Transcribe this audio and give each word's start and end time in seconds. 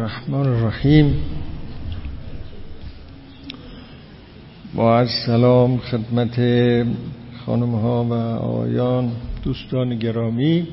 الرحمن 0.00 0.46
الرحیم. 0.46 1.14
با 4.74 5.06
سلام 5.26 5.78
خدمت 5.78 6.36
خانم 7.46 7.74
ها 7.74 8.04
و 8.04 8.12
آیان 8.42 9.12
دوستان 9.44 9.98
گرامی. 9.98 10.66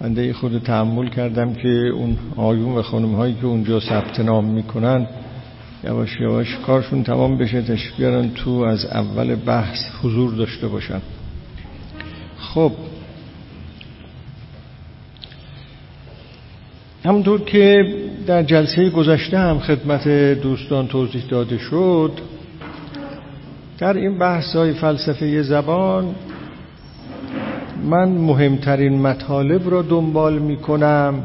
بنده 0.00 0.32
خود 0.32 0.58
تحمل 0.58 1.08
کردم 1.08 1.54
که 1.54 1.68
اون 1.68 2.16
آیون 2.36 2.74
و 2.78 2.82
خانم 2.82 3.14
هایی 3.14 3.34
که 3.34 3.46
اونجا 3.46 3.80
ثبت 3.80 4.20
نام 4.20 4.44
می‌کنن 4.44 5.06
یواش 5.84 6.20
یواش 6.20 6.56
کارشون 6.66 7.02
تمام 7.02 7.38
بشه 7.38 7.62
تشریف 7.62 7.96
بیارن 7.96 8.30
تو 8.30 8.50
از 8.50 8.84
اول 8.84 9.34
بحث 9.34 9.78
حضور 10.02 10.34
داشته 10.34 10.68
باشن. 10.68 11.00
خب. 12.38 12.72
همونطور 17.04 17.40
که 17.40 17.94
در 18.26 18.42
جلسه 18.42 18.90
گذشته 18.90 19.38
هم 19.38 19.58
خدمت 19.58 20.08
دوستان 20.42 20.86
توضیح 20.88 21.22
داده 21.30 21.58
شد. 21.58 22.12
در 23.78 23.94
این 23.94 24.18
بحث 24.18 24.56
های 24.56 24.72
فلسفه 24.72 25.42
زبان 25.42 26.14
من 27.84 28.08
مهمترین 28.08 29.00
مطالب 29.02 29.70
را 29.70 29.82
دنبال 29.82 30.38
می 30.38 30.56
کنم 30.56 31.24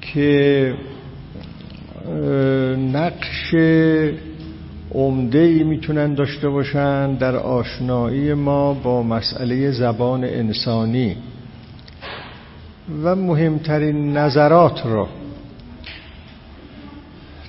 که 0.00 0.74
نقش 2.92 3.54
عمده 4.94 5.38
ای 5.38 5.62
می‌تونن 5.62 6.14
داشته 6.14 6.48
باشن 6.48 7.14
در 7.14 7.36
آشنایی 7.36 8.34
ما 8.34 8.74
با 8.74 9.02
مسئله 9.02 9.70
زبان 9.70 10.24
انسانی. 10.24 11.16
و 13.02 13.16
مهمترین 13.16 14.16
نظرات 14.16 14.86
را 14.86 15.08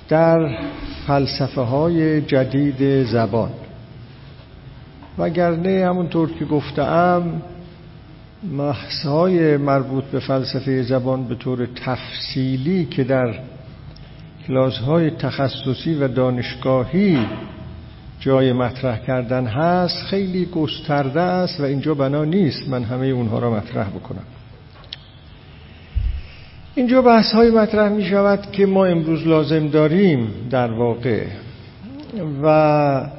در 0.08 0.58
فلسفه 1.06 1.60
های 1.60 2.20
جدید 2.20 3.04
زبان. 3.04 3.50
وگرنه 5.18 5.86
همونطور 5.86 6.32
که 6.32 6.44
گفتم 6.44 7.42
محص 8.42 9.06
های 9.06 9.56
مربوط 9.56 10.04
به 10.04 10.20
فلسفه 10.20 10.82
زبان 10.82 11.24
به 11.24 11.34
طور 11.34 11.66
تفصیلی 11.66 12.84
که 12.84 13.04
در 13.04 13.34
کلاس 14.46 14.78
های 14.78 15.10
تخصصی 15.10 15.94
و 15.94 16.08
دانشگاهی 16.08 17.26
جای 18.20 18.52
مطرح 18.52 18.98
کردن 18.98 19.46
هست 19.46 20.02
خیلی 20.02 20.46
گسترده 20.46 21.20
است 21.20 21.60
و 21.60 21.62
اینجا 21.62 21.94
بنا 21.94 22.24
نیست. 22.24 22.68
من 22.68 22.82
همه 22.82 23.06
اونها 23.06 23.38
را 23.38 23.50
مطرح 23.50 23.88
بکنم. 23.88 24.22
اینجا 26.76 27.02
بحث 27.02 27.32
های 27.32 27.50
مطرح 27.50 27.92
می 27.92 28.04
شود 28.04 28.50
که 28.52 28.66
ما 28.66 28.86
امروز 28.86 29.26
لازم 29.26 29.68
داریم 29.68 30.28
در 30.50 30.72
واقع 30.72 31.24
و 32.42 33.10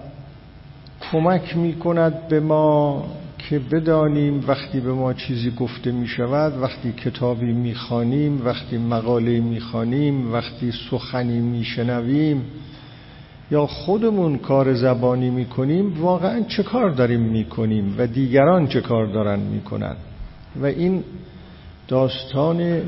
کمک 1.12 1.58
می 1.58 1.74
کند 1.74 2.28
به 2.28 2.40
ما 2.40 3.06
که 3.38 3.60
بدانیم 3.60 4.44
وقتی 4.48 4.80
به 4.80 4.94
ما 4.94 5.14
چیزی 5.14 5.52
گفته 5.52 5.92
می 5.92 6.08
شود 6.08 6.62
وقتی 6.62 6.92
کتابی 6.92 7.54
می 7.54 7.76
خانیم 7.76 8.46
وقتی 8.46 8.78
مقاله 8.78 9.40
می 9.40 9.60
خانیم 9.60 10.34
وقتی 10.34 10.72
سخنی 10.90 11.40
می 11.40 11.64
شنویم 11.64 12.42
یا 13.52 13.66
خودمون 13.66 14.38
کار 14.38 14.74
زبانی 14.74 15.30
می 15.30 15.46
کنیم 15.46 16.02
واقعا 16.02 16.42
چه 16.42 16.64
کار 16.64 16.90
داریم 16.90 17.22
می 17.22 17.46
کنیم 17.46 17.96
و 17.98 18.08
دیگران 18.08 18.68
چه 18.68 18.82
کار 18.82 19.06
دارن 19.06 19.40
می 19.40 19.62
کنن 19.62 19.96
و 20.62 20.66
این 20.66 21.04
داستان 21.88 22.82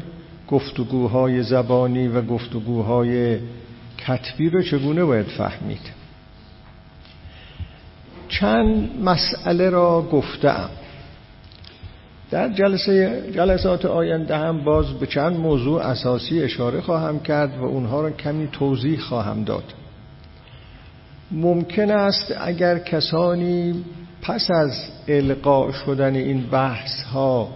گفتگوهای 0.50 1.44
زبانی 1.44 2.08
و 2.08 2.22
گفتگوهای 2.22 3.40
کتبی 3.98 4.50
رو 4.50 4.62
چگونه 4.62 5.04
باید 5.04 5.26
فهمید؟ 5.26 6.00
چند 8.28 9.02
مسئله 9.04 9.70
را 9.70 10.02
گفتم. 10.02 10.70
در 12.32 12.50
جلسه 12.50 13.24
جلسات 13.36 13.86
آینده 13.86 14.38
هم 14.38 14.64
باز 14.64 14.94
به 14.94 15.08
چند 15.08 15.38
موضوع 15.38 15.82
اساسی 15.82 16.44
اشاره 16.44 16.82
خواهم 16.82 17.20
کرد 17.20 17.58
و 17.58 17.64
اونها 17.64 18.02
را 18.02 18.12
کمی 18.12 18.48
توضیح 18.48 19.00
خواهم 19.00 19.44
داد. 19.44 19.64
ممکن 21.32 21.92
است 21.92 22.34
اگر 22.42 22.80
کسانی 22.80 23.84
پس 24.22 24.52
از 24.52 24.72
القاء 25.08 25.72
شدن 25.72 26.16
این 26.16 26.42
بحث 26.42 27.04
ها 27.04 27.50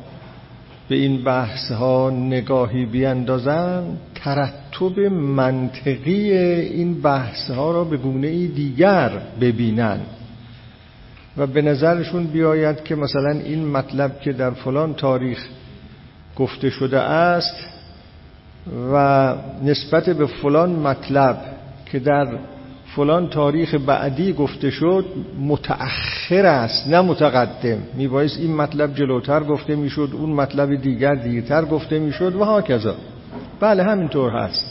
به 0.89 0.95
این 0.95 1.23
بحث 1.23 1.71
ها 1.71 2.09
نگاهی 2.09 2.85
بیندازن 2.85 3.83
ترتب 4.15 4.99
منطقی 5.09 6.31
این 6.57 7.01
بحث 7.01 7.51
ها 7.51 7.71
را 7.71 7.83
به 7.83 7.97
گونه 7.97 8.47
دیگر 8.47 9.11
ببینند 9.41 10.05
و 11.37 11.47
به 11.47 11.61
نظرشون 11.61 12.23
بیاید 12.23 12.83
که 12.83 12.95
مثلا 12.95 13.31
این 13.31 13.67
مطلب 13.67 14.19
که 14.19 14.33
در 14.33 14.51
فلان 14.51 14.93
تاریخ 14.93 15.47
گفته 16.35 16.69
شده 16.69 16.99
است 16.99 17.55
و 18.93 19.35
نسبت 19.63 20.09
به 20.09 20.25
فلان 20.25 20.69
مطلب 20.69 21.37
که 21.85 21.99
در 21.99 22.27
فلان 22.95 23.29
تاریخ 23.29 23.75
بعدی 23.75 24.33
گفته 24.33 24.69
شد 24.69 25.05
متأخر 25.39 26.45
است 26.45 26.87
نه 26.87 27.01
متقدم. 27.01 27.77
میبایست 27.97 28.39
این 28.39 28.55
مطلب 28.55 28.95
جلوتر 28.95 29.43
گفته 29.43 29.75
می‌شد 29.75 30.09
اون 30.13 30.29
مطلب 30.29 30.81
دیگر 30.81 31.15
دیرتر 31.15 31.65
گفته 31.65 31.99
می‌شد 31.99 32.35
و 32.35 32.43
هاکذا. 32.43 32.95
بله 33.59 33.83
همینطور 33.83 34.31
هست. 34.31 34.65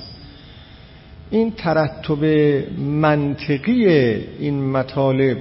این 1.30 1.50
ترتب 1.50 2.24
منطقی 2.78 3.86
این 4.38 4.70
مطالب 4.70 5.38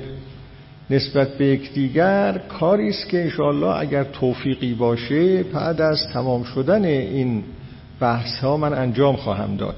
نسبت 0.90 1.38
به 1.38 1.46
یکدیگر 1.46 2.38
کاری 2.60 2.90
است 2.90 3.10
که 3.10 3.22
انشاءالله 3.22 3.80
اگر 3.80 4.04
توفیقی 4.04 4.74
باشه 4.74 5.44
بعد 5.44 5.82
از 5.82 6.08
تمام 6.14 6.44
شدن 6.44 6.86
این 6.86 7.44
بحث 8.00 8.40
ها 8.40 8.58
من 8.58 8.74
انجام 8.74 9.16
خواهم 9.16 9.56
داد. 9.56 9.76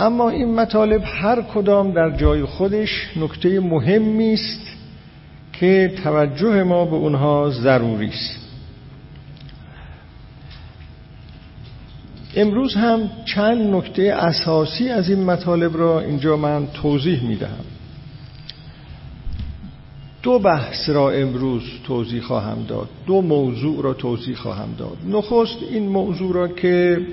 اما 0.00 0.30
این 0.30 0.54
مطالب 0.54 1.02
هر 1.04 1.42
کدام 1.42 1.92
در 1.92 2.16
جای 2.16 2.44
خودش 2.44 3.10
نکته 3.16 3.60
مهمی 3.60 4.32
است 4.32 4.66
که 5.52 5.94
توجه 6.04 6.62
ما 6.62 6.84
به 6.84 6.96
اونها 6.96 7.50
ضروری 7.50 8.08
است. 8.08 8.46
امروز 12.36 12.74
هم 12.74 13.10
چند 13.24 13.74
نکته 13.74 14.02
اساسی 14.02 14.88
از 14.88 15.08
این 15.08 15.24
مطالب 15.24 15.76
را 15.76 16.00
اینجا 16.00 16.36
من 16.36 16.66
توضیح 16.66 17.24
می‌دهم. 17.24 17.64
دو 20.22 20.38
بحث 20.38 20.88
را 20.88 21.10
امروز 21.10 21.62
توضیح 21.86 22.20
خواهم 22.20 22.64
داد 22.68 22.88
دو 23.06 23.22
موضوع 23.22 23.82
را 23.82 23.94
توضیح 23.94 24.36
خواهم 24.36 24.74
داد. 24.78 24.96
نخست 25.08 25.58
این 25.70 25.88
موضوع 25.88 26.34
را 26.34 26.48
که 26.48 27.06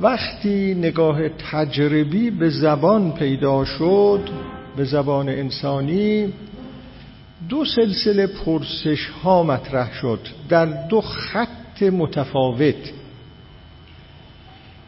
وقتی 0.00 0.74
نگاه 0.74 1.28
تجربی 1.28 2.30
به 2.30 2.50
زبان 2.50 3.12
پیدا 3.12 3.64
شد 3.64 4.20
به 4.76 4.84
زبان 4.84 5.28
انسانی 5.28 6.32
دو 7.48 7.64
سلسله 7.64 8.26
پرسش 8.26 9.08
ها 9.08 9.42
مطرح 9.42 9.92
شد 9.92 10.20
در 10.48 10.66
دو 10.88 11.00
خط 11.00 11.82
متفاوت 11.82 12.92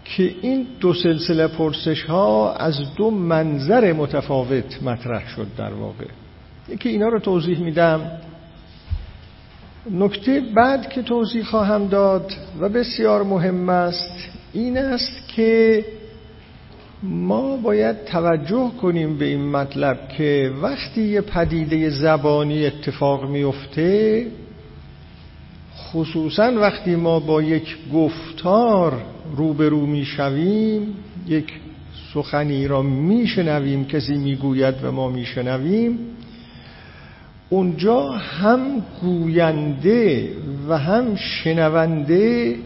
که 0.05 0.35
این 0.43 0.67
دو 0.81 0.95
سلسله 0.95 1.47
پرسش 1.47 2.05
ها 2.05 2.53
از 2.53 2.95
دو 2.97 3.11
منظر 3.11 3.93
متفاوت 3.93 4.83
مطرح 4.83 5.29
شد 5.29 5.47
در 5.57 5.73
واقع. 5.73 6.07
یکی 6.69 6.89
اینا 6.89 7.09
رو 7.09 7.19
توضیح 7.19 7.59
میدم. 7.59 8.11
نکته 9.91 10.41
بعد 10.41 10.89
که 10.89 11.03
توضیح 11.03 11.45
خواهم 11.45 11.87
داد 11.87 12.33
و 12.61 12.69
بسیار 12.69 13.23
مهم 13.23 13.69
است 13.69 14.38
این 14.53 14.79
است 14.79 15.29
که 15.29 15.85
ما 17.03 17.57
باید 17.57 18.05
توجه 18.05 18.71
کنیم 18.83 19.19
به 19.19 19.25
این 19.25 19.51
مطلب 19.51 20.09
که 20.09 20.53
وقتی 20.63 21.03
یه 21.03 21.21
پدیده 21.21 21.91
زبانی 21.91 22.67
اتفاق 22.67 23.31
میفته 23.31 24.27
خصوصا 25.77 26.53
وقتی 26.61 26.97
ما 26.97 27.21
با 27.21 27.43
یک 27.43 27.77
گفتار 27.95 29.03
روبرو 29.37 29.87
می‌شویم 29.87 30.95
یک 31.27 31.53
سخنی 32.15 32.67
را 32.67 32.83
میشنویم 32.83 33.85
کسی 33.85 34.19
می‌گوید 34.19 34.75
و 34.83 34.93
ما 34.93 35.09
میشنویم 35.09 35.99
اونجا 37.51 38.11
هم 38.11 38.61
گوینده 39.01 40.29
و 40.69 40.79
هم 40.79 41.15
شنونده 41.17 42.57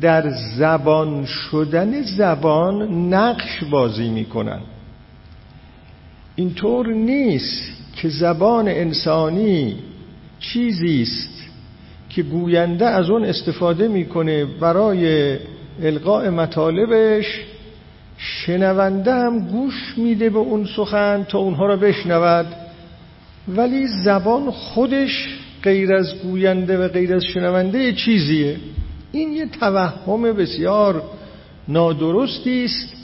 در 0.00 0.30
زبان 0.58 1.24
شدن 1.24 2.02
زبان 2.02 2.82
نقش 3.14 3.64
بازی 3.70 4.08
می‌کنن. 4.08 4.60
اینطور 6.36 6.86
نیست 6.88 7.62
که 7.96 8.08
زبان 8.08 8.68
انسانی 8.68 9.76
چیزی 10.40 11.02
است 11.02 11.38
که 12.10 12.22
گوینده 12.22 12.86
از 12.86 13.10
اون 13.10 13.24
استفاده 13.24 13.88
می‌کنه 13.88 14.44
برای 14.44 15.36
القاء 15.82 16.30
مطالبش 16.30 17.40
شنونده 18.16 19.14
هم 19.14 19.38
گوش 19.38 19.94
میده 19.96 20.30
به 20.30 20.38
اون 20.38 20.68
سخن 20.76 21.26
تا 21.28 21.38
اونها 21.38 21.66
را 21.66 21.76
بشنود. 21.76 22.46
ولی 23.48 23.86
زبان 24.04 24.50
خودش 24.50 25.28
غیر 25.62 25.92
از 25.92 26.14
گوینده 26.22 26.78
و 26.78 26.88
غیر 26.88 27.14
از 27.14 27.24
شنونده 27.24 27.92
چیزیه. 27.92 28.56
این 29.18 29.32
یه 29.32 29.46
توهم 29.46 30.22
بسیار 30.22 31.02
نادرستی 31.68 32.64
است. 32.64 32.94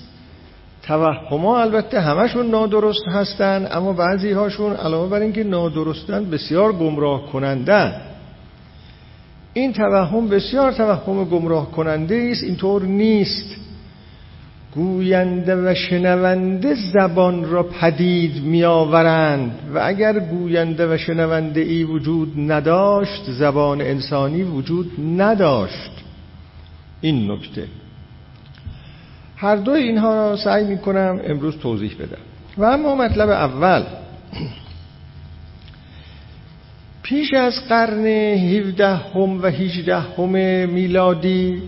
توهما 0.83 1.61
البته 1.61 2.01
همشون 2.01 2.47
نادرست 2.47 3.09
هستن 3.09 3.69
اما 3.71 3.93
بعضی 3.93 4.33
هاشون 4.33 4.73
علاوه 4.73 5.11
بر 5.11 5.21
اینکه 5.21 5.45
نادرستن 5.45 6.31
بسیار 6.31 6.73
گمراه 6.73 7.27
کننده 7.33 7.93
این 9.53 9.73
توهم 9.73 10.29
بسیار 10.29 10.73
توهم 10.73 11.25
گمراه 11.25 11.71
کننده 11.71 12.29
است 12.33 12.43
اینطور 12.43 12.83
نیست. 12.83 13.57
گوینده 14.75 15.57
و 15.57 15.75
شنونده 15.75 16.75
زبان 16.75 17.51
را 17.51 17.63
پدید 17.63 18.43
می 18.43 18.65
آورند 18.65 19.59
و 19.75 19.81
اگر 19.83 20.19
گوینده 20.19 20.95
و 20.95 20.97
شنونده 20.97 21.61
ای 21.61 21.85
وجود 21.85 22.33
نداشت 22.39 23.31
زبان 23.31 23.81
انسانی 23.81 24.43
وجود 24.43 24.93
نداشت. 25.17 25.94
این 27.05 27.31
نکته. 27.31 27.67
هر 29.37 29.57
دو 29.57 29.71
اینها 29.71 30.15
را 30.15 30.37
سعی 30.37 30.65
می 30.65 30.79
کنم 30.79 31.21
امروز 31.25 31.59
توضیح 31.59 31.95
بدم. 31.95 32.23
و 32.59 32.65
اما 32.65 32.95
مطلب 32.95 33.29
اول 33.29 33.83
پیش 37.03 37.35
از 37.35 37.55
قرن 37.69 38.07
17 38.07 38.97
هم 38.97 39.43
و 39.43 39.47
18 39.47 39.99
هم 39.99 40.31
میلادی 40.71 41.63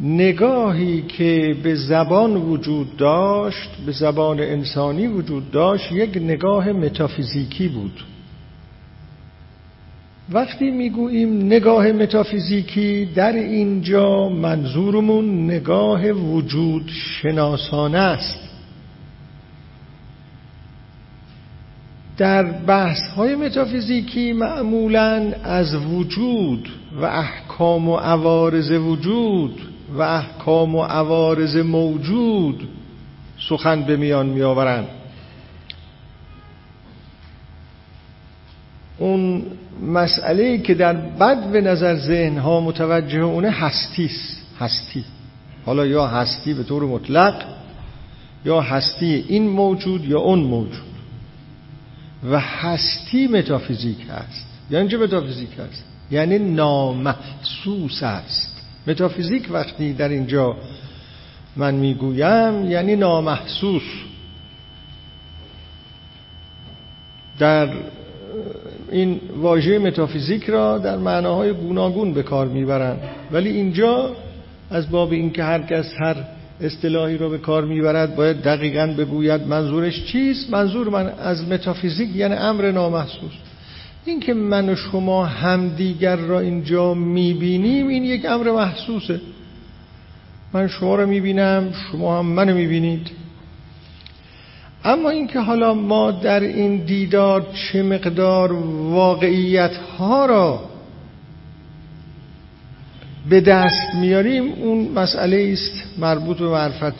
نگاهی 0.00 1.02
که 1.02 1.56
به 1.62 1.74
زبان 1.74 2.36
وجود 2.36 2.96
داشت 2.96 3.70
به 3.86 3.92
زبان 3.92 4.40
انسانی 4.40 5.06
وجود 5.06 5.50
داشت 5.50 5.92
یک 5.92 6.16
نگاه 6.16 6.72
متافیزیکی 6.72 7.68
بود. 7.68 8.04
وقتی 10.32 10.70
می‌گوییم 10.70 11.46
نگاه 11.46 11.92
متافیزیکی 11.92 13.04
در 13.14 13.32
اینجا 13.32 14.28
منظورمون 14.28 15.44
نگاه 15.44 16.10
وجود 16.10 16.88
شناسانه 16.88 17.98
است. 17.98 18.48
در 22.16 22.42
بحث 22.42 23.08
های 23.16 23.34
متافیزیکی 23.36 24.32
معمولا 24.32 25.32
از 25.44 25.74
وجود 25.74 26.68
و 27.00 27.04
احکام 27.04 27.88
و 27.88 27.96
عوارض 27.96 28.70
وجود 28.70 29.60
و 29.94 30.02
احکام 30.02 30.74
و 30.74 30.82
عوارض 30.82 31.56
موجود 31.56 32.68
سخن 33.48 33.82
به 33.82 33.96
میان 33.96 34.26
می 34.26 34.42
آورند 34.42 34.88
اون 38.98 39.42
مسئله 39.82 40.58
که 40.58 40.74
در 40.74 40.92
بد 40.92 41.50
به 41.50 41.60
نظر 41.60 41.94
ذهن 41.94 42.38
ها 42.38 42.60
متوجه 42.60 43.18
اونه 43.18 43.50
هستی 43.50 44.10
هستی. 44.60 45.04
حالا 45.66 45.86
یا 45.86 46.06
هستی 46.06 46.54
به 46.54 46.62
طور 46.62 46.82
مطلق 46.82 47.44
یا 48.44 48.60
هستی 48.60 49.24
این 49.28 49.48
موجود 49.48 50.04
یا 50.04 50.18
اون 50.18 50.38
موجود. 50.38 50.88
و 52.30 52.40
هستی 52.40 53.26
متافیزیک 53.26 53.98
هست. 54.10 54.46
یعنی 54.70 54.88
چه 54.88 54.96
متافیزیک 54.96 55.48
هست؟ 55.58 55.84
یعنی 56.10 56.38
نامحسوس 56.38 58.02
است. 58.02 58.62
متافیزیک 58.86 59.48
وقتی 59.50 59.92
در 59.92 60.08
اینجا 60.08 60.56
من 61.56 61.74
می‌گویم 61.74 62.70
یعنی 62.70 62.96
نامحسوس. 62.96 63.82
در 67.38 67.68
این 68.90 69.20
واژه 69.40 69.78
متافیزیک 69.78 70.44
را 70.44 70.78
در 70.78 70.96
معناهای 70.96 71.52
گوناگون 71.52 72.14
به 72.14 72.22
کار 72.22 72.46
می‌برند 72.46 72.98
ولی 73.32 73.50
اینجا 73.50 74.16
از 74.70 74.90
باب 74.90 75.12
اینکه 75.12 75.44
هر 75.44 75.62
کس 75.62 75.94
هر 75.98 76.16
اصطلاحی 76.60 77.16
رو 77.16 77.30
به 77.30 77.38
کار 77.38 77.64
می‌برد 77.64 78.16
باید 78.16 78.42
دقیقا 78.42 78.94
بگوید 78.98 79.46
منظورش 79.46 80.04
چیست؟ 80.04 80.50
منظور 80.50 80.88
من 80.88 81.06
از 81.06 81.48
متافیزیک 81.48 82.16
یعنی 82.16 82.34
امر 82.34 82.70
نامحسوس. 82.70 83.32
این 84.04 84.20
که 84.20 84.34
من 84.34 84.68
و 84.68 84.76
شما 84.76 85.24
همدیگر 85.24 86.16
را 86.16 86.40
اینجا 86.40 86.94
می‌بینیم 86.94 87.88
این 87.88 88.04
یک 88.04 88.24
امر 88.24 88.50
محسوسه. 88.50 89.20
من 90.52 90.68
شما 90.68 90.94
را 90.94 91.06
می‌بینم 91.06 91.72
شما 91.92 92.18
هم 92.18 92.26
منو 92.26 92.54
می‌بینید. 92.54 93.10
اما 94.88 95.10
اینکه 95.10 95.40
حالا 95.40 95.74
ما 95.74 96.10
در 96.10 96.40
این 96.40 96.76
دیدار 96.76 97.46
چه 97.54 97.82
مقدار 97.82 98.52
واقعیت 98.92 99.76
ها 99.76 100.26
را 100.26 100.60
به 103.28 103.40
دست 103.40 103.94
میاریم 104.00 104.52
اون 104.52 104.88
مسئله 104.88 105.50
است 105.52 105.98
مربوط 105.98 106.38
به 106.38 106.48
معرفت 106.48 106.94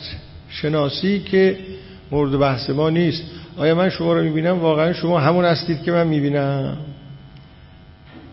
شناسی 0.49 1.19
که 1.19 1.57
مورد 2.11 2.39
بحث 2.39 2.69
ما 2.69 2.89
نیست. 2.89 3.23
آیا 3.57 3.75
من 3.75 3.89
شما 3.89 4.13
رو 4.13 4.23
می‌بینم؟ 4.23 4.59
واقعا 4.59 4.93
شما 4.93 5.19
همون 5.19 5.45
هستید 5.45 5.83
که 5.83 5.91
من 5.91 6.07
می‌بینم. 6.07 6.77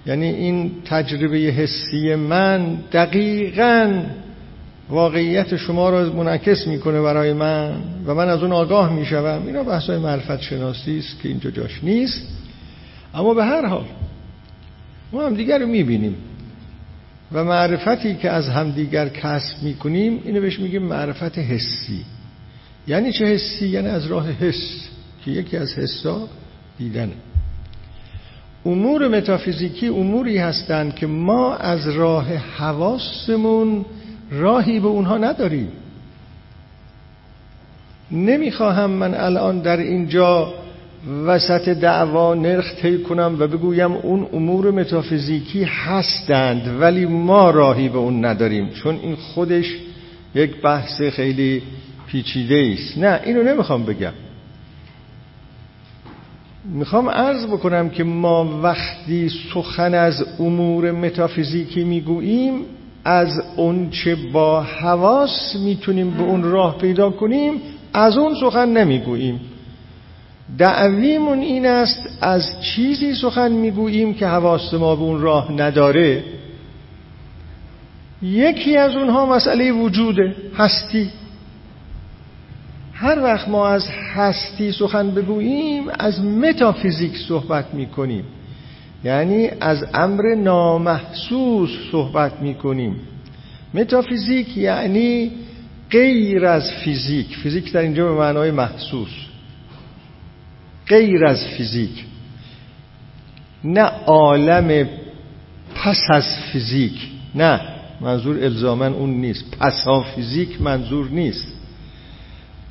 یعنی 0.06 0.26
این 0.26 0.70
تجربه 0.85 1.37
حسی 1.37 2.14
من 2.14 2.75
دقیقا 2.93 4.03
واقعیت 4.90 5.56
شما 5.56 5.90
را 5.90 6.12
منعکس 6.12 6.66
می‌کنه 6.66 7.00
برای 7.00 7.32
من 7.32 7.76
و 8.06 8.14
من 8.14 8.28
از 8.28 8.42
اون 8.42 8.52
آگاه 8.52 8.92
می‌شوم. 8.92 9.46
اینا 9.46 9.62
بحث 9.62 9.90
های 9.90 9.98
معرفت 9.98 10.40
شناسی 10.40 10.98
است 10.98 11.20
که 11.22 11.28
اینجا 11.28 11.50
جاش 11.50 11.84
نیست. 11.84 12.28
اما 13.14 13.34
به 13.34 13.44
هر 13.44 13.66
حال 13.66 13.84
ما 15.12 15.26
هم 15.26 15.34
دیگر 15.34 15.58
رو 15.58 15.66
می‌بینیم 15.66 16.16
و 17.32 17.44
معرفتی 17.44 18.14
که 18.14 18.30
از 18.30 18.48
همدیگر 18.48 19.08
کسب 19.08 19.62
می‌کنیم 19.62 20.20
اینو 20.24 20.40
بهش 20.40 20.60
میگیم 20.60 20.82
معرفت 20.82 21.38
حسی. 21.38 22.04
یعنی 22.86 23.12
چه 23.12 23.24
حسی؟ 23.24 23.68
یعنی 23.68 23.88
از 23.88 24.06
راه 24.06 24.30
حس 24.30 24.88
که 25.24 25.30
یکی 25.30 25.56
از 25.56 25.78
حسا 25.78 26.28
دیدنه 26.78 27.12
امور 28.66 29.08
متافیزیکی 29.08 29.88
اموری 29.88 30.38
هستند 30.38 30.94
که 30.94 31.06
ما 31.06 31.54
از 31.54 31.88
راه 31.88 32.34
حواسمون 32.34 33.84
راهی 34.31 34.81
به 34.81 34.88
اونها 34.88 35.19
نداریم 35.19 35.69
نمی‌خواهم 38.10 38.91
من 38.91 39.15
الان 39.15 39.60
در 39.60 39.77
اینجا 39.77 40.55
وسط 41.27 41.69
دعوا 41.69 42.34
نرخ 42.34 42.74
طی 42.74 42.98
کنم 42.98 43.36
و 43.39 43.46
بگویم 43.46 43.93
اون 43.93 44.27
امور 44.32 44.70
متافیزیکی 44.70 45.65
هستند 45.65 46.81
ولی 46.81 47.06
ما 47.06 47.50
راهی 47.50 47.89
به 47.89 47.98
اون 47.98 48.24
نداریم 48.24 48.69
چون 48.69 48.94
این 49.03 49.17
خودش 49.17 49.77
یک 50.34 50.60
بحث 50.62 51.03
خیلی 51.03 51.62
پیچیده 52.06 52.74
است. 52.79 52.98
نه 52.98 53.20
اینو 53.24 53.43
نمی‌خوام 53.43 53.84
بگم. 53.84 54.12
می‌خوام 56.65 57.08
عرض 57.08 57.46
بکنم 57.46 57.91
که 57.91 58.05
ما 58.05 58.60
وقتی 58.62 59.31
سخن 59.55 59.94
از 59.94 60.24
امور 60.41 60.91
متافیزیکی 60.91 61.84
می‌گوییم 61.84 62.60
از 63.06 63.43
اون 63.56 63.91
چه 63.91 64.15
با 64.15 64.63
حواس 64.63 65.56
می‌تونیم 65.56 66.10
به 66.10 66.22
اون 66.22 66.43
راه 66.43 66.79
پیدا 66.79 67.10
کنیم 67.10 67.60
از 67.93 68.17
اون 68.19 68.34
سخن 68.41 68.69
نمی‌گوییم. 68.69 69.41
دعویمون 70.58 71.39
این 71.39 71.67
است 71.67 72.19
از 72.20 72.60
چیزی 72.60 73.15
سخن 73.15 73.53
می‌گوییم 73.53 74.15
که 74.15 74.27
حواس 74.27 74.75
ما 74.75 74.96
به 74.96 75.03
اون 75.03 75.20
راه 75.20 75.53
نداره. 75.53 76.25
یکی 78.22 78.77
از 78.77 78.96
اونها 78.96 79.27
مسئله 79.27 79.72
وجوده 79.72 80.36
هستی. 80.56 81.10
هر 82.93 83.22
وقت 83.22 83.48
ما 83.48 83.69
از 83.69 83.89
هستی 84.15 84.72
سخن 84.72 85.10
بگوییم 85.10 85.84
از 85.98 86.25
متافیزیک 86.25 87.19
صحبت 87.19 87.75
می‌کنیم. 87.75 88.25
یعنی 89.06 89.51
از 89.60 89.84
امر 89.94 90.34
نامحسوس 90.34 91.70
صحبت 91.93 92.43
می‌کنیم. 92.43 92.96
متافیزیک 93.75 94.56
یعنی 94.56 95.31
غیر 95.91 96.46
از 96.46 96.70
فیزیک. 96.84 97.36
فیزیک 97.36 97.72
در 97.72 97.81
اینجا 97.81 98.05
به 98.05 98.19
معنای 98.19 98.51
محسوس. 98.51 99.08
غیر 100.89 101.27
از 101.27 101.46
فیزیک. 101.46 102.05
نه 103.65 103.82
عالم 104.06 104.89
پس 105.75 106.01
از 106.15 106.25
فیزیک. 106.53 107.08
نه 107.34 107.60
منظور 108.01 108.44
الزامن 108.44 108.93
اون 108.93 109.10
نیست. 109.10 109.56
پسا 109.60 110.01
فیزیک 110.03 110.63
منظور 110.63 111.08
نیست. 111.08 111.53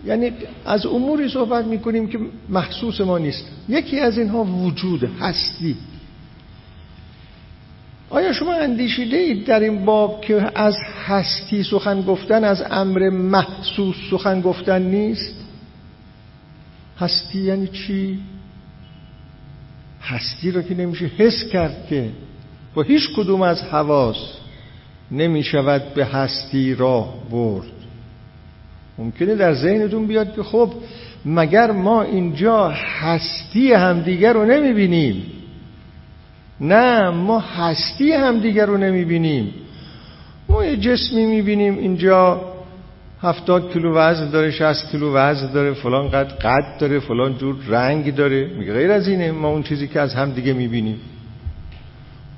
یعنی 0.06 0.32
از 0.66 0.86
اموری 0.86 1.30
صحبت 1.30 1.66
می‌کنیم 1.66 2.08
که 2.08 2.20
محسوس 2.50 3.02
ما 3.02 3.18
نیست. 3.18 3.46
یکی 3.70 4.00
از 4.00 4.18
اینها 4.18 4.44
وجود 4.44 5.04
هستی. 5.20 5.76
آیا 8.16 8.34
شما 8.34 8.54
اندیشیده 8.54 9.18
اید 9.18 9.46
در 9.46 9.60
این 9.60 9.86
باب 9.86 10.22
که 10.22 10.52
از 10.56 10.76
هستی 11.06 11.64
سخن 11.64 12.02
گفتن 12.02 12.44
از 12.44 12.64
امر 12.72 13.10
محسوس 13.10 13.96
سخن 14.12 14.42
گفتن 14.42 14.82
نیست؟ 14.82 15.36
هستی 17.00 17.42
یعنی 17.42 17.68
چی؟ 17.68 18.20
هستی 20.02 20.52
را 20.52 20.62
که 20.62 20.76
نمیشه 20.76 21.06
حس 21.06 21.44
کرد 21.52 21.88
که 21.90 22.10
با 22.76 22.82
هیچ 22.82 23.10
کدوم 23.18 23.42
از 23.42 23.62
حواس 23.62 24.18
نمی 25.12 25.44
شود 25.44 25.94
به 25.94 26.06
هستی 26.06 26.76
راه 26.76 27.14
برد. 27.32 27.72
ممکنه 28.98 29.36
در 29.36 29.54
ذهنتون 29.54 30.08
بیاد 30.08 30.36
که 30.36 30.44
خب 30.44 30.74
مگر 31.26 31.72
ما 31.72 32.02
اینجا 32.02 32.70
هستی 32.70 33.74
همدیگر 33.74 34.34
رو 34.34 34.46
نمی 34.46 34.74
بینیم 34.74 35.26
نه 36.62 37.10
ما 37.10 37.40
هستی 37.40 38.12
همدیگر 38.12 38.66
رو 38.66 38.78
نمی 38.78 39.06
بینیم 39.06 39.54
ما 40.50 40.66
یه 40.66 40.78
جسمی 40.78 41.26
می 41.26 41.42
بینیم 41.42 41.78
اینجا 41.78 42.42
هفتاد 43.22 43.74
کیلو 43.74 43.94
وزن 43.94 44.30
داره 44.30 44.52
شست 44.52 44.92
کیلو 44.92 45.14
وزن 45.14 45.52
داره 45.52 45.74
فلان 45.74 46.10
قد 46.10 46.32
قد 46.32 46.78
داره 46.80 47.00
فلان 47.00 47.38
جور 47.38 47.56
رنگ 47.68 48.16
داره. 48.16 48.48
میگه 48.60 48.74
غیر 48.74 48.92
از 48.92 49.08
اینه 49.08 49.32
ما 49.32 49.48
اون 49.48 49.64
چیزی 49.64 49.88
که 49.88 50.00
از 50.00 50.14
هم 50.14 50.32
دیگه 50.32 50.54
می‌بینیم. 50.54 51.00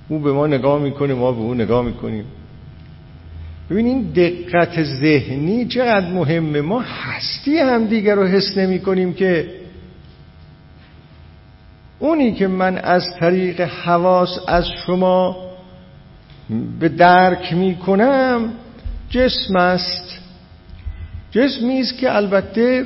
او 0.09 0.19
به 0.19 0.31
ما 0.31 0.47
نگاه 0.47 0.81
می‌کنه 0.81 1.13
ما 1.13 1.31
به 1.31 1.39
او 1.39 1.53
نگاه 1.53 1.85
می‌کنیم. 1.85 2.25
ببینین 3.69 4.01
دقت 4.01 4.83
ذهنی 4.83 5.65
چقدر 5.65 6.11
مهمه. 6.11 6.61
ما 6.61 6.79
هستی 6.79 7.57
هم 7.57 7.85
دیگر 7.85 8.15
رو 8.15 8.23
حس 8.23 8.57
نمی 8.57 8.79
کنیم 8.79 9.13
که 9.13 9.47
اونی 11.99 12.33
که 12.33 12.47
من 12.47 12.77
از 12.77 13.03
طریق 13.19 13.61
حواس 13.61 14.39
از 14.47 14.65
شما 14.85 15.47
به 16.79 16.89
درک 16.89 17.53
می 17.53 17.75
کنم 17.75 18.53
جسم 19.09 19.55
است. 19.55 20.19
جسمی 21.31 21.79
است 21.79 21.97
که 21.97 22.15
البته 22.15 22.85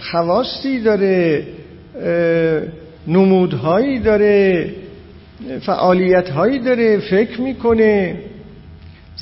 خواستی 0.00 0.80
داره 0.80 1.46
نمودهایی 3.06 3.98
داره 3.98 4.70
فعالیتهایی 5.60 6.58
داره 6.58 6.98
فکر 6.98 7.40
می‌کنه. 7.40 8.16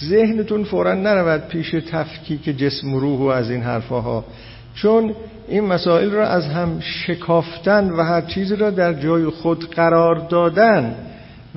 ذهنتون 0.04 0.64
فورا 0.64 0.94
نرود 0.94 1.48
پیش 1.48 1.70
تفکیک 1.70 2.44
جسم 2.58 2.94
و 2.94 3.00
روح 3.00 3.18
و 3.18 3.22
از 3.22 3.50
این 3.50 3.62
حرفها. 3.62 4.24
چون 4.82 5.14
این 5.48 5.64
مسائل 5.64 6.10
را 6.10 6.28
از 6.28 6.46
هم 6.46 6.80
شکافتن 6.80 7.90
و 7.90 8.02
هر 8.02 8.20
چیزی 8.20 8.56
را 8.56 8.70
در 8.70 8.92
جای 8.92 9.26
خود 9.26 9.70
قرار 9.70 10.14
دادن 10.28 10.94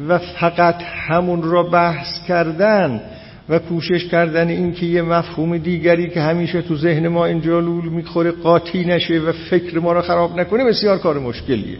و 0.07 0.17
فقط 0.17 0.75
همون 1.07 1.43
را 1.43 1.63
بحث 1.63 2.23
کردن 2.27 3.01
و 3.49 3.59
کوشش 3.59 4.07
کردن 4.07 4.47
این 4.47 4.73
که 4.73 4.85
یه 4.85 5.01
مفهوم 5.01 5.57
دیگری 5.57 6.09
که 6.09 6.21
همیشه 6.21 6.61
تو 6.61 6.75
ذهن 6.75 7.07
ما 7.07 7.25
اینجا 7.25 7.59
لول 7.59 7.89
می‌خوره 7.89 8.31
قاطی 8.31 8.85
نشه 8.85 9.19
و 9.19 9.31
فکر 9.31 9.79
ما 9.79 9.93
را 9.93 10.01
خراب 10.01 10.39
نکنه 10.39 10.65
بسیار 10.65 10.97
کار 10.97 11.19
مشکلیه. 11.19 11.77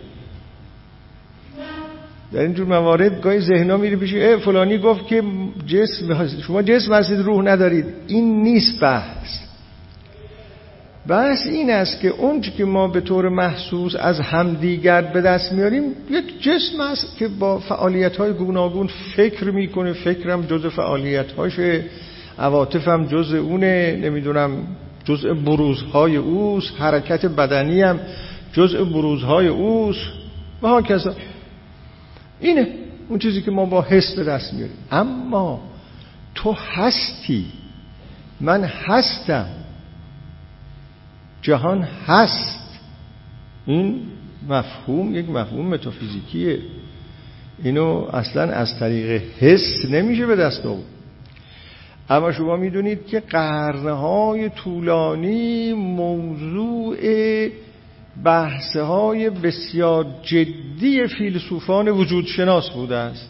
در 2.34 2.42
اینجور 2.42 2.68
موارد 2.68 3.22
گاهی 3.22 3.40
ذهنا 3.40 3.78
میره 3.78 3.96
پیش 3.96 4.16
فلانی 4.46 4.78
گفت 4.78 5.08
که 5.08 5.24
جسم 5.68 6.28
شما 6.48 6.62
جسم 6.62 6.94
هستید 6.94 7.20
روح 7.20 7.46
ندارید. 7.46 7.86
این 8.08 8.44
نیست 8.44 8.82
بحث. 8.82 9.51
بحث 11.08 11.48
این 11.48 11.70
است 11.70 12.00
که 12.02 12.08
اون 12.08 12.42
که 12.42 12.66
ما 12.66 12.88
به 12.88 13.02
طور 13.02 13.30
محسوس 13.30 13.96
از 13.96 14.20
همدیگر 14.20 15.02
به 15.02 15.22
دست 15.22 15.54
میاریم 15.54 15.84
یک 16.10 16.42
جسم 16.42 16.80
است 16.80 17.18
که 17.18 17.28
با 17.28 17.60
فعالیت 17.60 18.18
های 18.18 18.34
گوناگون 18.34 18.90
فکر 19.16 19.52
می‌کنه. 19.52 19.94
فکرم 19.94 20.42
جز 20.42 20.66
فعالیت 20.66 21.32
هاشه 21.32 21.84
عواطف 22.40 22.88
هم 22.88 23.06
جز 23.06 23.34
اونه. 23.34 24.00
نمی‌دونم 24.02 24.52
جزء 25.06 25.34
بروزهای 25.34 26.16
اوست. 26.16 26.74
حرکت 26.80 27.26
بدنی 27.26 27.82
هم 27.82 28.00
جزء 28.54 28.84
بروزهای 28.84 29.48
اوست. 29.48 30.08
و 30.62 30.68
ها 30.68 30.82
کسا 30.82 31.14
اینه. 32.40 32.68
اون 33.10 33.20
چیزی 33.20 33.42
که 33.42 33.52
ما 33.52 33.66
با 33.66 33.82
حس 33.82 34.16
به 34.16 34.24
دست 34.24 34.54
میاریم. 34.54 34.78
اما 34.92 35.62
تو 36.36 36.52
هستی. 36.52 37.46
من 38.42 38.64
هستم. 38.64 39.46
جهان 41.42 41.82
هست. 42.08 42.80
این 43.66 44.02
مفهوم 44.50 45.16
یک 45.16 45.30
مفهوم 45.30 45.68
متافیزیکیه. 45.68 46.60
اینو 47.64 48.08
اصلا 48.14 48.52
از 48.52 48.80
طریق 48.80 49.22
حس 49.40 49.86
نمیشه 49.90 50.26
به 50.26 50.36
دست 50.36 50.66
آورد. 50.66 50.84
اما 52.10 52.32
شما 52.32 52.56
می‌دونید 52.56 53.06
که 53.08 53.20
قرنهای 53.20 54.50
طولانی 54.50 55.74
موضوع 55.74 56.98
بحثه 58.24 58.82
های 58.82 59.30
بسیار 59.30 60.06
جدی 60.24 61.08
فیلسوفان 61.08 61.88
وجود 61.88 62.26
شناس 62.26 62.70
بوده 62.70 62.96
است. 62.96 63.30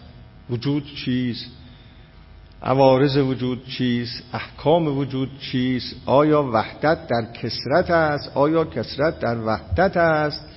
وجود 0.50 0.84
چیست؟ 1.06 1.61
عوارض 2.64 3.18
وجود 3.18 3.66
چیست؟ 3.66 4.24
احکام 4.34 4.98
وجود 4.98 5.30
چیست؟ 5.40 5.96
آیا 6.06 6.44
وحدت 6.44 7.08
در 7.08 7.34
کسرت 7.34 7.92
است؟ 7.92 8.32
آیا 8.36 8.66
کسرت 8.66 9.20
در 9.20 9.38
وحدت 9.46 9.98
است؟ 9.98 10.48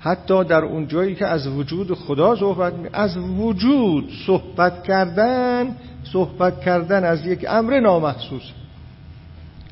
حتی 0.00 0.44
در 0.44 0.64
اون 0.64 0.88
جایی 0.88 1.14
که 1.14 1.26
از 1.26 1.46
وجود 1.46 1.94
خدا 1.94 2.36
صحبت 2.36 2.74
می 2.74 2.88
از 2.92 3.16
وجود 3.16 4.10
صحبت 4.26 4.84
کردن 4.84 5.76
صحبت 6.12 6.60
کردن 6.60 7.04
از 7.04 7.26
یک 7.26 7.44
امر 7.48 7.80
نامحسوس. 7.80 8.50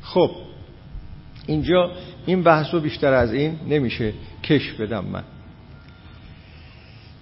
خب 0.01 0.31
اینجا 1.47 1.91
این 2.25 2.43
بحث 2.43 2.73
رو 2.73 2.79
بیشتر 2.79 3.13
از 3.13 3.33
این 3.33 3.59
نمیشه 3.69 4.13
کش 4.43 4.71
بدم 4.71 5.05
من. 5.05 5.23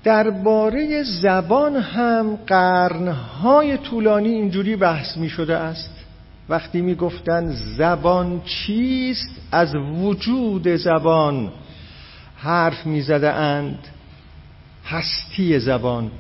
درباره 0.04 1.04
زبان 1.04 1.76
هم 1.76 2.36
قرنهای 2.48 3.78
طولانی 3.78 4.30
اینجوری 4.30 4.76
بحث 4.76 5.18
می 5.18 5.30
شده 5.30 5.58
است. 5.58 5.96
وقتی 6.50 6.82
می 6.82 6.96
گفتن 6.96 7.52
زبان 7.78 8.42
چیست؟ 8.46 9.30
از 9.52 9.76
وجود 9.76 10.76
زبان 10.76 11.52
حرف 12.38 12.86
می 12.86 13.02
زده 13.02 13.34
اند 13.34 13.88
هستی 14.86 15.60
زبان. 15.60 16.12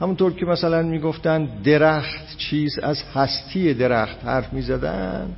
همونطور 0.00 0.32
که 0.32 0.46
مثلا 0.46 0.82
می 0.82 0.98
گفتن 0.98 1.44
درخت 1.64 2.36
چیست؟ 2.36 2.78
از 2.78 3.02
هستی 3.14 3.74
درخت 3.74 4.24
حرف 4.24 4.52
می 4.52 4.62
زدن. 4.62 5.36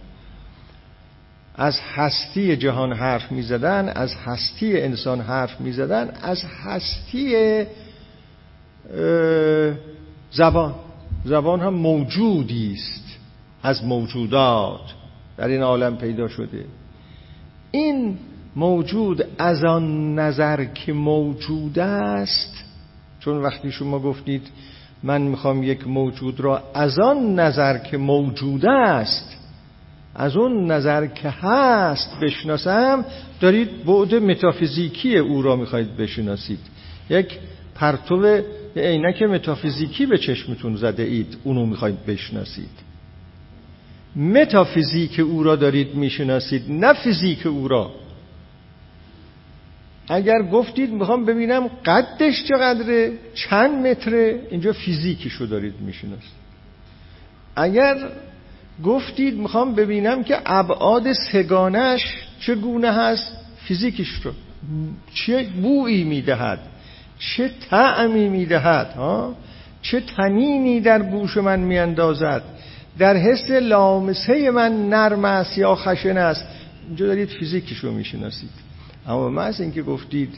از 1.61 1.81
هستی 1.95 2.57
جهان 2.57 2.93
حرف 2.93 3.33
می 3.33 3.43
زدن 3.43 3.89
از 3.89 4.15
هستی 4.15 4.81
انسان 4.81 5.21
حرف 5.21 5.61
می 5.61 5.73
زدن 5.73 6.11
از 6.23 6.43
هستی 6.65 7.65
زبان. 10.33 10.75
زبان 11.25 11.61
هم 11.61 11.75
موجودی 11.75 12.73
است 12.73 13.19
از 13.63 13.85
موجودات 13.85 14.81
در 15.37 15.49
این 15.49 15.63
عالم 15.63 15.97
پیدا 15.97 16.29
شده. 16.29 16.65
این 17.71 18.19
موجود 18.57 19.25
از 19.39 19.65
آن 19.65 20.15
نظر 20.19 20.65
که 20.65 20.93
موجود 20.93 21.79
است 21.79 22.65
چون 23.21 23.37
وقتی 23.37 23.73
شما 23.73 23.99
گفتید 23.99 24.49
من 25.03 25.23
می‌خوام 25.23 25.63
یک 25.63 25.87
موجود 25.87 26.41
را 26.41 26.63
از 26.75 26.99
آن 26.99 27.35
نظر 27.41 27.79
که 27.79 27.97
موجود 27.97 28.67
است 28.67 29.40
از 30.15 30.37
اون 30.37 30.71
نظر 30.71 31.07
که 31.07 31.29
هست 31.29 32.21
بشناسم 32.21 33.05
دارید 33.41 33.85
بعد 33.85 34.15
متافیزیکی 34.15 35.17
او 35.17 35.43
را 35.43 35.57
می‌خواید 35.57 35.97
بشناسید. 35.97 36.59
یک 37.11 37.39
پرتو 37.75 38.41
عینک 38.77 39.23
متافیزیکی 39.23 40.07
به 40.07 40.19
چشمتون 40.19 40.77
زده 40.77 41.03
اید 41.03 41.37
اونو 41.45 41.67
می‌خواید 41.67 42.07
بشناسید. 42.07 42.91
متافیزیک 44.17 45.21
او 45.21 45.43
را 45.43 45.57
دارید 45.57 45.95
می‌شناسید 45.95 46.65
نه 46.69 46.93
فیزیک 46.93 47.47
او 47.47 47.69
را. 47.69 47.91
اگر 50.09 50.43
گفتید 50.43 50.91
می‌خوام 50.91 51.25
ببینم 51.25 51.71
قدش 51.85 52.45
چقدره 52.45 53.13
چند 53.35 53.87
متره 53.87 54.47
اینجا 54.51 54.73
فیزیکشو 54.73 55.47
دارید 55.47 55.75
می‌شناسید. 55.81 56.41
اگر 57.57 57.97
گفتید 58.85 59.39
می‌خوام 59.39 59.75
ببینم 59.75 60.25
که 60.25 60.39
ابعاد 60.47 61.13
سگانش 61.13 62.01
چگونه 62.41 62.93
هست؟ 62.93 63.33
فیزیکش 63.57 64.09
رو. 64.23 64.33
چه 65.15 65.43
بویی 65.63 66.05
می‌دهد؟ 66.05 66.59
چه 67.19 67.51
طعمی 67.71 68.29
می‌دهد؟ 68.29 68.93
ها؟ 68.93 69.35
چه 69.83 70.01
تنینی 70.01 70.81
در 70.81 71.03
گوش 71.03 71.37
من 71.37 71.61
میاندازد؟ 71.61 72.43
در 72.99 73.17
حس 73.17 73.51
لامسه 73.51 74.51
من 74.51 74.89
نرم 74.89 75.25
است 75.25 75.59
یا 75.59 75.75
خشن 75.75 76.17
است؟ 76.17 76.45
اینجا 76.89 77.07
دارید 77.07 77.29
فیزیکش 77.29 77.79
رو 77.79 77.93
می‌شناسید. 77.93 78.51
اما 79.07 79.29
محض 79.29 79.61
اینکه 79.61 79.83
گفتید 79.83 80.35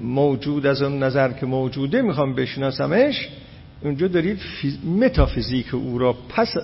موجود 0.00 0.66
از 0.66 0.82
اون 0.82 1.02
نظر 1.02 1.32
که 1.32 1.46
موجوده 1.46 2.02
می‌خوام 2.02 2.34
بشناسمش 2.34 3.28
اونجا 3.82 4.08
دارید 4.08 4.40
متافیزیک 5.00 5.74
او 5.74 5.98
را 5.98 6.12
پس 6.12 6.54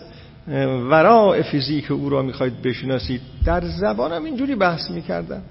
وراء 0.90 1.42
فیزیک 1.42 1.90
او 1.90 2.08
را 2.08 2.22
می‌خواید 2.22 2.62
بشناسید. 2.62 3.20
در 3.44 3.64
زبانم 3.64 4.24
اینجوری 4.24 4.54
بحث 4.54 4.90
می‌کردن. 4.90 5.42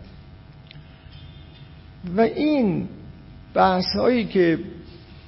و 2.17 2.21
این 2.21 2.87
بحث 3.53 3.95
هایی 3.95 4.25
که 4.25 4.59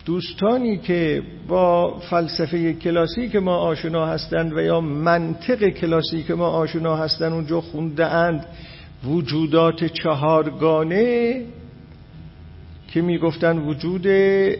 دوستانی 0.06 0.78
که 0.78 1.24
با 1.48 2.00
فلسفه 2.00 2.74
کلاسیک 2.74 3.36
ما 3.36 3.58
آشنا 3.58 4.06
هستند 4.06 4.54
و 4.54 4.62
یا 4.62 4.82
منطق 4.82 5.70
کلاسیک 5.70 6.32
ما 6.32 6.48
آشنا 6.48 6.96
هستند 6.96 7.34
اونجا 7.34 7.62
خونده 7.62 8.06
اند 8.06 8.46
وجودات 9.04 9.84
چهارگانه 9.84 11.42
که 12.94 13.02
می‌گفتن 13.02 13.58
وجود 13.58 14.08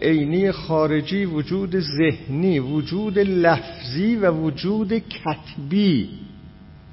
عینی 0.02 0.52
خارجی 0.52 1.24
وجود 1.24 1.80
ذهنی 1.80 2.58
وجود 2.58 3.18
لفظی 3.18 4.16
و 4.16 4.30
وجود 4.30 4.92
کتبی. 4.92 6.10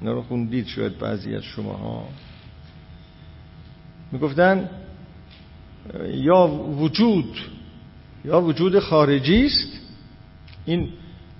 اینا 0.00 0.12
رو 0.12 0.22
خوندید 0.22 0.66
شاید 0.66 0.98
بعضی 0.98 1.34
از 1.34 1.42
شما 1.42 1.72
ها 1.72 2.08
می‌گفتن 4.12 4.70
یا 6.14 6.46
وجود 6.78 7.36
یا 8.24 8.40
وجود 8.40 8.78
خارجی 8.78 9.46
است. 9.46 9.80
این 10.64 10.88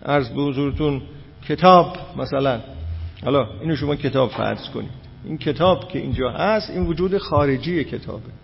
عرض 0.07 0.29
به 0.29 0.43
حضورتون 0.43 1.03
کتاب 1.49 1.97
مثلا. 2.17 2.61
حالا 3.25 3.61
اینو 3.61 3.77
شما 3.77 3.97
کتاب 3.97 4.31
فرض 4.31 4.69
کنید. 4.69 4.91
این 5.25 5.39
کتاب 5.39 5.89
که 5.89 5.99
اینجا 5.99 6.31
هست 6.31 6.71
این 6.71 6.87
وجود 6.87 7.19
خارجی 7.19 7.85
کتابه. 7.85 8.43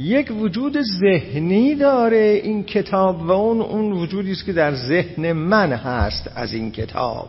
یک 0.00 0.32
وجود 0.40 0.76
ذهنی 0.82 1.74
داره 1.74 2.40
این 2.44 2.64
کتاب 2.64 3.22
و 3.22 3.30
اون 3.30 3.60
اون 3.60 3.92
وجودی 3.92 4.32
است 4.32 4.44
که 4.44 4.52
در 4.52 4.74
ذهن 4.74 5.32
من 5.32 5.72
هست 5.72 6.30
از 6.34 6.52
این 6.52 6.72
کتاب. 6.72 7.28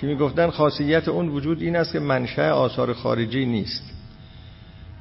که 0.00 0.06
می‌گفتن؟ 0.06 0.50
خاصیت 0.50 1.08
اون 1.08 1.28
وجود 1.28 1.62
این 1.62 1.76
است 1.76 1.92
که 1.92 2.00
منشأ 2.00 2.50
آثار 2.50 2.92
خارجی 2.92 3.46
نیست. 3.46 3.82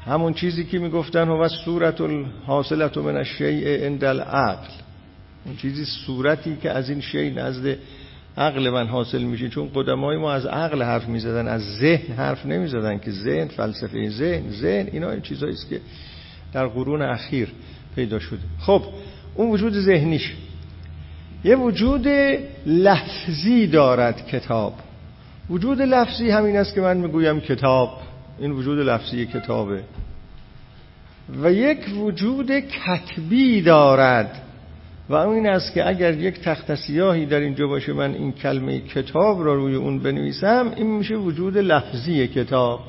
همون 0.06 0.34
چیزی 0.34 0.64
که 0.64 0.80
می‌گفتن 0.80 1.28
هو 1.28 1.48
صورت 1.48 2.02
الحاصلت 2.02 2.98
من 2.98 3.18
الشیء 3.18 3.86
عند 3.86 4.04
العقل. 4.04 4.68
اون 5.46 5.56
چیزی 5.56 5.86
صورتی 5.86 6.58
که 6.62 6.72
از 6.72 6.90
این 6.90 7.02
شی 7.02 7.30
نزد 7.30 7.78
عقل 8.38 8.70
من 8.70 8.88
حاصل 8.88 9.22
میشه. 9.24 9.50
چون 9.50 9.70
قدمای 9.76 10.18
ما 10.18 10.32
از 10.32 10.46
عقل 10.46 10.84
حرف 10.84 11.08
می‌زدن 11.08 11.48
از 11.48 11.62
ذهن 11.80 12.14
حرف 12.14 12.46
نمی‌زدن 12.46 12.98
که 12.98 13.12
ذهن 13.12 13.48
فلسفه 13.48 14.10
ذهن 14.10 14.52
ذهن 14.52 14.88
اینا 14.92 15.12
این 15.12 15.22
چیزایی 15.22 15.54
است 15.54 15.70
که 15.70 15.80
در 16.58 16.68
قرون 16.68 17.02
اخیر 17.02 17.50
پیدا 17.96 18.20
شده. 18.20 18.40
خب 18.60 18.82
اون 19.36 19.50
وجود 19.50 19.74
ذهنیش. 19.74 20.34
یه 21.44 21.56
وجود 21.56 22.08
لفظی 22.66 23.68
دارد 23.68 24.28
کتاب. 24.28 24.74
وجود 25.50 25.82
لفظی 25.82 26.30
همین 26.30 26.58
است 26.58 26.76
که 26.76 26.82
من 26.82 26.98
می‌گویم 26.98 27.40
کتاب. 27.40 28.00
این 28.40 28.52
وجود 28.52 28.80
لفظی 28.80 29.26
کتابه. 29.26 29.82
و 31.44 31.52
یک 31.52 31.80
وجود 31.98 32.52
کتبی 32.60 33.62
دارد. 33.62 34.42
و 35.10 35.16
این 35.16 35.48
است 35.48 35.74
که 35.74 35.88
اگر 35.88 36.14
یک 36.14 36.40
تخت 36.40 36.76
سیاهی 36.76 37.26
در 37.26 37.40
اینجا 37.40 37.68
باشه 37.68 37.94
من 37.94 38.14
این 38.14 38.32
کلمه 38.32 38.80
کتاب 38.80 39.46
را 39.46 39.54
روی 39.54 39.76
اون 39.76 40.00
بنویسم 40.00 40.72
این 40.76 40.98
میشه 40.98 41.16
وجود 41.16 41.58
لفظی 41.58 42.28
کتاب. 42.28 42.80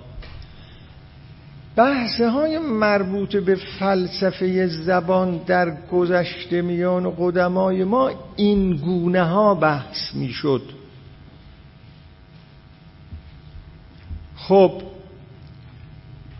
بحث 1.78 2.20
های 2.20 2.58
مربوط 2.58 3.36
به 3.36 3.54
فلسفه 3.54 4.66
زبان 4.66 5.40
در 5.46 5.76
گذشته 5.92 6.62
میان 6.62 7.14
قدمای 7.18 7.84
ما 7.84 8.10
این 8.36 8.76
گونه 8.76 9.22
ها 9.22 9.54
بحث 9.54 10.14
می‌شد. 10.14 10.62
خب 14.36 14.82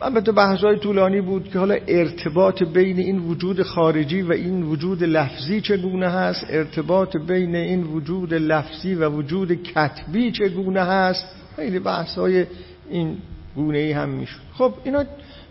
البته 0.02 0.32
بحث 0.32 0.60
های 0.60 0.78
طولانی 0.78 1.20
بود 1.20 1.48
که 1.48 1.58
حالا 1.58 1.76
ارتباط 1.88 2.62
بین 2.62 2.98
این 2.98 3.18
وجود 3.18 3.62
خارجی 3.62 4.22
و 4.22 4.32
این 4.32 4.62
وجود 4.62 5.04
لفظی 5.04 5.60
چگونه 5.60 6.08
هست 6.08 6.46
ارتباط 6.50 7.16
بین 7.16 7.54
این 7.56 7.82
وجود 7.82 8.34
لفظی 8.34 8.94
و 8.94 9.08
وجود 9.08 9.62
کتبی 9.62 10.32
چگونه 10.32 10.80
هست 10.80 11.26
خیلی 11.56 11.78
بحث 11.78 12.18
های 12.18 12.46
این 12.90 13.16
گونه 13.54 13.78
ای 13.78 13.92
هم 13.92 14.08
می‌شد. 14.08 14.40
خب 14.54 14.74
اینا 14.84 15.04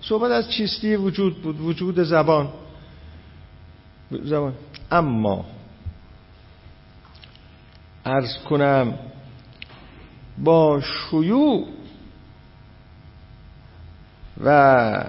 صحبت 0.10 0.32
از 0.32 0.52
چیستی 0.52 0.96
وجود 0.96 1.42
بود 1.42 1.62
وجود 1.62 2.04
زبان. 2.04 2.50
زبان. 4.12 4.54
اما 4.92 5.46
ارز 8.06 8.38
کنم 8.38 8.94
با 10.38 10.82
شیوع 10.82 11.68
و 14.44 15.04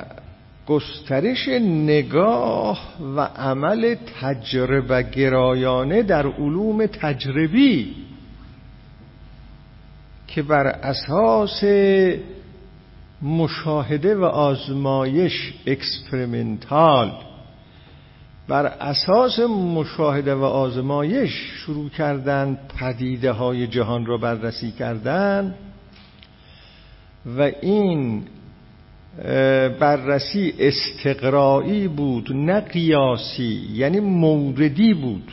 گسترش 0.67 1.49
نگاه 1.63 2.95
و 3.17 3.21
عمل 3.21 3.95
تجربه 4.21 5.03
گرایانه 5.03 6.03
در 6.03 6.27
علوم 6.27 6.87
تجربی 6.87 7.95
که 10.27 10.43
بر 10.43 10.67
اساس 10.67 11.65
مشاهده 13.23 14.15
و 14.15 14.25
آزمایش 14.25 15.55
experimental 15.67 17.13
بر 18.49 18.67
اساس 18.67 19.39
مشاهده 19.49 20.35
و 20.35 20.45
آزمایش 20.45 21.31
شروع 21.31 21.89
کردن 21.89 22.59
پدیده 22.79 23.33
های 23.33 23.67
جهان 23.67 24.07
را 24.07 24.17
بررسی 24.19 24.71
کردن 24.71 25.55
و 27.39 27.43
این 27.63 28.23
بررسی 29.81 30.55
استقرایی 30.59 31.89
بود 31.89 32.33
نه 32.33 32.61
قیاسی 32.61 33.69
یعنی 33.73 34.01
موردی 34.01 34.95
بود. 34.95 35.33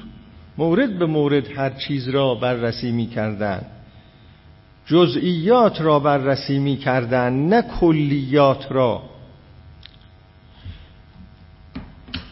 مورد 0.58 1.00
به 1.00 1.06
مورد 1.06 1.52
هر 1.58 1.70
چیز 1.70 2.08
را 2.08 2.36
بررسی 2.36 2.92
می 2.92 3.08
کردن 3.08 3.62
جزئیات 4.86 5.82
را 5.82 6.00
بررسی 6.00 6.60
می 6.60 6.78
کردن 6.78 7.34
نه 7.34 7.62
کلیات 7.62 8.68
را. 8.70 9.02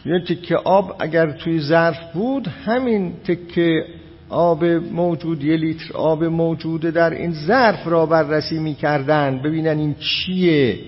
یه 0.06 0.20
تکه 0.28 0.56
آب 0.56 0.96
اگر 0.98 1.30
توی 1.30 1.60
ظرف 1.60 2.12
بود 2.12 2.48
همین 2.48 3.12
تکه 3.24 3.86
آب 4.28 4.64
موجود 4.64 5.44
یه 5.44 5.56
لیتر 5.56 5.96
آب 5.96 6.24
موجوده 6.24 6.90
در 6.90 7.10
این 7.10 7.32
ظرف 7.32 7.86
را 7.86 8.06
بررسی 8.06 8.58
می 8.58 8.74
کردن 8.74 9.38
ببینن 9.38 9.78
این 9.78 9.94
چیه. 9.94 10.78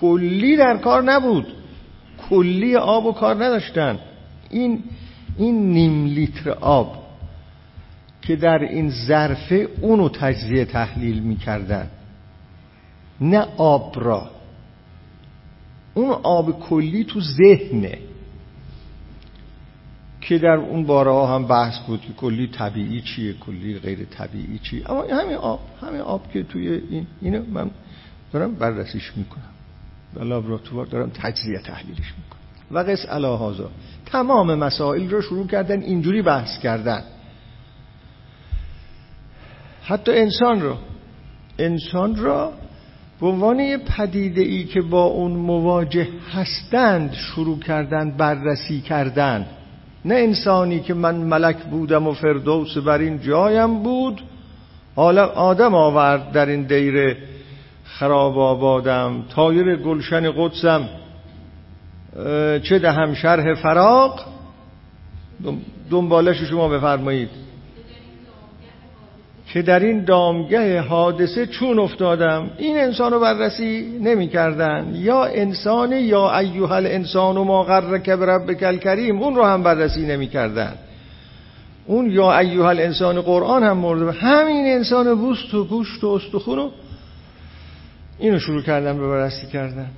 کلی 0.00 0.56
در 0.56 0.76
کار 0.76 1.02
نبود. 1.02 1.46
کلی 2.30 2.76
آب 2.76 3.06
و 3.06 3.12
کار 3.12 3.34
نداشتن. 3.34 3.98
این 4.50 4.84
این 5.38 5.72
نیم 5.72 6.06
لیتر 6.06 6.50
آب. 6.50 7.05
که 8.26 8.36
در 8.36 8.58
این 8.58 8.90
ظرفه 8.90 9.68
اونو 9.80 10.08
تجزیه 10.08 10.64
تحلیل 10.64 11.22
می‌کردن. 11.22 11.90
نه 13.20 13.46
آب 13.56 13.94
را. 13.96 14.30
اون 15.94 16.10
آب 16.10 16.60
کلی 16.60 17.04
تو 17.04 17.20
ذهنه. 17.20 17.98
که 20.20 20.38
در 20.38 20.54
اون 20.54 20.86
باره 20.86 21.10
ها 21.10 21.34
هم 21.34 21.46
بحث 21.46 21.78
بود 21.78 22.00
که 22.00 22.12
کلی 22.12 22.46
طبیعی 22.46 23.00
چیه 23.00 23.32
کلی 23.32 23.78
غیر 23.78 24.04
طبیعی 24.04 24.58
چیه. 24.58 24.90
اما 24.90 25.02
همین 25.02 25.36
آب 25.36 25.60
همین 25.80 26.00
آب 26.00 26.32
که 26.32 26.42
توی 26.42 26.68
این 26.68 27.06
اینو 27.22 27.42
من 27.52 27.70
دارم 28.32 28.54
بررسیش 28.54 29.12
می‌کنم. 29.16 29.42
در 30.14 30.24
لابراتوار 30.24 30.86
دارم 30.86 31.10
تجزیه 31.14 31.58
تحلیلش 31.58 31.98
می‌کنم. 31.98 32.40
و 32.70 32.78
قص 32.78 33.06
الهازا 33.08 33.70
تمام 34.06 34.54
مسائل 34.54 35.10
رو 35.10 35.22
شروع 35.22 35.46
کردن 35.46 35.82
اینجوری 35.82 36.22
بحث 36.22 36.58
کردن. 36.58 37.02
حتی 39.86 40.12
انسان 40.12 40.60
را 40.60 40.78
انسان 41.58 42.16
را 42.16 42.52
به 43.20 43.26
عنوان 43.26 43.60
یه 43.60 43.78
پدیده 43.78 44.42
ای 44.42 44.64
که 44.64 44.82
با 44.82 45.04
اون 45.04 45.32
مواجه 45.32 46.08
هستند 46.32 47.12
شروع 47.12 47.58
کردن 47.58 48.10
بررسی 48.10 48.80
کردن 48.80 49.46
نه 50.04 50.14
انسانی 50.14 50.80
که 50.80 50.94
من 50.94 51.14
ملک 51.14 51.56
بودم 51.56 52.06
و 52.06 52.12
فردوس 52.12 52.76
بر 52.78 52.98
این 52.98 53.20
جایم 53.20 53.82
بود. 53.82 54.22
حالا 54.96 55.26
آدم 55.26 55.74
آورد 55.74 56.32
در 56.32 56.46
این 56.46 56.62
دیر 56.62 57.16
خراب 57.84 58.38
آبادم 58.38 59.24
تایر 59.34 59.76
گلشن 59.76 60.30
قدسم. 60.30 60.88
چه 62.62 62.78
دهم 62.78 63.14
شرح 63.14 63.54
فراق 63.54 64.20
دنبالش 65.90 66.42
شما 66.42 66.68
بفرمایید. 66.68 67.45
که 69.52 69.62
در 69.62 69.80
این 69.80 70.04
دامگه 70.04 70.80
حادثه 70.80 71.46
چون 71.46 71.78
افتادم 71.78 72.50
این 72.58 72.78
انسان 72.78 73.12
رو 73.12 73.20
بررسی 73.20 73.98
نمی 74.02 74.28
کردن 74.28 74.92
یا 74.94 75.24
انسان 75.24 75.92
یا 75.92 76.38
ایوه 76.38 76.72
الانسان 76.72 77.36
و 77.36 77.44
ما 77.44 77.62
غرک 77.62 78.10
بربک 78.10 78.80
کریم 78.80 79.22
اون 79.22 79.34
رو 79.36 79.44
هم 79.44 79.62
بررسی 79.62 80.06
نمی 80.06 80.28
کردن 80.28 80.74
اون 81.86 82.10
یا 82.10 82.38
ایوه 82.38 82.66
الانسان 82.66 83.20
قرآن 83.20 83.62
هم 83.62 83.76
مورد 83.76 84.16
همین 84.16 84.66
انسان 84.66 85.14
بوست 85.14 85.54
و 85.54 85.64
گوشت 85.64 86.04
و 86.04 86.08
استخون 86.08 86.56
رو 86.56 86.70
اینو 88.18 88.38
شروع 88.38 88.62
کردن 88.62 88.98
به 88.98 89.08
بررسی 89.08 89.46
کردن. 89.46 89.90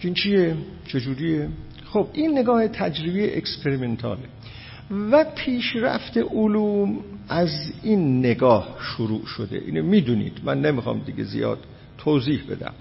این 0.00 0.14
چیه؟ 0.14 0.54
چجوریه؟ 0.86 1.48
خب 1.92 2.06
این 2.12 2.38
نگاه 2.38 2.68
تجربی 2.68 3.24
اکسپریمنتاله. 3.24 4.22
و 5.10 5.24
پیشرفت 5.36 6.16
علوم 6.16 6.98
از 7.28 7.72
این 7.82 8.18
نگاه 8.18 8.76
شروع 8.80 9.26
شده. 9.26 9.62
اینو 9.66 9.82
می‌دونید. 9.82 10.40
من 10.44 10.60
نمی‌خوام 10.60 10.98
دیگه 10.98 11.24
زیاد 11.24 11.58
توضیح 11.98 12.40
بدم. 12.50 12.74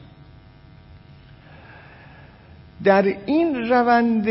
در 2.84 3.16
این 3.26 3.70
روند 3.70 4.28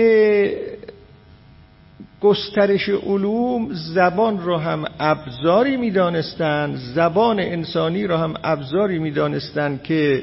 گسترش 2.21 2.89
علوم 2.89 3.69
زبان 3.73 4.45
را 4.45 4.59
هم 4.59 4.85
ابزاری 4.99 5.77
می‌دانستند 5.77 6.77
زبان 6.77 7.41
انسانی 7.41 8.07
را 8.07 8.19
هم 8.19 8.35
ابزاری 8.45 8.99
می‌دانستند 8.99 9.83
که 9.83 10.23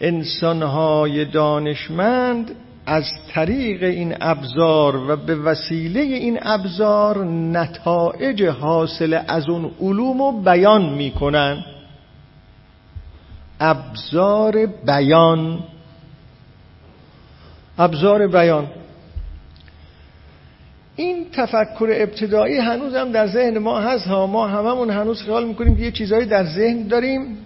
انسانهای 0.00 1.24
دانشمند 1.24 2.50
از 2.88 3.04
طریق 3.34 3.82
این 3.82 4.14
ابزار 4.20 4.96
و 4.96 5.16
به 5.16 5.34
وسیله 5.36 6.00
این 6.00 6.38
ابزار 6.42 7.24
نتایج 7.24 8.42
حاصل 8.44 9.20
از 9.28 9.48
اون 9.48 9.70
علوم 9.80 10.22
رو 10.22 10.32
بیان 10.42 10.94
می‌کنن. 10.94 11.64
ابزار 13.60 14.66
بیان. 14.66 15.58
ابزار 17.78 18.26
بیان. 18.26 18.66
این 20.96 21.26
تفکر 21.32 21.88
ابتدایی 21.92 22.56
هنوز 22.56 22.94
هم 22.94 23.12
در 23.12 23.26
ذهن 23.26 23.58
ما 23.58 23.80
هست 23.80 24.06
ها 24.06 24.26
ما 24.26 24.46
هممون 24.48 24.90
هنوز 24.90 25.22
خیال 25.22 25.46
می‌کنیم 25.46 25.76
که 25.76 25.82
یه 25.82 25.90
چیزهایی 25.90 26.26
در 26.26 26.44
ذهن 26.44 26.82
داریم. 26.82 27.36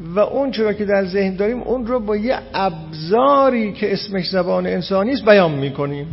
و 0.00 0.18
اون 0.18 0.50
چرا 0.50 0.72
که 0.72 0.84
در 0.84 1.04
ذهن 1.06 1.36
داریم 1.36 1.62
اون 1.62 1.86
رو 1.86 2.00
با 2.00 2.16
یه 2.16 2.38
ابزاری 2.54 3.72
که 3.72 3.92
اسمش 3.92 4.30
زبان 4.30 4.66
انسانی 4.66 5.12
است 5.12 5.24
بیان 5.24 5.52
می‌کنیم. 5.52 6.06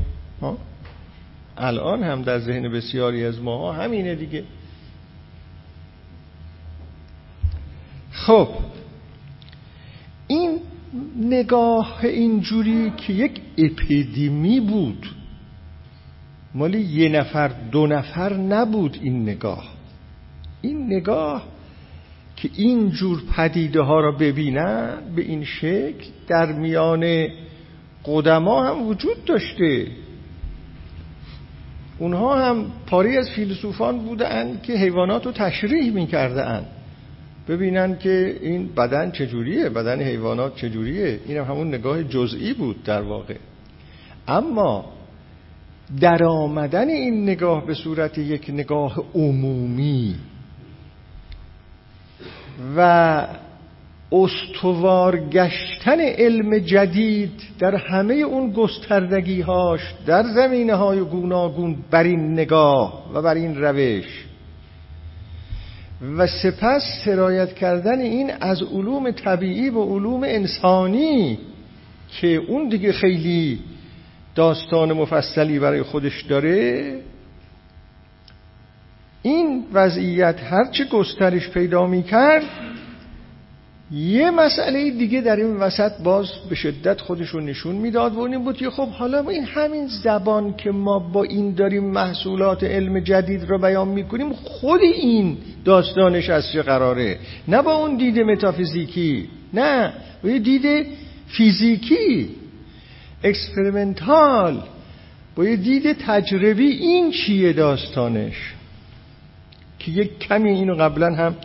الان 1.58 2.04
هم 2.04 2.22
در 2.22 2.40
ذهن 2.40 2.72
بسیاری 2.72 3.26
از 3.26 3.42
ما 3.42 3.74
همینه 3.74 4.16
دیگه. 4.16 4.44
خب 8.12 8.48
این 10.28 10.60
نگاه 11.22 12.00
اینجوری 12.04 12.92
که 12.98 13.14
یک 13.14 13.42
اپیدمی 13.58 14.60
بود 14.60 15.08
مالی 16.54 16.82
یه 16.82 17.10
نفر 17.10 17.48
دو 17.48 17.88
نفر 17.88 18.34
نبود 18.34 19.00
این 19.02 19.24
نگاه. 19.24 19.64
این 20.62 20.94
نگاه 20.94 21.55
که 22.36 22.50
این 22.56 22.90
جور 22.90 23.24
پدیده 23.36 23.82
ها 23.82 24.00
را 24.00 24.12
ببینن 24.12 24.98
به 25.16 25.22
این 25.22 25.44
شکل 25.44 26.06
در 26.28 26.52
میان 26.52 27.28
قدما 28.06 28.64
هم 28.64 28.88
وجود 28.88 29.26
داشته. 29.26 29.88
اونها 32.00 32.46
هم 32.46 32.66
پاری 32.88 33.18
از 33.18 33.30
فیلسوفان 33.30 33.98
بودن 34.00 34.60
که 34.64 34.74
حیوانات 34.74 35.26
رو 35.26 35.32
تشریح 35.32 35.94
می‌کردن. 35.94 36.66
ببینن 37.48 37.98
که 37.98 38.38
این 38.42 38.68
بدن 38.68 39.12
چجوریه 39.12 39.70
بدن 39.70 40.02
حیوانات 40.02 40.56
چجوریه. 40.56 41.20
این 41.26 41.38
هم 41.38 41.44
همون 41.44 41.68
نگاه 41.68 42.04
جزئی 42.04 42.54
بود 42.54 42.84
در 42.84 43.02
واقع. 43.02 43.36
اما 44.28 44.86
در 46.02 46.24
آمدن 46.24 46.90
این 46.90 47.24
نگاه 47.24 47.66
به 47.66 47.74
صورت 47.74 48.18
یک 48.18 48.50
نگاه 48.50 49.04
عمومی 49.16 50.16
و 52.78 53.28
استوار 54.12 55.18
گشتن 55.18 56.00
علم 56.00 56.58
جدید 56.58 57.42
در 57.60 57.76
همه 57.76 58.14
اون 58.14 58.52
گستردگی 58.52 59.42
هاش 59.42 59.82
در 60.06 60.24
زمینه 60.24 60.76
های 60.76 61.00
گوناگون 61.00 61.76
بر 61.92 62.04
این 62.04 62.34
نگاه 62.34 63.12
و 63.14 63.22
بر 63.22 63.36
این 63.36 63.62
روش. 63.62 64.26
و 66.18 66.28
سپس 66.28 66.82
سرایت 67.06 67.54
کردن 67.54 68.00
این 68.00 68.32
از 68.42 68.62
علوم 68.62 69.12
طبیعی 69.12 69.70
و 69.70 69.84
علوم 69.84 70.24
انسانی 70.24 71.40
که 72.22 72.28
اون 72.28 72.70
دیگه 72.70 72.92
خیلی 72.92 73.60
داستان 74.36 74.94
مفصلی 74.94 75.60
برای 75.60 75.84
خودش 75.84 76.22
داره 76.22 76.94
این 79.26 79.64
وضعیت 79.74 80.36
هرچه 80.44 80.86
گسترش 80.86 81.50
پیدا 81.50 81.88
می 81.88 82.04
کرد 82.04 82.44
یه 83.92 84.32
مسئله 84.32 84.92
دیگه 84.92 85.22
در 85.22 85.36
این 85.36 85.58
وسط 85.58 85.92
باز 86.04 86.28
به 86.50 86.56
شدت 86.56 87.02
خودش 87.02 87.30
رو 87.30 87.40
نشون 87.40 87.76
می‌داد 87.76 88.16
و 88.16 88.20
این 88.20 88.44
بود 88.44 88.58
که 88.58 88.70
خب 88.70 88.88
حالا 88.90 89.30
این 89.30 89.44
همین 89.44 89.88
زبان 89.88 90.54
که 90.54 90.72
ما 90.72 91.00
با 91.00 91.24
این 91.24 91.54
داریم 91.54 91.84
محصولات 91.84 92.64
علم 92.64 93.00
جدید 93.00 93.44
رو 93.50 93.58
بیان 93.58 93.88
می‌کنیم 93.88 94.34
خود 94.34 94.82
این 94.82 95.38
داستانش 95.66 96.30
از 96.30 96.52
چه 96.52 96.62
قراره؟ 96.62 97.18
نه 97.48 97.62
با 97.62 97.76
اون 97.76 97.98
دید 97.98 98.20
متافیزیکی 98.20 99.30
نه 99.54 99.94
با 100.24 100.30
یه 100.30 100.40
دید 100.40 100.88
فیزیکی 101.28 102.30
experimental 103.24 104.64
با 105.36 105.46
یه 105.46 105.56
دید 105.56 105.94
تجربی 105.94 106.68
این 106.68 107.12
چیه 107.12 107.54
داستانش؟ 107.54 108.55
که 109.86 109.92
یک 109.92 110.20
کمی 110.20 110.50
اینو 110.50 110.76
قبلا 110.76 111.16
هم 111.16 111.36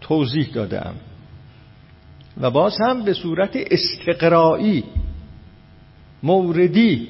توضیح 0.00 0.48
دادم. 0.54 0.94
و 2.40 2.50
باز 2.50 2.76
هم 2.80 3.02
به 3.02 3.12
صورت 3.12 3.56
استقرایی 3.70 4.84
موردی 6.22 7.08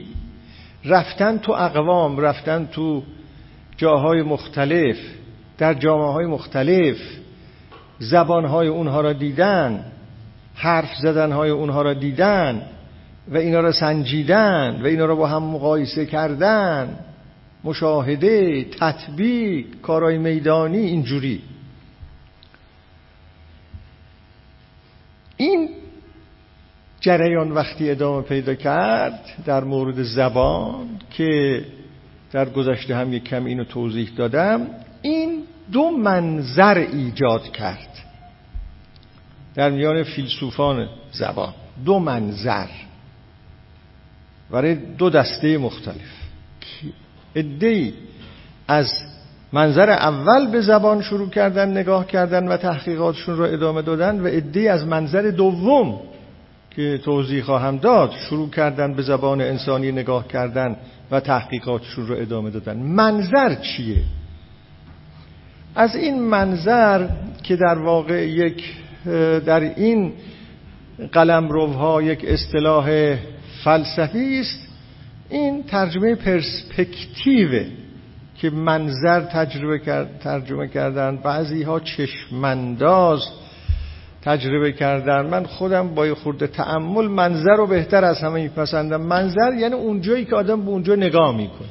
رفتن 0.84 1.38
تو 1.38 1.52
اقوام 1.52 2.18
رفتن 2.18 2.66
تو 2.72 3.02
جاهای 3.76 4.22
مختلف 4.22 4.96
در 5.58 5.74
جامعه 5.74 6.12
های 6.12 6.26
مختلف 6.26 6.96
زبانهای 7.98 8.68
اونها 8.68 9.00
را 9.00 9.12
دیدن 9.12 9.84
حرف 10.54 10.94
زدنهای 11.02 11.50
اونها 11.50 11.82
را 11.82 11.94
دیدن 11.94 12.62
و 13.28 13.36
اینا 13.36 13.60
را 13.60 13.72
سنجیدن 13.72 14.80
و 14.82 14.86
اینا 14.86 15.04
را 15.04 15.14
با 15.14 15.26
هم 15.26 15.42
مقایسه 15.42 16.06
کردن. 16.06 16.98
مشاهده 17.66 18.64
تطبیق 18.64 19.66
کارهای 19.82 20.18
میدانی 20.18 20.78
اینجوری. 20.78 21.42
این 25.36 25.68
جریان 27.00 27.52
وقتی 27.52 27.90
ادامه 27.90 28.22
پیدا 28.22 28.54
کرد 28.54 29.20
در 29.44 29.64
مورد 29.64 30.02
زبان 30.02 30.86
که 31.10 31.64
در 32.32 32.48
گذشته 32.48 32.96
هم 32.96 33.12
یک 33.12 33.24
کم 33.24 33.44
اینو 33.44 33.64
توضیح 33.64 34.10
دادم 34.16 34.66
این 35.02 35.42
دو 35.72 35.90
منظر 35.90 36.78
ایجاد 36.78 37.42
کرد 37.52 37.96
در 39.54 39.70
میان 39.70 40.02
فیلسوفان 40.02 40.88
زبان. 41.12 41.54
دو 41.84 41.98
منظر. 41.98 42.68
برای 44.50 44.74
دو 44.74 45.10
دسته 45.10 45.58
مختلف. 45.58 46.26
ادهی 47.36 47.94
از 48.68 48.92
منظر 49.52 49.90
اول 49.90 50.50
به 50.50 50.60
زبان 50.60 51.02
شروع 51.02 51.28
کردن 51.28 51.70
نگاه 51.70 52.06
کردن 52.06 52.48
و 52.48 52.56
تحقیقاتشون 52.56 53.36
رو 53.36 53.44
ادامه 53.44 53.82
دادن 53.82 54.20
و 54.20 54.26
ادهی 54.32 54.68
از 54.68 54.86
منظر 54.86 55.30
دوم 55.30 56.00
که 56.76 57.00
توضیح 57.04 57.42
خواهم 57.42 57.76
داد 57.76 58.12
شروع 58.12 58.50
کردن 58.50 58.94
به 58.94 59.02
زبان 59.02 59.40
انسانی 59.40 59.92
نگاه 59.92 60.28
کردن 60.28 60.76
و 61.10 61.20
تحقیقاتشون 61.20 62.06
رو 62.06 62.14
ادامه 62.14 62.50
دادن. 62.50 62.76
منظر 62.76 63.54
چیه؟ 63.54 64.02
از 65.74 65.96
این 65.96 66.22
منظر 66.22 67.08
که 67.42 67.56
در 67.56 67.78
واقع 67.78 68.28
یک 68.28 68.74
در 69.46 69.60
این 69.60 70.12
قلم 71.12 71.48
یک 72.02 72.24
اصطلاح 72.28 73.16
فلسفی 73.64 74.40
است 74.40 74.65
این 75.30 75.62
ترجمه 75.62 76.14
پرسپکتیوه 76.14 77.66
که 78.36 78.50
منظر 78.50 79.20
تجربه 79.20 79.78
کرد، 79.78 80.18
ترجمه 80.18 80.68
کردن 80.68 81.16
بعضی 81.16 81.62
ها 81.62 81.80
چشمنداز 81.80 83.28
تجربه 84.22 84.72
کردن 84.72 85.26
من 85.26 85.44
خودم 85.44 85.94
با 85.94 86.14
خورده 86.14 86.46
تعمل 86.46 87.06
منظر 87.06 87.56
رو 87.56 87.66
بهتر 87.66 88.04
از 88.04 88.20
همه 88.20 88.42
میپسندم. 88.42 89.00
منظر 89.00 89.54
یعنی 89.54 89.74
اونجایی 89.74 90.24
که 90.24 90.36
آدم 90.36 90.62
به 90.62 90.68
اونجا 90.68 90.94
نگاه 90.94 91.36
می‌کنه. 91.36 91.68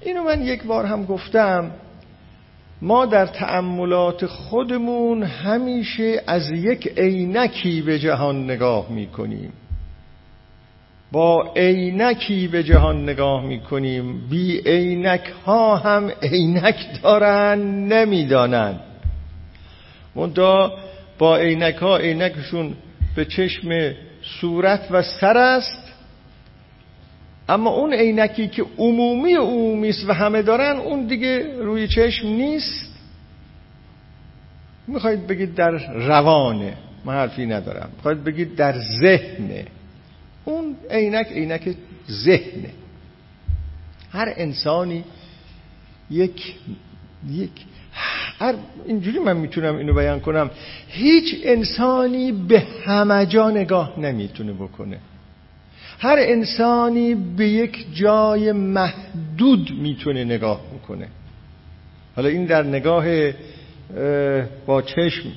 اینو 0.00 0.22
من 0.22 0.42
یک 0.42 0.64
بار 0.64 0.84
هم 0.84 1.04
گفتم 1.04 1.70
ما 2.82 3.06
در 3.06 3.26
تأملات 3.26 4.26
خودمون 4.26 5.22
همیشه 5.22 6.22
از 6.26 6.50
یک 6.50 6.92
عینکی 6.98 7.82
به 7.82 7.98
جهان 7.98 8.44
نگاه 8.44 8.92
می‌کنیم. 8.92 9.52
با 11.12 11.52
عینکی 11.56 12.48
به 12.48 12.62
جهان 12.62 13.02
نگاه 13.02 13.44
می‌کنیم. 13.44 14.28
بی 14.28 14.60
عینک 14.66 15.32
ها 15.46 15.76
هم 15.76 16.10
عینک 16.22 17.02
دارن 17.02 17.58
نمی‌دانند 17.92 18.80
منتها 20.14 20.78
با 21.18 21.36
عینک 21.36 21.74
ها 21.74 21.96
عینکشون 21.96 22.74
به 23.16 23.24
چشم 23.24 23.94
صورت 24.40 24.88
و 24.90 25.02
سر 25.02 25.36
است. 25.36 25.82
اما 27.48 27.70
اون 27.70 27.92
عینکی 27.92 28.48
که 28.48 28.64
عمومی 28.78 29.34
عمومی 29.34 29.88
است 29.88 30.08
و 30.08 30.12
همه 30.12 30.42
دارن 30.42 30.76
اون 30.76 31.06
دیگه 31.06 31.58
روی 31.58 31.88
چشم 31.88 32.28
نیست. 32.28 32.94
می‌خواید 34.88 35.26
بگید 35.26 35.54
در 35.54 35.70
روانه 35.94 36.74
من 37.04 37.14
حرفی 37.14 37.46
ندارم. 37.46 37.90
می‌خواید 37.96 38.24
بگید 38.24 38.56
در 38.56 38.74
ذهنه. 39.00 39.64
اون 40.48 40.76
عینک 40.90 41.26
عینک 41.26 41.74
ذهنه. 42.10 42.70
هر 44.12 44.32
انسانی 44.36 45.04
یک 46.10 46.54
یک 47.30 47.50
هر 48.38 48.54
اینجوری 48.86 49.18
من 49.18 49.36
می‌تونم 49.36 49.76
اینو 49.76 49.94
بیان 49.94 50.20
کنم. 50.20 50.50
هیچ 50.88 51.36
انسانی 51.44 52.32
به 52.32 52.62
همه 52.84 53.26
جا 53.26 53.50
نگاه 53.50 54.00
نمی‌تونه 54.00 54.52
بکنه. 54.52 54.98
هر 55.98 56.16
انسانی 56.18 57.14
به 57.14 57.48
یک 57.48 57.86
جای 57.94 58.52
محدود 58.52 59.70
می‌تونه 59.70 60.24
نگاه 60.24 60.60
بکنه. 60.74 61.08
حالا 62.16 62.28
این 62.28 62.44
در 62.44 62.62
نگاه 62.62 63.04
با 64.66 64.82
چشم 64.82 65.28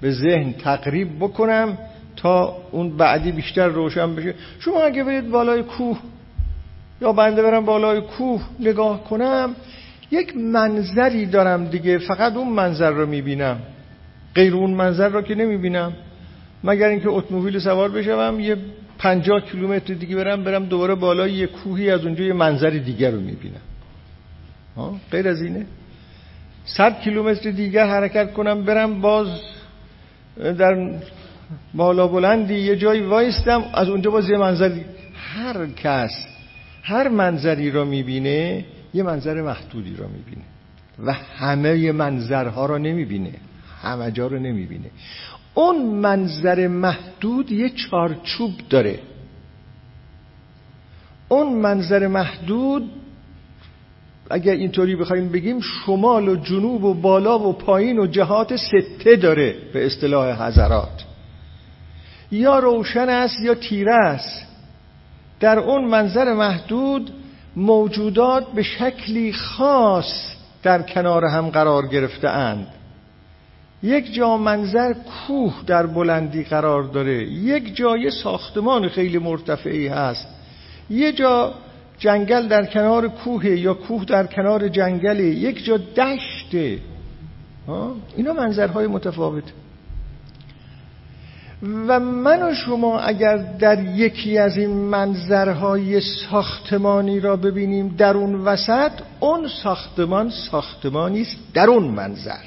به 0.00 0.12
ذهن 0.12 0.52
تقریب 0.52 1.18
بکنم. 1.20 1.78
تا 2.16 2.56
اون 2.70 2.96
بعدی 2.96 3.32
بیشتر 3.32 3.68
روشن 3.68 4.14
بشه. 4.14 4.34
شما 4.58 4.80
اگه 4.80 5.04
برید 5.04 5.30
بالای 5.30 5.62
کوه 5.62 5.98
یا 7.00 7.12
بنده 7.12 7.42
برم 7.42 7.64
بالای 7.64 8.00
کوه 8.00 8.42
نگاه 8.60 9.04
کنم 9.04 9.54
یک 10.10 10.36
منظری 10.36 11.26
دارم 11.26 11.64
دیگه. 11.64 11.98
فقط 11.98 12.36
اون 12.36 12.48
منظر 12.48 12.90
رو 12.90 13.06
می‌بینم. 13.06 13.58
غیر 14.34 14.54
اون 14.54 14.70
منظر 14.70 15.08
رو 15.08 15.22
که 15.22 15.34
نمی‌بینم. 15.34 15.92
مگر 16.64 16.88
اینکه 16.88 17.08
اتومبیل 17.08 17.58
سوار 17.58 17.88
بشم 17.88 18.40
یه 18.40 18.56
پنجاه 18.98 19.40
کیلومتر 19.40 19.94
دیگه 19.94 20.16
برم 20.16 20.44
برم 20.44 20.64
دوباره 20.64 20.94
بالای 20.94 21.32
یه 21.32 21.46
کوهی 21.46 21.90
از 21.90 22.04
اونجا 22.04 22.24
یه 22.24 22.32
منظر 22.32 22.70
دیگر 22.70 23.10
رو 23.10 23.20
می‌بینم. 23.20 23.60
غیر 25.10 25.28
از 25.28 25.42
اینه. 25.42 25.66
صد 26.64 27.00
کیلومتر 27.00 27.50
دیگر 27.50 27.86
حرکت 27.86 28.32
کنم 28.32 28.64
برم 28.64 29.00
باز 29.00 29.26
در 30.58 30.90
بالا 31.74 32.06
بلندی 32.06 32.54
یه 32.54 32.76
جایی 32.76 33.00
وایستم 33.00 33.64
از 33.74 33.88
اونجا 33.88 34.10
باز 34.10 34.30
یه 34.30 34.38
منظر 34.38 34.72
هر 35.14 35.66
کس 35.66 36.26
هر 36.82 37.08
منظری 37.08 37.70
رو 37.70 37.84
می‌بینه 37.84 38.64
یه 38.94 39.02
منظر 39.02 39.42
محدودی 39.42 39.96
رو 39.96 40.04
می‌بینه. 40.08 40.44
و 41.04 41.12
همه 41.12 41.92
منظرها 41.92 42.66
رو 42.66 42.78
نمی‌بینه. 42.78 43.32
همه 43.82 44.10
جا 44.10 44.26
رو 44.26 44.38
نمی‌بینه. 44.38 44.90
اون 45.54 45.86
منظر 45.86 46.68
محدود 46.68 47.52
یه 47.52 47.70
چارچوب 47.70 48.52
داره. 48.70 48.98
اون 51.28 51.52
منظر 51.52 52.06
محدود 52.06 52.90
اگر 54.30 54.52
اینطوری 54.52 54.96
بخوایم 54.96 55.28
بگیم 55.28 55.60
شمال 55.60 56.28
و 56.28 56.36
جنوب 56.36 56.84
و 56.84 56.94
بالا 56.94 57.38
و 57.38 57.52
پایین 57.52 57.98
و 57.98 58.06
جهات 58.06 58.56
سته 58.56 59.16
داره 59.16 59.54
به 59.72 59.86
اصطلاح 59.86 60.46
حضرات. 60.46 61.04
یا 62.30 62.58
روشن 62.58 63.08
است 63.08 63.40
یا 63.40 63.54
تیره 63.54 63.94
است. 63.94 64.46
در 65.40 65.58
اون 65.58 65.84
منظر 65.84 66.32
محدود 66.32 67.10
موجودات 67.56 68.52
به 68.52 68.62
شکلی 68.62 69.32
خاص 69.32 70.34
در 70.62 70.82
کنار 70.82 71.24
هم 71.24 71.50
قرار 71.50 71.86
گرفته 71.86 72.28
اند. 72.28 72.66
یک 73.82 74.14
جا 74.14 74.36
منظر 74.36 74.92
کوه 74.92 75.54
در 75.66 75.86
بلندی 75.86 76.44
قرار 76.44 76.82
داره. 76.82 77.24
یک 77.24 77.76
جای 77.76 78.10
ساختمان 78.10 78.88
خیلی 78.88 79.18
مرتفعی 79.18 79.88
هست. 79.88 80.28
یه 80.90 81.12
جا 81.12 81.54
جنگل 81.98 82.48
در 82.48 82.66
کنار 82.66 83.08
کوه 83.08 83.46
یا 83.46 83.74
کوه 83.74 84.04
در 84.04 84.26
کنار 84.26 84.68
جنگل 84.68 85.20
یک 85.20 85.64
جا 85.64 85.76
دشته. 85.76 86.78
اینا 88.16 88.32
منظرهای 88.32 88.86
متفاوت. 88.86 89.44
و 91.64 92.00
من 92.00 92.42
و 92.42 92.54
شما 92.54 93.00
اگر 93.00 93.36
در 93.36 93.84
یکی 93.84 94.38
از 94.38 94.56
این 94.56 94.70
منظرهای 94.70 96.00
ساختمانی 96.00 97.20
را 97.20 97.36
ببینیم 97.36 97.94
در 97.98 98.16
اون 98.16 98.34
وسط 98.34 98.92
اون 99.20 99.48
ساختمان 99.62 100.30
ساختمانی 100.30 101.22
است 101.22 101.36
در 101.54 101.66
اون 101.66 101.84
منظر. 101.84 102.44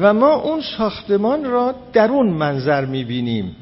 و 0.00 0.14
ما 0.14 0.34
اون 0.34 0.60
ساختمان 0.78 1.44
را 1.44 1.74
در 1.92 2.08
اون 2.08 2.30
منظر 2.30 2.84
می‌بینیم. 2.84 3.56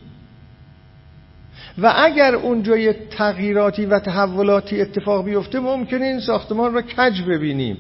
و 1.78 1.92
اگر 1.96 2.34
اونجا 2.34 2.76
یه 2.76 2.96
تغییراتی 3.10 3.86
و 3.86 3.98
تحولاتی 3.98 4.80
اتفاق 4.80 5.24
بیفته 5.24 5.60
ممکنه 5.60 6.06
این 6.06 6.20
ساختمان 6.20 6.74
را 6.74 6.82
کج 6.82 7.22
ببینیم. 7.22 7.76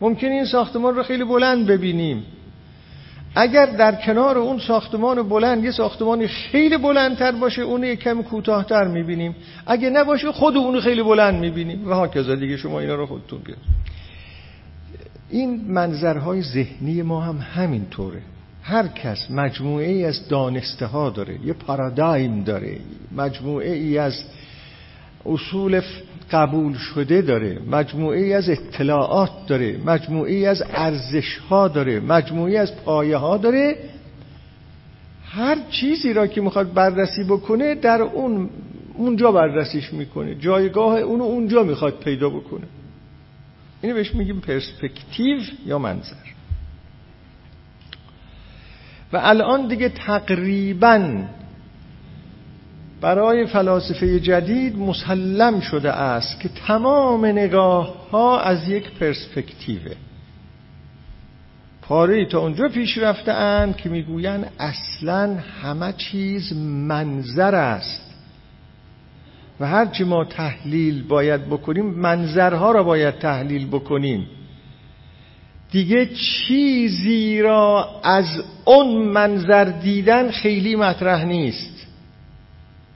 ممکنه 0.00 0.30
این 0.30 0.44
ساختمان 0.44 0.94
را 0.94 1.02
خیلی 1.02 1.24
بلند 1.24 1.66
ببینیم. 1.66 2.24
اگر 3.34 3.66
در 3.66 3.94
کنار 3.94 4.38
اون 4.38 4.58
ساختمان 4.58 5.28
بلند 5.28 5.64
یه 5.64 5.70
ساختمان 5.70 6.26
خیلی 6.26 6.76
بلندتر 6.76 7.32
باشه 7.32 7.62
اون 7.62 7.84
یه 7.84 7.96
کم 7.96 8.22
کوتاهتر 8.22 8.84
می‌بینیم. 8.84 9.36
اگه 9.66 9.90
نباشه 9.90 10.32
خود 10.32 10.56
اون 10.56 10.80
خیلی 10.80 11.02
بلند 11.02 11.40
می‌بینیم. 11.40 11.90
و 11.90 12.08
دیگه 12.36 12.56
شما 12.56 12.80
اینا 12.80 12.94
رو 12.94 13.06
خودتون 13.06 13.38
بیاد 13.38 13.58
این 15.30 15.64
منظرهای 15.68 16.42
ذهنی 16.42 17.02
ما 17.02 17.20
هم 17.20 17.36
همین 17.36 17.86
طوره 17.90 18.22
هر 18.62 18.88
کس 18.88 19.30
مجموعه 19.30 19.88
ای 19.90 20.04
از 20.04 20.28
دانسته 20.28 20.86
ها 20.86 21.10
داره 21.10 21.38
یه 21.44 21.52
پارادایم 21.52 22.44
داره. 22.44 22.78
مجموعه 23.16 23.72
ای 23.72 23.98
از 23.98 24.24
اصول 25.26 25.80
قبول 26.32 26.74
شده 26.74 27.22
داره 27.22 27.58
مجموعه 27.70 28.18
ای 28.18 28.32
از 28.32 28.48
اطلاعات 28.50 29.30
داره 29.46 29.80
مجموعه 29.84 30.32
ای 30.32 30.46
از 30.46 30.62
ارزش 30.70 31.38
ها 31.38 31.68
داره 31.68 32.00
مجموعه 32.00 32.58
از 32.58 32.76
پایه 32.76 33.16
ها 33.16 33.36
داره. 33.36 33.76
هر 35.24 35.58
چیزی 35.70 36.12
را 36.12 36.26
که 36.26 36.40
می‌خواد 36.40 36.74
بررسی 36.74 37.24
بکنه 37.24 37.74
در 37.74 38.02
اون 38.02 38.50
اونجا 38.94 39.32
بررسیش 39.32 39.92
می‌کنه 39.92 40.34
جایگاه 40.34 40.98
اونو 40.98 41.24
اونجا 41.24 41.62
می‌خواد 41.62 41.98
پیدا 41.98 42.30
بکنه. 42.30 42.66
اینو 43.82 43.94
بهش 43.94 44.14
میگیم 44.14 44.40
پرسپکتیو 44.40 45.38
یا 45.66 45.78
منظر. 45.78 46.14
و 49.12 49.20
الان 49.22 49.68
دیگه 49.68 49.88
تقریبا 49.88 51.24
برای 53.00 53.46
فلاسفه 53.46 54.20
جدید 54.20 54.78
مسلم 54.78 55.60
شده 55.60 55.92
است 55.92 56.40
که 56.40 56.48
تمام 56.48 57.26
نگاه 57.26 58.10
ها 58.10 58.40
از 58.40 58.68
یک 58.68 58.90
پرسپکتیوه. 58.90 59.94
پاره 61.82 62.26
تا 62.26 62.38
اونجا 62.38 62.68
پیش 62.68 62.98
رفته 62.98 63.32
اند 63.32 63.76
که 63.76 63.88
می‌گویند 63.88 64.52
اصلا 64.58 65.36
همه 65.62 65.92
چیز 65.92 66.52
منظر 66.66 67.54
است. 67.54 68.10
و 69.60 69.66
هرچی 69.66 70.04
ما 70.04 70.24
تحلیل 70.24 71.02
باید 71.02 71.46
بکنیم 71.46 71.84
منظرها 71.86 72.72
را 72.72 72.82
باید 72.82 73.18
تحلیل 73.18 73.66
بکنیم. 73.66 74.26
دیگه 75.70 76.06
چیزی 76.06 77.42
را 77.42 77.90
از 78.04 78.42
اون 78.64 79.02
منظر 79.08 79.64
دیدن 79.64 80.30
خیلی 80.30 80.76
مطرح 80.76 81.24
نیست. 81.24 81.69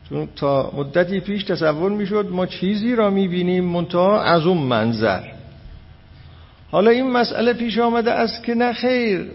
چون 0.08 0.28
تا 0.36 0.72
مدتی 0.76 1.20
پیش 1.20 1.44
تصور 1.44 1.92
می‌شد 1.92 2.28
ما 2.30 2.46
چیزی 2.46 2.94
را 2.94 3.10
می‌بینیم 3.10 3.64
منتها 3.64 4.22
از 4.22 4.46
اون 4.46 4.58
منظر. 4.58 5.22
حالا 6.70 6.90
این 6.90 7.10
مسئله 7.10 7.52
پیش 7.52 7.78
آمده 7.78 8.12
است 8.12 8.44
که 8.44 8.54
نه 8.54 8.72
خیر 8.72 9.30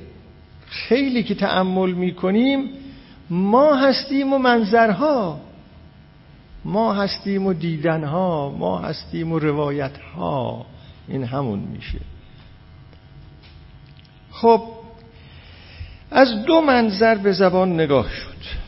خیلی 0.67 1.23
که 1.23 1.35
تأمل 1.35 1.91
می‌کنیم 1.91 2.69
ما 3.29 3.75
هستیم 3.75 4.33
و 4.33 4.37
منظرها. 4.37 5.39
ما 6.65 6.93
هستیم 6.93 7.45
و 7.45 7.53
دیدنها 7.53 8.49
ما 8.49 8.79
هستیم 8.79 9.31
و 9.31 9.39
روایتها. 9.39 10.65
این 11.07 11.23
همون 11.23 11.59
میشه. 11.59 11.99
خب 14.31 14.61
از 16.11 16.45
دو 16.45 16.61
منظر 16.61 17.15
به 17.15 17.31
زبان 17.31 17.73
نگاه 17.73 18.09
شد. 18.09 18.58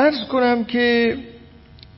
ارز 0.00 0.28
کنم 0.28 0.64
که 0.64 1.16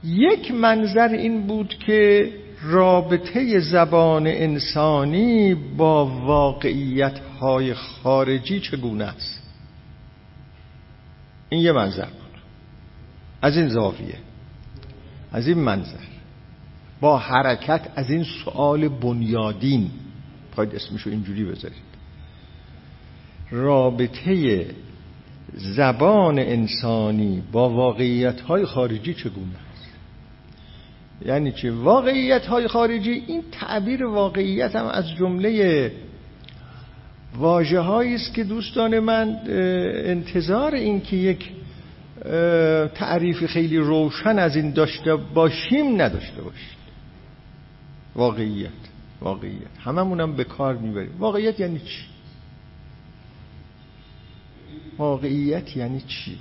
یک 0.04 0.50
منظر 0.50 1.08
این 1.08 1.46
بود 1.46 1.74
که 1.86 2.30
رابطه 2.62 3.60
زبان 3.60 4.26
انسانی 4.26 5.54
با 5.54 6.06
واقعیت 6.06 7.18
های 7.18 7.74
خارجی 7.74 8.60
چگونه 8.60 9.04
است. 9.04 9.42
این 11.48 11.60
یه 11.60 11.72
منظر 11.72 12.04
بود. 12.04 12.40
از 13.42 13.56
این 13.56 13.68
زاویه. 13.68 14.18
از 15.32 15.48
این 15.48 15.58
منظر. 15.58 16.06
با 17.00 17.18
حرکت 17.18 17.88
از 17.96 18.10
این 18.10 18.24
سوال 18.44 18.88
بنیادین. 18.88 19.90
باید 20.56 20.74
اسمشو 20.74 21.10
اینجوری 21.10 21.44
بذارید. 21.44 21.92
رابطه 23.50 24.66
زبان 25.54 26.38
انسانی 26.38 27.42
با 27.52 27.68
واقعیت 27.68 28.40
های 28.40 28.64
خارجی 28.64 29.14
چگونه 29.14 29.56
است؟ 29.72 29.88
یعنی 31.26 31.52
چه 31.52 31.70
واقعیت 31.70 32.46
های 32.46 32.68
خارجی 32.68 33.10
این 33.10 33.42
تعبیر 33.52 34.04
واقعیت 34.04 34.76
هم 34.76 34.86
از 34.86 35.10
جمله 35.18 35.92
واجه 37.36 37.90
است 37.90 38.34
که 38.34 38.44
دوستان 38.44 38.98
من 38.98 39.38
انتظار 40.04 40.74
این 40.74 41.00
که 41.00 41.16
یک 41.16 41.50
تعریف 42.94 43.46
خیلی 43.46 43.76
روشن 43.76 44.38
از 44.38 44.56
این 44.56 44.70
داشته 44.70 45.16
باشیم 45.16 46.02
نداشته 46.02 46.42
باشید. 46.42 46.82
واقعیت 48.14 48.70
واقعیت. 49.20 49.78
هممونم 49.84 50.36
به 50.36 50.44
کار 50.44 50.76
می‌بریم. 50.76 51.10
واقعیت 51.18 51.60
یعنی 51.60 51.78
چی؟ 51.78 52.11
واقعیت 54.98 55.76
یعنی 55.76 56.00
چی؟ 56.00 56.38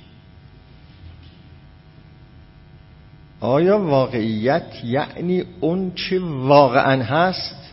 آیا 3.40 3.80
واقعیت 3.80 4.84
یعنی 4.84 5.44
اون 5.60 5.92
چه 5.96 6.20
واقعا 6.20 7.04
هست؟ 7.04 7.72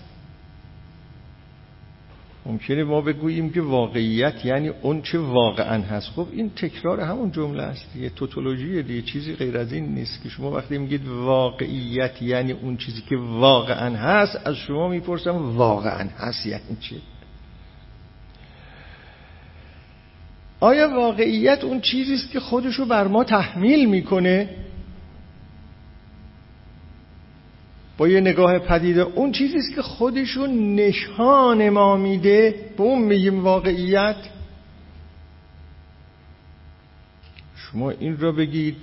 ممکنه 2.47 2.85
ما 2.85 3.01
بگوییم 3.01 3.51
که 3.51 3.61
واقعیت 3.61 4.45
یعنی 4.45 4.69
اون 4.69 5.03
چه 5.03 5.19
واقعا 5.19 5.83
هست. 5.83 6.11
خب 6.11 6.27
این 6.33 6.51
تکرار 6.51 7.01
همون 7.01 7.33
جمله 7.33 7.62
است 7.62 7.97
یه 7.97 8.11
توتولوژی 8.11 8.83
دیگه 8.83 9.03
چیزی 9.03 9.35
غیر 9.35 9.59
از 9.59 9.73
این 9.73 9.95
نیست 9.95 10.23
که 10.23 10.29
شما 10.29 10.51
وقتی 10.51 10.79
میگید 10.79 11.09
واقعیت 11.09 12.23
یعنی 12.23 12.53
اون 12.53 12.77
چیزی 12.77 13.03
که 13.03 13.17
واقعا 13.17 13.97
هست 13.97 14.47
از 14.47 14.57
شما 14.57 14.88
می‌پرسم 14.88 15.57
واقعا 15.57 16.09
هست 16.19 16.47
یعنی 16.47 16.77
چی؟ 16.81 17.01
آیا 20.61 20.88
واقعیت 20.88 21.64
اون 21.64 21.81
چیزی 21.81 22.14
است 22.14 22.31
که 22.31 22.40
خودشو 22.40 22.85
بر 22.85 23.07
ما 23.07 23.25
تحمیل 23.25 23.88
می‌کنه؟ 23.88 24.49
با 27.99 28.09
یه 28.09 28.21
نگاه 28.21 28.59
پدیده 28.59 29.01
اون 29.01 29.33
چیزی 29.33 29.57
است 29.57 29.75
که 29.75 29.83
خودشو 29.83 30.47
نشان 30.47 31.68
ما 31.68 31.97
میده 31.97 32.55
به 32.77 32.83
اون 32.83 33.03
میگیم 33.03 33.44
واقعیت؟ 33.44 34.16
شما 37.57 37.90
این 37.90 38.18
را 38.18 38.33
بگید 38.33 38.77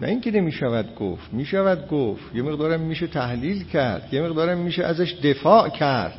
نه 0.00 0.08
اینکه 0.08 0.30
نمی‌شود 0.30 0.94
گفت 0.94 1.32
می‌شود 1.32 1.88
گفت. 1.88 2.34
یه 2.34 2.42
مقدارم 2.42 2.80
میشه 2.80 3.06
تحلیل 3.06 3.64
کرد 3.64 4.14
یه 4.14 4.22
مقدارم 4.22 4.58
میشه 4.58 4.84
ازش 4.84 5.12
دفاع 5.12 5.68
کرد. 5.68 6.14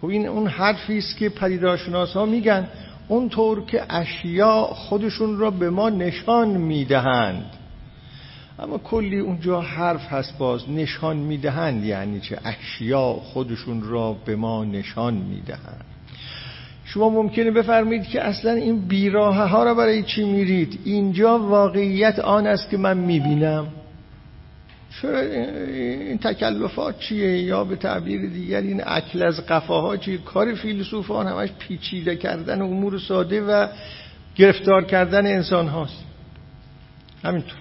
خب 0.00 0.06
این 0.06 0.26
اون 0.28 0.46
حرفی 0.46 0.98
است 0.98 1.16
که 1.16 1.28
پدیدارشناس 1.28 2.12
ها 2.12 2.26
میگن. 2.26 2.68
اونطور 3.08 3.64
که 3.64 3.82
اشیا 3.88 4.62
خودشون 4.62 5.38
را 5.38 5.50
به 5.50 5.70
ما 5.70 5.90
نشان 5.90 6.48
می‌دهند. 6.48 7.44
اما 8.58 8.78
کلی 8.78 9.18
اونجا 9.18 9.60
حرف 9.60 10.12
هست 10.12 10.38
باز. 10.38 10.70
نشان 10.70 11.16
می‌دهند 11.16 11.84
یعنی 11.84 12.20
چه؟ 12.20 12.38
اشیا 12.44 13.12
خودشون 13.12 13.82
را 13.82 14.16
به 14.24 14.36
ما 14.36 14.64
نشان 14.64 15.14
می‌دهند. 15.14 15.84
شما 16.84 17.08
ممکنه 17.08 17.50
بفرمایید 17.50 18.04
که 18.04 18.22
اصلا 18.22 18.52
این 18.52 18.80
بیراه 18.80 19.48
ها 19.48 19.64
را 19.64 19.74
برای 19.74 20.02
چی 20.02 20.24
میرید؟ 20.24 20.78
اینجا 20.84 21.38
واقعیت 21.38 22.18
آن 22.18 22.46
است 22.46 22.70
که 22.70 22.76
من 22.76 22.96
می‌بینم. 22.96 23.66
چرا 25.02 25.20
این 25.20 26.18
تکلفات 26.18 26.98
چیه؟ 26.98 27.42
یا 27.42 27.64
به 27.64 27.76
تعبیر 27.76 28.26
دیگر 28.26 28.60
این 28.60 28.82
اکل 28.86 29.22
از 29.22 29.46
قفاها 29.46 29.96
چیه؟ 29.96 30.18
کار 30.18 30.54
فیلسوفان 30.54 31.26
همش 31.26 31.48
پیچیده 31.58 32.16
کردن 32.16 32.62
امور 32.62 32.98
ساده 32.98 33.40
و 33.40 33.66
گرفتار 34.36 34.84
کردن 34.84 35.26
انسان 35.26 35.68
هاست. 35.68 36.04
همینطور. 37.24 37.58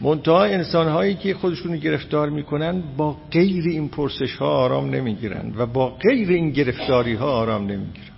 منتها 0.00 0.44
انسان 0.44 0.88
هایی 0.88 1.14
که 1.14 1.34
خودشون 1.34 1.76
گرفتار 1.76 2.30
می‌کنن 2.30 2.82
با 2.96 3.16
غیر 3.30 3.64
این 3.68 3.88
پرسش 3.88 4.36
ها 4.36 4.46
آرام 4.46 4.90
نمی‌گیرن 4.90 5.52
و 5.56 5.66
با 5.66 5.90
غیر 5.90 6.28
این 6.28 6.50
گرفتاری 6.50 7.14
ها 7.14 7.32
آرام 7.32 7.62
نمی‌گیرن. 7.62 8.11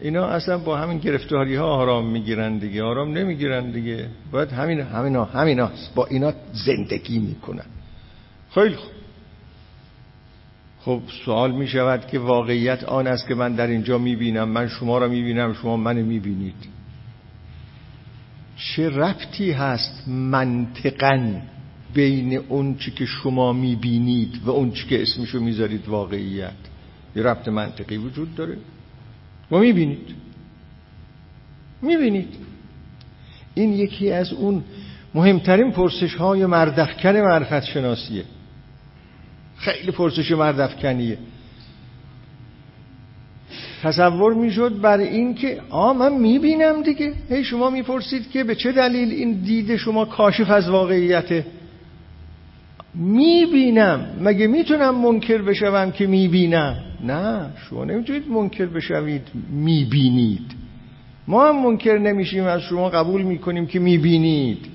اینا 0.00 0.26
اصلا 0.26 0.58
با 0.58 0.76
همین 0.76 0.98
گرفتاری 0.98 1.56
ها 1.56 1.66
آرام 1.66 2.06
می‌گیرن 2.06 2.58
دیگه 2.58 2.82
آرام 2.82 3.12
نمی‌گیرن 3.12 3.70
دیگه. 3.70 4.08
باید 4.32 4.52
همین 4.52 4.80
همینا 4.80 5.24
همیناست. 5.24 5.94
با 5.94 6.06
اینا 6.06 6.32
زندگی 6.52 7.18
می‌کنن. 7.18 7.66
خیلی 8.50 8.74
خوب. 8.74 8.90
خب 10.80 11.02
سوال 11.24 11.52
می 11.52 11.68
شود 11.68 12.06
که 12.06 12.18
واقعیت 12.18 12.84
آن 12.84 13.06
است 13.06 13.28
که 13.28 13.34
من 13.34 13.54
در 13.54 13.66
اینجا 13.66 13.98
می‌بینم. 13.98 14.48
من 14.48 14.68
شما 14.68 14.98
را 14.98 15.08
می‌بینم 15.08 15.52
شما 15.52 15.76
من 15.76 15.96
می‌بینید. 15.96 16.80
چه 18.56 18.88
ربطی 18.88 19.52
هست 19.52 20.08
منطقا 20.08 21.40
بین 21.94 22.36
اون 22.36 22.76
چی 22.76 22.90
که 22.90 23.06
شما 23.06 23.52
می‌بینید 23.52 24.40
و 24.44 24.50
اون 24.50 24.70
چی 24.72 24.88
که 24.88 25.02
اسمشو 25.02 25.40
می‌ذارید 25.40 25.88
واقعیت؟ 25.88 26.52
یه 27.16 27.22
ربط 27.22 27.48
منطقی 27.48 27.96
وجود 27.96 28.34
داره. 28.34 28.56
و 29.50 29.58
می‌بینید. 29.58 30.14
می‌بینید. 31.82 32.34
این 33.54 33.72
یکی 33.72 34.12
از 34.12 34.32
اون 34.32 34.64
مهمترین 35.14 35.72
پرسش 35.72 36.14
های 36.14 36.46
مردفکن 36.46 37.16
معرفت 37.16 37.64
شناسیه 37.64 38.24
خیلی 39.56 39.90
پرسش 39.90 40.30
مردفکنیه 40.30 41.18
تصور 43.82 44.34
می‌شد 44.34 44.80
بر 44.80 44.98
این 44.98 45.34
که 45.34 45.60
آ 45.70 45.92
من 45.92 46.12
می‌بینم 46.12 46.82
دیگه. 46.82 47.12
هی 47.30 47.44
شما 47.44 47.70
می‌پرسید 47.70 48.30
که 48.30 48.44
به 48.44 48.54
چه 48.54 48.72
دلیل 48.72 49.12
این 49.12 49.32
دید 49.32 49.76
شما 49.76 50.04
کاشف 50.04 50.50
از 50.50 50.68
واقعیته؟ 50.68 51.46
می‌بینم. 52.94 54.06
مگه 54.20 54.46
می‌تونم 54.46 54.94
منکر 54.94 55.42
بشوم 55.42 55.90
که 55.90 56.06
می‌بینم؟ 56.06 56.89
نه 57.04 57.50
شما 57.68 57.84
نمی‌تونید 57.84 58.28
منکر 58.28 58.66
بشوید 58.66 59.22
می‌بینید. 59.50 60.52
ما 61.28 61.48
هم 61.48 61.62
منکر 61.62 61.98
نمیشیم 61.98 62.44
از 62.44 62.60
شما 62.60 62.88
قبول 62.88 63.22
می‌کنیم 63.22 63.66
که 63.66 63.78
می‌بینید. 63.78 64.66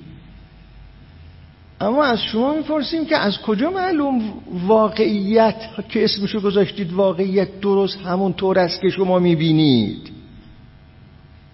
اما 1.80 2.04
از 2.04 2.22
شما 2.22 2.54
می‌پرسیم 2.54 3.04
که 3.06 3.16
از 3.16 3.38
کجا 3.38 3.70
معلوم 3.70 4.32
واقعیت 4.66 5.56
که 5.88 6.04
اسمشو 6.04 6.40
گذاشتید؟ 6.40 6.92
واقعیت 6.92 7.60
درست 7.60 7.98
همون 7.98 8.32
طور 8.32 8.58
است 8.58 8.80
که 8.80 8.88
شما 8.88 9.18
می‌بینید. 9.18 10.10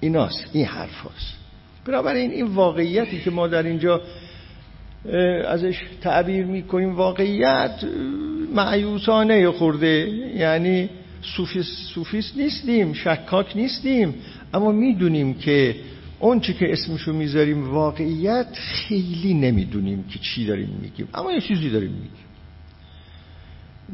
ایناست 0.01 0.45
این 0.53 0.67
حرف 0.67 1.07
هست 1.07 1.37
بنابراین 1.85 2.31
این 2.31 2.47
واقعیتی 2.47 3.21
که 3.21 3.31
ما 3.31 3.49
در 3.49 3.63
اینجا 3.63 4.01
ازش 5.49 5.81
تعبیر 6.01 6.45
می‌کنیم. 6.45 6.97
واقعیت 6.97 7.85
معیوسانه 8.55 9.51
خورده. 9.51 10.09
یعنی 10.37 10.91
صوفیست 11.95 12.37
نیستیم 12.37 12.93
شکاک 12.93 13.57
نیستیم. 13.57 14.15
اما 14.55 14.73
می‌دونیم 14.73 15.35
که 15.35 15.77
اون 16.21 16.41
چی 16.41 16.55
که 16.55 16.73
اسمشو 16.73 17.13
می‌ذاریم 17.13 17.71
واقعیت 17.71 18.47
خیلی 18.55 19.35
نمی‌دونیم 19.35 20.05
که 20.05 20.19
چی 20.19 20.47
داریم 20.47 20.79
میگیم. 20.83 21.09
اما 21.15 21.33
یه 21.33 21.41
چیزی 21.41 21.71
داریم 21.71 21.91
میگیم. 21.91 22.27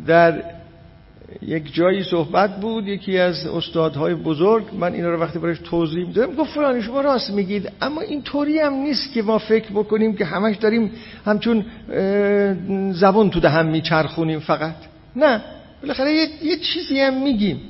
در 0.07 0.43
یک 1.43 1.75
جایی 1.75 2.03
صحبت 2.03 2.61
بود 2.61 2.89
یکی 2.89 3.19
از 3.19 3.47
استادهای 3.47 4.15
بزرگ 4.15 4.65
من 4.79 4.93
اینا 4.93 5.11
رو 5.11 5.21
وقتی 5.21 5.39
برایش 5.39 5.59
توضیح 5.65 6.07
می‌دادم 6.07 6.35
گفت 6.35 6.51
فلانی 6.51 6.83
شما 6.83 7.01
راست 7.01 7.31
میگید 7.31 7.73
اما 7.81 8.01
این 8.01 8.23
طوری 8.23 8.59
هم 8.59 8.75
نیست 8.75 9.13
که 9.13 9.23
ما 9.23 9.39
فکر 9.39 9.71
بکنیم 9.71 10.17
که 10.17 10.25
همش 10.25 10.57
داریم 10.57 10.91
همچون 11.25 11.65
زبون 12.93 13.31
تو 13.31 13.49
هم 13.49 13.67
میچرخونیم 13.67 14.41
فقط. 14.41 14.75
نه 15.17 15.41
بالاخره 15.83 16.13
یه،, 16.13 16.29
یه 16.43 16.57
چیزی 16.57 17.01
هم 17.01 17.23
میگیم. 17.23 17.61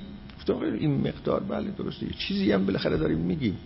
این 0.81 1.09
مقدار 1.09 1.41
بله 1.41 1.71
درسته 1.79 2.07
یه 2.07 2.13
چیزی 2.19 2.53
هم 2.53 2.67
بالاخره 2.67 2.97
داریم 2.97 3.19
میگیم. 3.19 3.57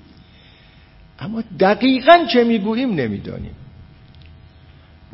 اما 1.18 1.42
دقیقا 1.60 2.24
چه 2.32 2.44
می‌گوییم 2.44 2.94
نمی‌دانیم. 2.94 3.54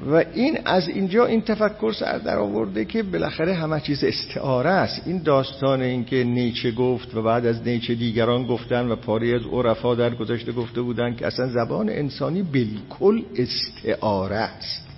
و 0.07 0.25
این 0.35 0.59
از 0.65 0.89
اینجا 0.89 1.27
این 1.27 1.43
تفکر 1.43 1.93
سر 1.93 2.19
در 2.19 2.39
آورده 2.39 2.85
که 2.85 3.03
بالاخره 3.03 3.55
همه 3.55 3.81
چیز 3.81 4.05
استعاره 4.05 4.71
است. 4.71 5.03
این 5.07 5.23
داستان 5.23 5.83
اینکه 5.83 6.25
نیچه 6.25 6.71
گفت 6.71 7.15
و 7.15 7.23
بعد 7.23 7.47
از 7.47 7.69
نیچه 7.69 7.95
دیگران 7.95 8.47
گفتن 8.47 8.89
و 8.89 8.97
پاری 8.97 9.35
از 9.35 9.43
عرفا 9.53 9.95
در 9.95 10.15
گذشته 10.15 10.53
گفته 10.53 10.81
بودند 10.81 11.17
که 11.17 11.27
اصلا 11.27 11.49
زبان 11.49 11.89
انسانی 11.89 12.43
بالکل 12.43 13.23
استعاره 13.37 14.37
است. 14.37 14.89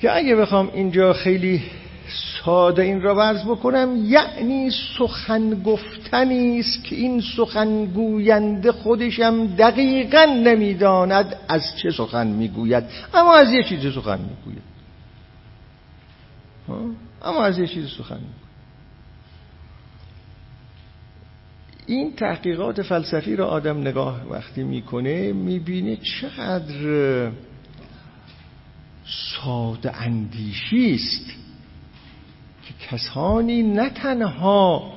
که 0.00 0.16
اگه 0.16 0.36
بخوام 0.36 0.70
اینجا 0.74 1.12
خیلی 1.12 1.62
ساده 2.44 2.82
این 2.82 3.02
را 3.02 3.14
ورز 3.14 3.44
بکنم 3.44 4.04
یعنی 4.06 4.70
سخن 4.98 5.62
گفتنی 5.62 6.58
است 6.60 6.84
که 6.84 6.96
این 6.96 7.22
سخنگوینده 7.36 8.72
خودشم 8.72 9.46
دقیقا 9.46 10.24
نمی‌داند 10.24 11.36
از 11.48 11.62
چه 11.82 11.90
سخن 11.90 12.26
می‌گوید 12.26 12.84
اما 13.14 13.34
از 13.34 13.52
یه 13.52 13.62
چیز 13.62 13.94
سخن 13.94 14.18
می‌گوید. 14.20 14.62
اما 17.22 17.44
از 17.44 17.58
یه 17.58 17.66
چیز 17.66 17.88
سخن 17.88 18.14
می‌گوید. 18.14 18.42
این 21.86 22.16
تحقیقات 22.16 22.82
فلسفی 22.82 23.36
را 23.36 23.46
آدم 23.46 23.80
نگاه 23.80 24.20
وقتی 24.30 24.62
می‌کنه 24.62 25.32
می‌بینه 25.32 25.96
چقدر 25.96 27.30
ساده 29.06 29.96
اندیشی 29.96 30.94
است. 30.94 31.41
کسانی 32.90 33.62
نه 33.62 33.90
تنها 33.90 34.92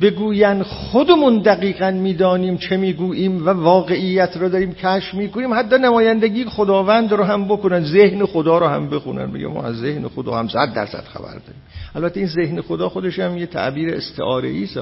بگوین 0.00 0.62
خودمون 0.62 1.38
دقیقا 1.38 1.90
می‌دانیم 1.90 2.56
چه 2.56 2.76
می‌گوییم 2.76 3.46
و 3.46 3.50
واقعیت 3.50 4.36
را 4.36 4.48
داریم 4.48 4.72
کشف 4.72 5.14
می‌کنیم 5.14 5.54
حتی 5.54 5.78
نمایندگی 5.78 6.44
خداوند 6.44 7.12
رو 7.12 7.24
هم 7.24 7.44
بکنن 7.44 7.84
ذهن 7.84 8.26
خدا 8.26 8.58
رو 8.58 8.66
هم 8.66 8.90
بخونن. 8.90 9.30
میگه 9.30 9.46
ما 9.46 9.62
از 9.62 9.76
ذهن 9.76 10.08
خدا 10.08 10.34
هم 10.34 10.48
صد 10.48 10.74
درصد 10.74 11.04
خبر 11.04 11.32
داریم. 11.32 11.62
البته 11.94 12.20
این 12.20 12.28
ذهن 12.28 12.60
خدا 12.60 12.88
خودش 12.88 13.18
هم 13.18 13.38
یه 13.38 13.46
تعبیر 13.46 13.94
استعاره 13.94 14.48
ایست 14.48 14.78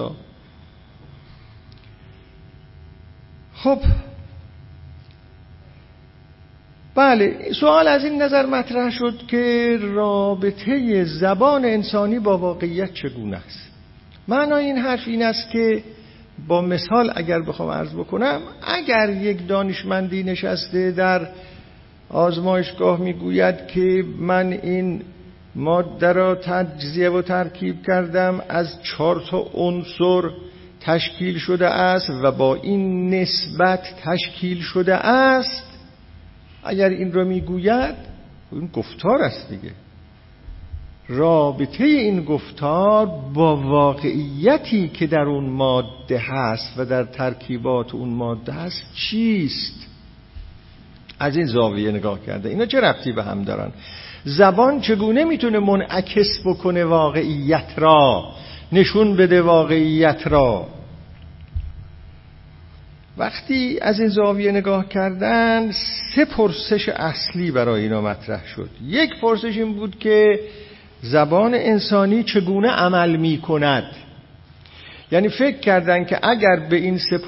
خب 3.54 3.78
بله 6.94 7.52
سوال 7.60 7.88
از 7.88 8.04
این 8.04 8.22
نظر 8.22 8.46
مطرح 8.46 8.90
شد 8.90 9.14
که 9.28 9.76
رابطه 9.80 11.04
زبان 11.04 11.64
انسانی 11.64 12.18
با 12.18 12.38
واقعیت 12.38 12.92
چگونه 12.92 13.36
است؟ 13.36 13.70
معنای 14.28 14.64
این 14.64 14.78
حرف 14.78 15.08
این 15.08 15.22
است 15.22 15.50
که 15.50 15.82
با 16.48 16.60
مثال 16.60 17.12
اگر 17.14 17.42
بخوام 17.42 17.70
عرض 17.70 17.94
بکنم 17.94 18.40
اگر 18.62 19.10
یک 19.10 19.48
دانشمندی 19.48 20.22
نشسته 20.22 20.90
در 20.90 21.28
آزمایشگاه 22.08 23.00
می‌گوید 23.00 23.66
که 23.66 24.04
من 24.18 24.52
این 24.52 25.02
ماده 25.54 26.12
را 26.12 26.34
تجزیه 26.34 27.10
و 27.10 27.22
ترکیب 27.22 27.76
کردم 27.86 28.42
از 28.48 28.82
چهار 28.82 29.22
تا 29.30 29.46
عنصر 29.54 30.22
تشکیل 30.80 31.38
شده 31.38 31.66
است 31.66 32.10
و 32.22 32.32
با 32.32 32.54
این 32.54 33.14
نسبت 33.14 33.82
تشکیل 34.04 34.60
شده 34.60 34.94
است 34.94 35.69
اگر 36.64 36.88
این 36.88 37.12
را 37.12 37.24
می‌گوید 37.24 37.94
این 38.52 38.70
گفتار 38.72 39.22
است 39.22 39.48
دیگه. 39.50 39.70
رابطه 41.08 41.84
این 41.84 42.24
گفتار 42.24 43.06
با 43.34 43.56
واقعیتی 43.56 44.88
که 44.88 45.06
در 45.06 45.20
اون 45.20 45.44
ماده 45.44 46.18
هست 46.18 46.74
و 46.76 46.84
در 46.84 47.04
ترکیبات 47.04 47.94
اون 47.94 48.08
ماده 48.08 48.52
هست 48.52 48.82
چیست؟ 48.94 49.86
از 51.18 51.36
این 51.36 51.46
زاویه 51.46 51.90
نگاه 51.90 52.20
کرده. 52.26 52.48
اینا 52.48 52.66
چه 52.66 52.80
ربطی 52.80 53.12
به 53.12 53.24
هم 53.24 53.42
دارن؟ 53.44 53.72
زبان 54.24 54.80
چگونه 54.80 55.24
می‌تونه 55.24 55.58
منعکس 55.58 56.40
بکنه 56.44 56.84
واقعیت 56.84 57.72
را؟ 57.76 58.32
نشون 58.72 59.16
بده 59.16 59.42
واقعیت 59.42 60.26
را. 60.26 60.66
وقتی 63.20 63.78
از 63.80 64.00
این 64.00 64.08
زاویه 64.08 64.52
نگاه 64.52 64.88
کردن 64.88 65.70
سه 66.14 66.24
پرسش 66.24 66.88
اصلی 66.88 67.50
برای 67.50 67.82
اینا 67.82 68.00
مطرح 68.00 68.46
شد. 68.46 68.68
یک 68.86 69.20
پرسش 69.20 69.56
این 69.56 69.72
بود 69.72 69.98
که 69.98 70.40
زبان 71.02 71.54
انسانی 71.54 72.22
چگونه 72.22 72.68
عمل 72.68 73.16
می 73.16 73.38
کند 73.38 73.84
یعنی 75.12 75.28
فکر 75.28 75.58
کردن 75.58 76.04
که 76.04 76.18
اگر 76.22 76.56
به 76.70 76.76
این 76.76 76.98
سه 76.98 77.18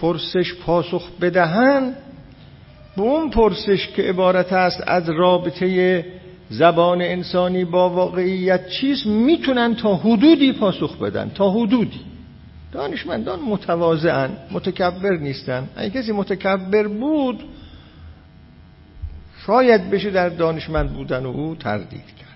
پرسش 0.00 0.54
پاسخ 0.66 1.10
بدهند 1.20 1.96
به 2.96 3.02
اون 3.02 3.30
پرسش 3.30 3.88
که 3.88 4.02
عبارت 4.02 4.52
است 4.52 4.82
از 4.86 5.10
رابطه 5.10 6.04
زبان 6.50 7.02
انسانی 7.02 7.64
با 7.64 7.90
واقعیت 7.90 8.68
چیست 8.68 9.06
می‌تونن 9.06 9.74
تا 9.74 9.96
حدودی 9.96 10.52
پاسخ 10.52 10.98
بدن. 10.98 11.30
تا 11.34 11.50
حدودی. 11.50 12.11
دانشمندان 12.72 13.40
متواضعن 13.40 14.30
متکبر 14.50 15.16
نیستن. 15.16 15.68
اگه 15.76 15.90
کسی 15.90 16.12
متکبر 16.12 16.88
بود 16.88 17.44
شاید 19.46 19.90
بشه 19.90 20.10
در 20.10 20.28
دانشمند 20.28 20.92
بودن 20.92 21.26
او 21.26 21.54
تردید 21.54 22.06
کرد. 22.06 22.28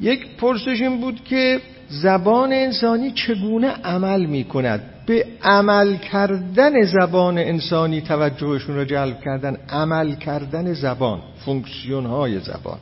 یک 0.00 0.36
پرسش 0.36 0.80
این 0.80 1.00
بود 1.00 1.24
که 1.24 1.60
زبان 1.88 2.52
انسانی 2.52 3.10
چگونه 3.10 3.68
عمل 3.68 4.26
می 4.26 4.44
کند 4.44 4.82
به 5.06 5.26
عمل 5.42 5.96
کردن 5.96 6.82
زبان 6.82 7.38
انسانی 7.38 8.00
توجهشون 8.00 8.76
را 8.76 8.84
جلب 8.84 9.20
کردن. 9.20 9.56
عمل 9.68 10.14
کردن 10.14 10.72
زبان 10.72 11.20
فونکسیون 11.44 12.06
های 12.06 12.40
زبان. 12.40 12.78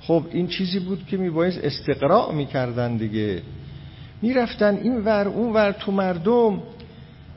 خب 0.00 0.24
این 0.32 0.46
چیزی 0.46 0.78
بود 0.78 1.06
که 1.06 1.16
میبایست 1.16 1.64
استقراع 1.64 2.32
می‌کردن 2.32 2.96
دیگه. 2.96 3.42
می‌رفتن 4.22 4.76
این 4.76 5.04
ور 5.04 5.28
اون 5.28 5.52
ور 5.52 5.72
تو 5.72 5.92
مردم. 5.92 6.62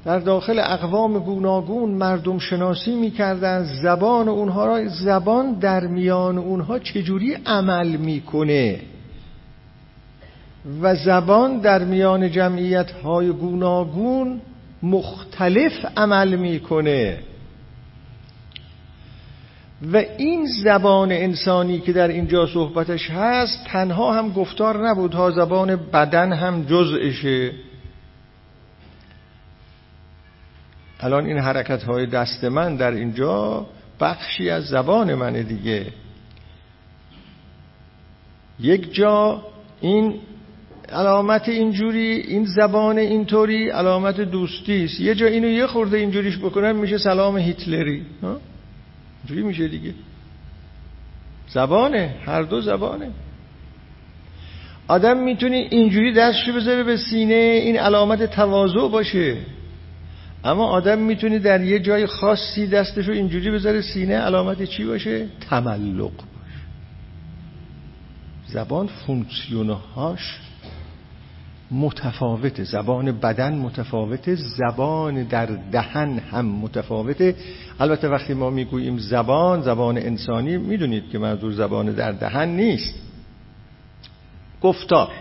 در 0.06 0.20
داخل 0.20 0.60
اقوام 0.60 1.20
گوناگون 1.20 1.90
مردم 1.90 2.40
شناسی 2.40 2.96
می‌کردن. 2.96 3.64
زبان 3.64 4.28
اونها 4.28 4.66
را 4.66 4.88
زبان 4.88 5.54
در 5.54 5.88
میان 5.88 6.38
اونها 6.38 6.80
چجوری 6.80 7.38
عمل 7.46 7.96
می‌کنه؟ 7.96 8.80
و 10.82 10.96
زبان 10.96 11.60
در 11.60 11.84
میان 11.84 12.32
جمعیت 12.32 12.92
های 12.92 13.30
گوناگون 13.30 14.42
مختلف 14.84 15.86
عمل 15.98 16.36
می‌کنه. 16.36 17.18
و 19.94 19.98
این 20.18 20.46
زبان 20.64 21.12
انسانی 21.12 21.80
که 21.80 21.94
در 21.94 22.08
اینجا 22.08 22.48
صحبتش 22.48 23.10
هست 23.10 23.64
تنها 23.68 24.14
هم 24.14 24.32
گفتار 24.32 24.90
نبود 24.90 25.14
ها 25.14 25.32
زبان 25.32 25.76
بدن 25.76 26.34
هم 26.34 26.64
جزءشه 26.64 27.52
الان 31.00 31.26
این 31.26 31.38
حرکت 31.38 31.84
های 31.84 32.06
دست 32.06 32.44
من 32.44 32.76
در 32.76 32.92
اینجا 32.92 33.66
بخشی 34.00 34.50
از 34.50 34.64
زبان 34.64 35.14
منه 35.14 35.44
دیگه. 35.44 35.86
یک 38.60 38.94
جا 38.94 39.42
این 39.82 40.20
علامت 40.90 41.50
اینجوری 41.50 42.12
این 42.12 42.46
زبان 42.46 42.98
اینطوری 42.98 43.70
علامت 43.70 44.22
دوستی 44.22 44.86
است. 44.86 45.00
یه 45.00 45.16
جا 45.16 45.26
اینو 45.28 45.48
یه 45.48 45.68
خورده 45.68 45.98
اینجوریش 45.98 46.38
بکنم 46.38 46.76
میشه 46.76 46.98
سلام 46.98 47.38
هیتلری 47.38 48.06
اینجوری 49.26 49.48
میشه 49.48 49.68
دیگه. 49.68 49.94
زبانه 51.48 52.16
هر 52.26 52.42
دو 52.42 52.62
زبانه. 52.62 53.10
آدم 54.88 55.18
می‌تونی 55.18 55.58
اینجوری 55.58 56.14
دستشو 56.14 56.54
بذاره 56.54 56.84
به 56.84 56.98
سینه 56.98 57.62
این 57.64 57.78
علامت 57.78 58.24
تواضع 58.24 58.88
باشه. 58.88 59.38
اما 60.44 60.68
آدم 60.68 61.00
می‌تونی 61.00 61.40
در 61.40 61.64
یه 61.64 61.80
جای 61.80 62.06
خاصی 62.06 62.68
دستشو 62.68 63.12
اینجوری 63.12 63.52
بذاره 63.52 63.82
سینه 63.82 64.18
علامت 64.18 64.64
چی 64.64 64.86
باشه؟ 64.86 65.28
تملق 65.50 66.12
باشه. 66.12 66.26
زبان 68.48 68.88
فونکسیونهاش 68.88 70.40
متفاوته 71.72 72.64
زبان 72.64 73.12
بدن 73.12 73.54
متفاوته 73.54 74.36
زبان 74.36 75.24
در 75.24 75.46
دهن 75.46 76.20
هم 76.20 76.46
متفاوته 76.46 77.36
البته 77.80 78.08
وقتی 78.10 78.34
ما 78.34 78.50
می‌گوییم 78.50 78.98
زبان 78.98 79.62
زبان 79.62 79.98
انسانی 79.98 80.58
می‌دونید 80.58 81.10
که 81.10 81.20
منظور 81.20 81.52
زبان 81.52 81.92
در 81.92 82.12
دهن 82.12 82.50
نیست. 82.50 82.96
گفتار. 84.62 85.12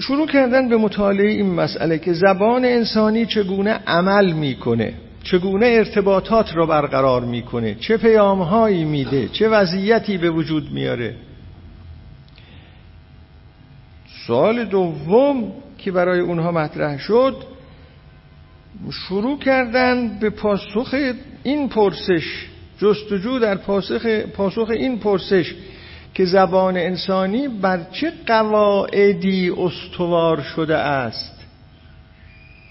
شروع 0.00 0.26
کردن 0.26 0.68
به 0.68 0.76
مطالعه 0.76 1.30
این 1.30 1.54
مسئله 1.54 1.98
که 1.98 2.12
زبان 2.12 2.64
انسانی 2.64 3.26
چگونه 3.26 3.70
عمل 3.70 4.32
می‌کنه 4.32 4.94
چگونه 5.22 5.66
ارتباطات 5.66 6.56
را 6.56 6.66
برقرار 6.66 7.24
می‌کنه 7.24 7.74
چه 7.74 7.96
پیامهایی 7.96 8.84
میده 8.84 9.28
چه 9.28 9.48
وضعیتی 9.48 10.18
به 10.18 10.30
وجود 10.30 10.72
میاره. 10.72 11.14
سوال 14.28 14.64
دوم 14.64 15.52
که 15.78 15.92
برای 15.92 16.20
اونها 16.20 16.52
مطرح 16.52 16.98
شد 16.98 17.36
شروع 18.90 19.38
کردن 19.38 20.18
به 20.18 20.30
پاسخ 20.30 20.94
این 21.42 21.68
پرسش 21.68 22.46
جستجو 22.78 23.38
در 23.38 23.54
پاسخ, 23.54 24.06
پاسخ 24.06 24.70
این 24.70 24.98
پرسش 24.98 25.54
که 26.14 26.24
زبان 26.24 26.76
انسانی 26.76 27.48
بر 27.48 27.86
چه 27.92 28.12
قواعدی 28.26 29.50
استوار 29.50 30.40
شده 30.40 30.76
است. 30.76 31.34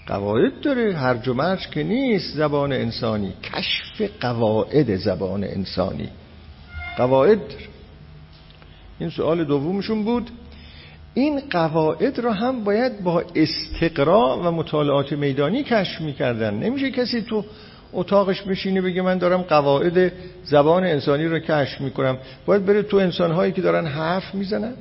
قواعد 0.06 0.60
داره 0.60 0.96
هرج 0.96 1.28
و 1.28 1.56
که 1.70 1.82
نیست 1.82 2.36
زبان 2.36 2.72
انسانی 2.72 3.32
کشف 3.42 4.10
قواعد 4.20 4.96
زبان 4.96 5.44
انسانی. 5.44 6.08
قواعد. 6.96 7.40
داره 7.40 7.68
این 8.98 9.10
سوال 9.10 9.44
دومشون 9.44 10.04
بود. 10.04 10.30
این 11.14 11.40
قواعد 11.50 12.18
را 12.18 12.32
هم 12.32 12.64
باید 12.64 13.02
با 13.02 13.24
استقرا 13.34 14.40
و 14.44 14.50
مطالعات 14.50 15.12
میدانی 15.12 15.62
کشف 15.62 16.00
می‌کردن. 16.00 16.54
نمیشه 16.54 16.90
کسی 16.90 17.22
تو 17.22 17.44
اتاقش 17.92 18.42
بشینه 18.42 18.80
بگه 18.80 19.02
من 19.02 19.18
دارم 19.18 19.42
قواعد 19.42 20.12
زبان 20.44 20.84
انسانی 20.84 21.24
رو 21.24 21.38
کشف 21.38 21.80
می‌کنم. 21.80 22.18
باید 22.46 22.66
بره 22.66 22.82
تو 22.82 22.96
انسانهایی 22.96 23.52
که 23.52 23.62
دارن 23.62 23.86
حرف 23.86 24.34
می‌زنن 24.34 24.72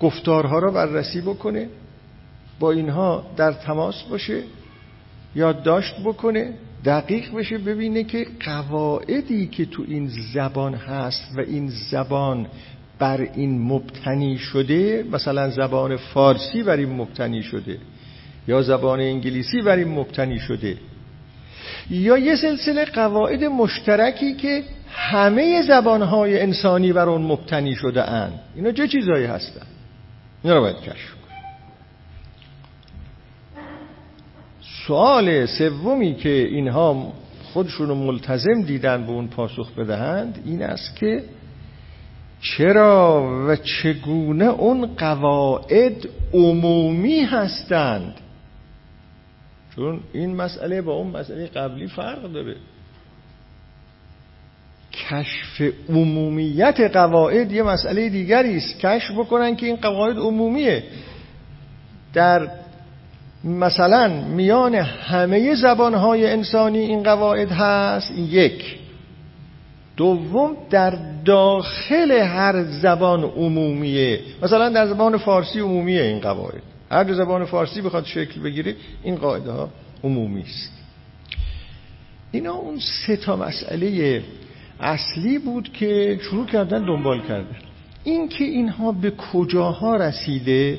گفتارها 0.00 0.58
را 0.58 0.70
بررسی 0.70 1.20
بکنه 1.20 1.68
با 2.60 2.72
اینها 2.72 3.26
در 3.36 3.52
تماس 3.52 4.02
باشه 4.02 4.42
یادداشت 5.34 6.00
بکنه 6.04 6.52
دقیق 6.84 7.34
بشه 7.34 7.58
ببینه 7.58 8.04
که 8.04 8.26
قواعدی 8.44 9.46
که 9.46 9.64
تو 9.64 9.84
این 9.88 10.10
زبان 10.34 10.74
هست 10.74 11.32
و 11.36 11.40
این 11.40 11.68
زبان 11.90 12.46
بر 12.98 13.20
این 13.34 13.62
مبتنی 13.62 14.38
شده 14.38 15.04
مثلا 15.12 15.50
زبان 15.50 15.96
فارسی 15.96 16.62
بر 16.62 16.76
این 16.76 16.92
مبتنی 16.92 17.42
شده 17.42 17.78
یا 18.48 18.62
زبان 18.62 19.00
انگلیسی 19.00 19.62
بر 19.62 19.76
این 19.76 19.88
مبتنی 19.88 20.38
شده 20.38 20.76
یا 21.90 22.18
یه 22.18 22.36
سلسله 22.36 22.84
قواعد 22.84 23.44
مشترکی 23.44 24.34
که 24.34 24.62
همه 24.88 25.62
زبانهای 25.62 26.40
انسانی 26.40 26.92
بر 26.92 27.08
اون 27.08 27.22
مبتنی 27.22 27.74
شده 27.74 28.10
اند 28.10 28.40
اینا 28.54 28.72
چه 28.72 28.88
چیزهایی 28.88 29.24
هستن؟ 29.24 29.66
اینا 30.42 30.56
رو 30.56 30.60
باید 30.62 30.80
کشف 30.80 31.14
سوال 34.86 35.46
سومی 35.46 36.14
که 36.14 36.28
اینها 36.28 37.12
خودشون 37.52 37.88
رو 37.88 37.94
ملتزم 37.94 38.62
دیدن 38.62 39.06
به 39.06 39.12
اون 39.12 39.28
پاسخ 39.28 39.72
بدهند 39.74 40.42
این 40.44 40.62
است 40.62 40.96
که 40.96 41.22
چرا 42.44 43.22
و 43.48 43.56
چگونه 43.56 44.44
اون 44.44 44.86
قواعد 44.86 46.08
عمومی 46.32 47.20
هستند؟ 47.20 48.14
چون 49.76 50.00
این 50.12 50.36
مسئله 50.36 50.82
با 50.82 50.92
اون 50.92 51.06
مسئله 51.16 51.46
قبلی 51.46 51.86
فرق 51.86 52.32
داره. 52.32 52.56
کشف 54.92 55.72
عمومیت 55.88 56.80
قواعد 56.80 57.52
یه 57.52 57.62
مسئله 57.62 58.08
دیگری 58.08 58.56
است. 58.56 58.78
کشف 58.80 59.10
بکنن 59.10 59.56
که 59.56 59.66
این 59.66 59.76
قواعد 59.76 60.16
عمومیه. 60.16 60.84
در 62.14 62.48
مثلا 63.44 64.08
میان 64.08 64.74
همه 64.74 65.54
زبانهای 65.54 66.30
انسانی 66.30 66.78
این 66.78 67.02
قواعد 67.02 67.52
هست. 67.52 68.10
یک. 68.18 68.83
دوم 69.96 70.56
در 70.70 70.98
داخل 71.24 72.10
هر 72.10 72.64
زبان 72.64 73.24
عمومیه. 73.24 74.20
مثلا 74.42 74.68
در 74.68 74.86
زبان 74.86 75.16
فارسی 75.16 75.60
عمومیه 75.60 76.02
این 76.02 76.20
قواعد. 76.20 76.62
هر 76.90 77.12
زبان 77.12 77.44
فارسی 77.44 77.80
بخواد 77.80 78.04
شکل 78.04 78.40
بگیره 78.40 78.76
این 79.02 79.16
قاعده 79.16 79.50
ها 79.50 79.68
عمومی 80.04 80.42
است. 80.42 80.72
اینا 82.32 82.54
اون 82.54 82.78
سه 83.06 83.16
تا 83.16 83.36
مسئله 83.36 84.22
اصلی 84.80 85.38
بود 85.38 85.72
که 85.72 86.18
شروع 86.22 86.46
کردن 86.46 86.84
دنبال 86.84 87.20
کردن. 87.20 87.56
این 88.04 88.28
که 88.28 88.44
اینها 88.44 88.92
به 88.92 89.10
کجاها 89.10 89.96
رسیده 89.96 90.78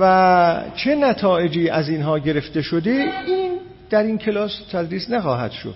و 0.00 0.64
چه 0.76 0.94
نتایجی 0.94 1.68
از 1.68 1.88
اینها 1.88 2.18
گرفته 2.18 2.62
شده 2.62 2.90
این 3.26 3.58
در 3.90 4.02
این 4.02 4.18
کلاس 4.18 4.62
تدریس 4.72 5.10
نخواهد 5.10 5.50
شد. 5.50 5.74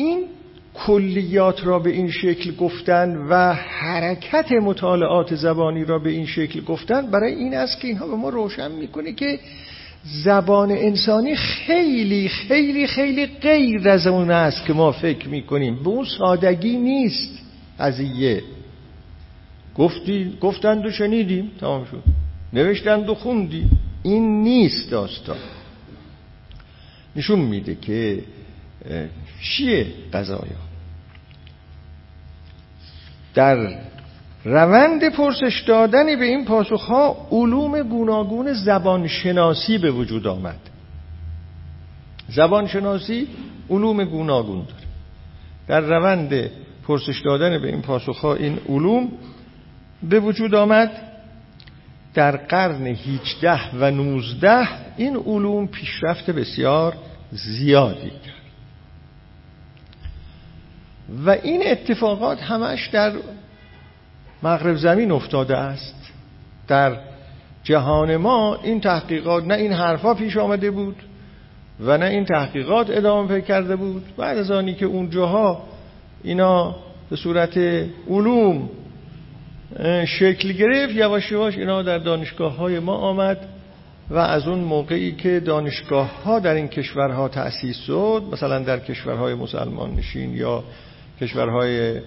این 0.00 0.24
کلیات 0.74 1.66
را 1.66 1.78
به 1.78 1.90
این 1.90 2.10
شکل 2.10 2.54
گفتن 2.56 3.16
و 3.16 3.52
حرکت 3.52 4.52
مطالعات 4.52 5.34
زبانی 5.34 5.84
را 5.84 5.98
به 5.98 6.10
این 6.10 6.26
شکل 6.26 6.60
گفتن 6.60 7.10
برای 7.10 7.34
این 7.34 7.54
است 7.54 7.80
که 7.80 7.88
اینها 7.88 8.06
به 8.06 8.16
ما 8.16 8.28
روشن 8.28 8.72
می‌کنه 8.72 9.12
که 9.12 9.38
زبان 10.24 10.70
انسانی 10.70 11.36
خیلی 11.36 12.28
خیلی 12.28 12.86
خیلی 12.86 13.26
غیر 13.26 13.88
از 13.88 14.06
اون 14.06 14.30
است 14.30 14.66
که 14.66 14.72
ما 14.72 14.92
فکر 14.92 15.28
می‌کنیم. 15.28 15.82
به 15.82 15.88
اون 15.88 16.04
سادگی 16.04 16.76
نیست 16.76 17.38
قضیه. 17.80 18.42
گفتی 19.76 20.38
گفتند 20.40 20.86
و 20.86 20.90
شنیدیم 20.90 21.50
تمام 21.60 21.84
شد. 21.84 22.02
نوشتند 22.52 23.08
و 23.08 23.14
خوندیم. 23.14 23.70
این 24.02 24.42
نیست 24.42 24.90
داستان. 24.90 25.36
نشون 27.16 27.38
میده 27.38 27.74
که 27.74 28.22
چیه 29.42 29.86
قضایا 30.12 30.70
در 33.34 33.78
روند 34.44 35.08
پرسش 35.08 35.64
دادنی 35.66 36.16
به 36.16 36.24
این 36.24 36.44
پاسخها 36.44 37.28
علوم 37.30 37.82
گوناگون 37.82 38.52
زبانشناسی 38.52 39.78
به 39.78 39.90
وجود 39.90 40.26
آمد. 40.26 40.60
زبانشناسی 42.28 43.28
علوم 43.70 44.04
گوناگون 44.04 44.58
داره. 44.64 44.86
در 45.68 45.80
روند 45.80 46.50
پرسش 46.86 47.20
دادن 47.20 47.62
به 47.62 47.68
این 47.68 47.82
پاسخها 47.82 48.34
این 48.34 48.58
علوم 48.68 49.08
به 50.02 50.20
وجود 50.20 50.54
آمد. 50.54 50.90
در 52.14 52.36
قرن 52.36 52.86
18 52.86 53.76
و 53.76 53.90
19 53.90 54.68
این 54.96 55.16
علوم 55.16 55.66
پیشرفت 55.66 56.30
بسیار 56.30 56.94
زیادی 57.32 58.10
کرد 58.10 58.29
و 61.26 61.30
این 61.30 61.62
اتفاقات 61.66 62.42
همش 62.42 62.88
در 62.88 63.12
مغرب 64.42 64.76
زمین 64.76 65.10
افتاده 65.10 65.56
است. 65.56 66.12
در 66.68 66.96
جهان 67.64 68.16
ما 68.16 68.58
این 68.62 68.80
تحقیقات 68.80 69.44
نه 69.44 69.54
این 69.54 69.72
حرفا 69.72 70.14
پیش 70.14 70.36
آمده 70.36 70.70
بود 70.70 70.96
و 71.80 71.98
نه 71.98 72.06
این 72.06 72.24
تحقیقات 72.24 72.90
ادامه 72.90 73.28
پیدا 73.28 73.40
کرده 73.40 73.76
بود. 73.76 74.02
بعد 74.16 74.38
از 74.38 74.50
آنی 74.50 74.74
که 74.74 74.86
اونجاها 74.86 75.62
اینا 76.22 76.76
به 77.10 77.16
صورت 77.16 77.58
علوم 78.10 78.68
شکل 80.06 80.52
گرفت 80.52 80.94
یواش 80.94 81.32
یواش 81.32 81.58
اینا 81.58 81.82
در 81.82 81.98
دانشگاه 81.98 82.56
های 82.56 82.78
ما 82.78 82.94
آمد 82.94 83.38
و 84.10 84.18
از 84.18 84.48
اون 84.48 84.58
موقعی 84.58 85.12
که 85.12 85.40
دانشگاه 85.40 86.22
ها 86.22 86.38
در 86.38 86.54
این 86.54 86.68
کشورها 86.68 87.28
تأسیس 87.28 87.76
شد 87.76 88.22
مثلا 88.32 88.58
در 88.58 88.78
کشورهای 88.78 89.34
مسلمان 89.34 89.94
نشین 89.94 90.34
یا 90.34 90.64
کشورهای 91.20 92.00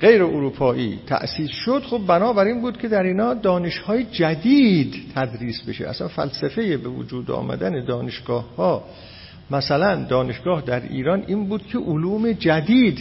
غیر 0.00 0.22
اروپایی 0.22 0.98
تأسیس 1.06 1.50
شد 1.50 1.82
خب 1.82 2.00
بنابراین 2.06 2.60
بود 2.60 2.78
که 2.78 2.88
در 2.88 3.02
اینا 3.02 3.34
دانشهای 3.34 4.04
جدید 4.04 4.94
تدریس 5.14 5.62
بشه. 5.62 5.88
اصلا 5.88 6.08
فلسفه 6.08 6.76
به 6.76 6.88
وجود 6.88 7.30
آمدن 7.30 7.84
دانشگاه 7.84 8.56
ها 8.56 8.84
مثلا 9.50 10.04
دانشگاه 10.04 10.62
در 10.62 10.82
ایران 10.82 11.24
این 11.26 11.48
بود 11.48 11.66
که 11.66 11.78
علوم 11.78 12.32
جدید 12.32 12.98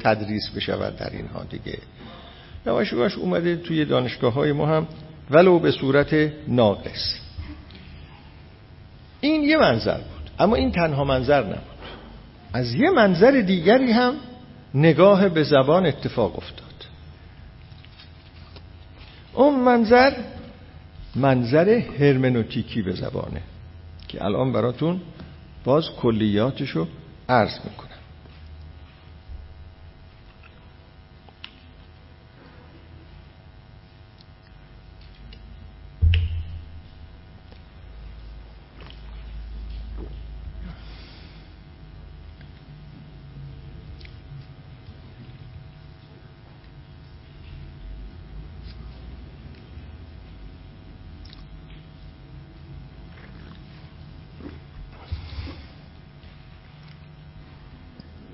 تدریس 0.00 0.50
بشود 0.56 0.96
در 0.96 1.10
اینها 1.10 1.44
دیگه. 1.50 1.78
یواش 2.66 2.92
یواش 2.92 3.18
اومده 3.18 3.56
توی 3.56 3.84
دانشگاه 3.84 4.32
های 4.32 4.52
ما 4.52 4.66
هم 4.66 4.86
ولو 5.30 5.58
به 5.58 5.70
صورت 5.70 6.32
ناقص. 6.48 7.20
این 9.20 9.42
یه 9.42 9.56
منظر 9.56 9.96
بود 9.96 10.30
اما 10.38 10.56
این 10.56 10.70
تنها 10.70 11.04
منظر 11.04 11.42
نبود. 11.42 11.69
از 12.52 12.74
یه 12.74 12.90
منظر 12.90 13.30
دیگری 13.40 13.92
هم 13.92 14.14
نگاه 14.74 15.28
به 15.28 15.42
زبان 15.42 15.86
اتفاق 15.86 16.36
افتاد. 16.36 16.66
اون 19.34 19.60
منظر 19.60 20.12
منظر 21.16 21.68
هرمنوتیکی 21.68 22.82
به 22.82 22.92
زبانه 22.92 23.42
که 24.08 24.24
الان 24.24 24.52
براتون 24.52 25.00
باز 25.64 25.84
کلیاتشو 26.02 26.86
عرض 27.28 27.58
می‌کنم 27.64 27.90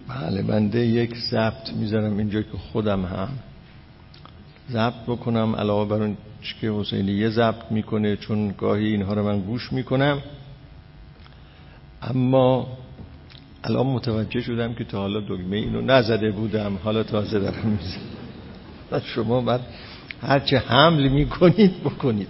بله 0.08 0.42
بنده 0.66 0.86
یک 0.86 1.16
ضبط 1.16 1.72
می‌ذارم 1.72 2.18
اینجا 2.18 2.42
که 2.42 2.58
خودم 2.72 3.04
هم. 3.04 3.28
ضبط 4.70 5.02
بکنم 5.06 5.56
علاوه 5.56 5.88
بر 5.88 6.02
اون 6.02 6.16
که 6.60 6.70
حسینیه 6.70 7.28
ضبط 7.28 7.70
می‌کنه 7.70 8.16
چون 8.16 8.54
گاهی 8.58 8.86
اینها 8.86 9.14
رو 9.14 9.24
من 9.24 9.40
گوش 9.40 9.72
می‌کنم. 9.72 10.22
اما 12.02 12.66
الان 13.64 13.86
متوجه 13.86 14.40
شدم 14.40 14.74
که 14.74 14.84
تا 14.84 14.98
حالا 14.98 15.20
دگمه 15.20 15.56
اینو 15.56 15.80
نزده 15.80 16.30
بودم. 16.30 16.78
حالا 16.84 17.02
تازه 17.02 17.38
دارم 17.38 17.66
می‌زنم 17.66 19.00
شما 19.14 19.40
بعد 19.40 19.60
هرچه 20.22 20.58
حمل 20.58 21.08
می‌کنید 21.08 21.80
بکنید. 21.84 22.28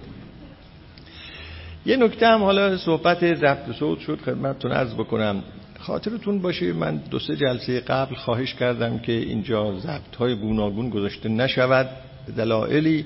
یه 1.86 1.96
نکته 1.96 2.26
هم 2.26 2.42
حالا 2.42 2.76
صحبت 2.76 3.34
ضبط 3.34 3.72
صوت 3.78 3.98
شد. 4.00 4.20
خدمتتون 4.24 4.72
عرض 4.72 4.94
بکنم. 4.94 5.42
خاطرتون 5.86 6.38
باشه. 6.38 6.72
من 6.72 6.96
دو 6.96 7.18
سه 7.18 7.36
جلسه 7.36 7.80
قبل 7.80 8.14
خواهش 8.14 8.54
کردم 8.54 8.98
که 8.98 9.12
اینجا 9.12 9.78
ضبط 9.78 10.16
های 10.18 10.34
گوناگون 10.34 10.90
گذاشته 10.90 11.28
نشود. 11.28 11.88
دلایلی. 12.36 13.04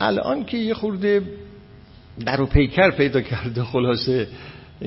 الان 0.00 0.44
که 0.44 0.58
یه 0.58 0.74
خورده 0.74 1.22
در 2.26 2.40
و 2.40 2.46
پیکر 2.46 2.90
پیدا 2.90 3.20
کرده 3.20 3.64
خلاصه 3.64 4.28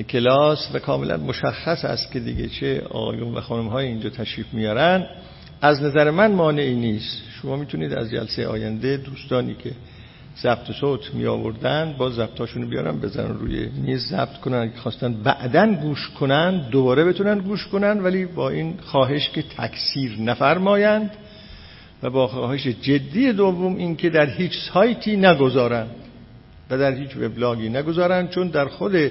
کلاس 0.08 0.70
و 0.74 0.78
کاملا 0.78 1.16
مشخص 1.16 1.84
است 1.84 2.12
که 2.12 2.20
دیگه 2.20 2.48
چه 2.48 2.82
آقایون 2.90 3.34
و 3.34 3.40
خانم 3.40 3.68
های 3.68 3.86
اینجا 3.86 4.10
تشریف 4.10 4.46
میارن. 4.54 5.06
از 5.62 5.82
نظر 5.82 6.10
من 6.10 6.32
مانعی 6.32 6.74
نیست. 6.74 7.22
شما 7.42 7.56
می‌تونید 7.56 7.92
از 7.92 8.10
جلسه 8.10 8.46
آینده 8.46 8.96
دوستانی 8.96 9.54
که 9.54 9.72
ضبط 10.42 10.70
صوت 10.80 11.14
می 11.14 11.26
آوردن 11.26 11.94
با 11.98 12.10
ضبطاشون 12.10 12.70
بیارن 12.70 13.00
بزنن 13.00 13.38
روی 13.38 13.68
میز 13.68 14.08
ضبط 14.08 14.36
کنن. 14.40 14.58
اگه 14.58 14.76
خواستن 14.76 15.12
بعدا 15.12 15.66
گوش 15.66 16.08
کنن 16.08 16.68
دوباره 16.70 17.04
بتونن 17.04 17.38
گوش 17.38 17.66
کنن 17.66 18.00
ولی 18.00 18.26
با 18.26 18.50
این 18.50 18.74
خواهش 18.84 19.28
که 19.28 19.42
تکثیر 19.42 20.20
نفرمایند 20.20 21.10
و 22.02 22.10
با 22.10 22.26
خواهش 22.26 22.66
جدی 22.66 23.32
دوم 23.32 23.76
این 23.76 23.96
که 23.96 24.10
در 24.10 24.26
هیچ 24.26 24.52
سایتی 24.72 25.16
نگذارن 25.16 25.86
و 26.70 26.78
در 26.78 26.94
هیچ 26.94 27.16
وبلاگی 27.16 27.68
نگذارن 27.68 28.28
چون 28.28 28.48
در 28.48 28.68
خود 28.68 29.10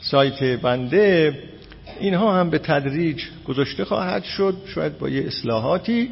سایت 0.00 0.42
بنده 0.42 1.34
اینها 2.00 2.40
هم 2.40 2.50
به 2.50 2.58
تدریج 2.58 3.22
گذاشته 3.44 3.84
خواهد 3.84 4.24
شد 4.24 4.56
شاید 4.66 4.98
با 4.98 5.08
یه 5.08 5.26
اصلاحاتی 5.26 6.10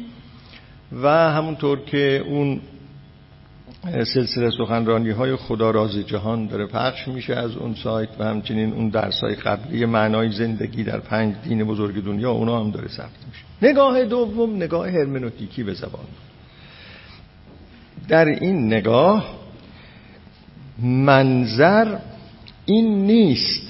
و 1.03 1.07
همونطور 1.09 1.79
که 1.79 2.23
اون 2.27 2.61
سلسله 3.91 4.49
سخنرانی 4.49 5.09
های 5.09 5.35
خدا 5.35 5.71
راز 5.71 5.97
جهان 5.97 6.47
داره 6.47 6.65
پخش 6.65 7.07
میشه 7.07 7.35
از 7.35 7.55
اون 7.55 7.75
سایت 7.83 8.09
و 8.19 8.23
همچنین 8.23 8.73
اون 8.73 8.89
درس 8.89 9.19
های 9.19 9.35
قبلی 9.35 9.85
معنای 9.85 10.31
زندگی 10.31 10.83
در 10.83 10.99
پنج 10.99 11.35
دین 11.43 11.63
بزرگ 11.63 12.03
دنیا 12.03 12.31
اونا 12.31 12.59
هم 12.59 12.71
داره 12.71 12.87
ثبت 12.87 13.09
میشه. 13.29 13.71
نگاه 13.71 14.05
دوم 14.05 14.55
نگاه 14.55 14.89
هرمنوتیکی 14.89 15.63
به 15.63 15.73
زبان. 15.73 16.05
در 18.07 18.25
این 18.25 18.67
نگاه 18.73 19.25
منظر 20.83 21.97
این 22.65 23.05
نیست 23.05 23.67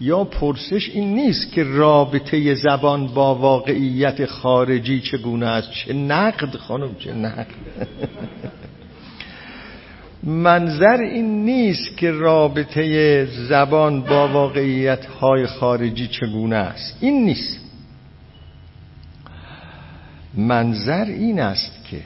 یا 0.00 0.24
پرسش 0.24 0.90
این 0.90 1.14
نیست 1.14 1.52
که 1.52 1.64
رابطه 1.64 2.54
زبان 2.54 3.06
با 3.06 3.34
واقعیت 3.34 4.26
خارجی 4.26 5.00
چگونه 5.00 5.46
است 5.46 5.70
چه 5.70 5.92
نقد 5.92 6.56
خانم 6.56 6.94
چه 6.94 7.12
نقد؟ 7.12 7.46
منظر 10.26 11.00
این 11.00 11.44
نیست 11.44 11.96
که 11.96 12.10
رابطه 12.10 13.24
زبان 13.48 14.00
با 14.00 14.28
واقعیت 14.28 15.06
های 15.06 15.46
خارجی 15.46 16.06
چگونه 16.08 16.56
است. 16.56 16.96
این 17.00 17.24
نیست. 17.24 17.60
منظر 20.34 21.04
این 21.04 21.40
است 21.40 21.84
که 21.90 22.00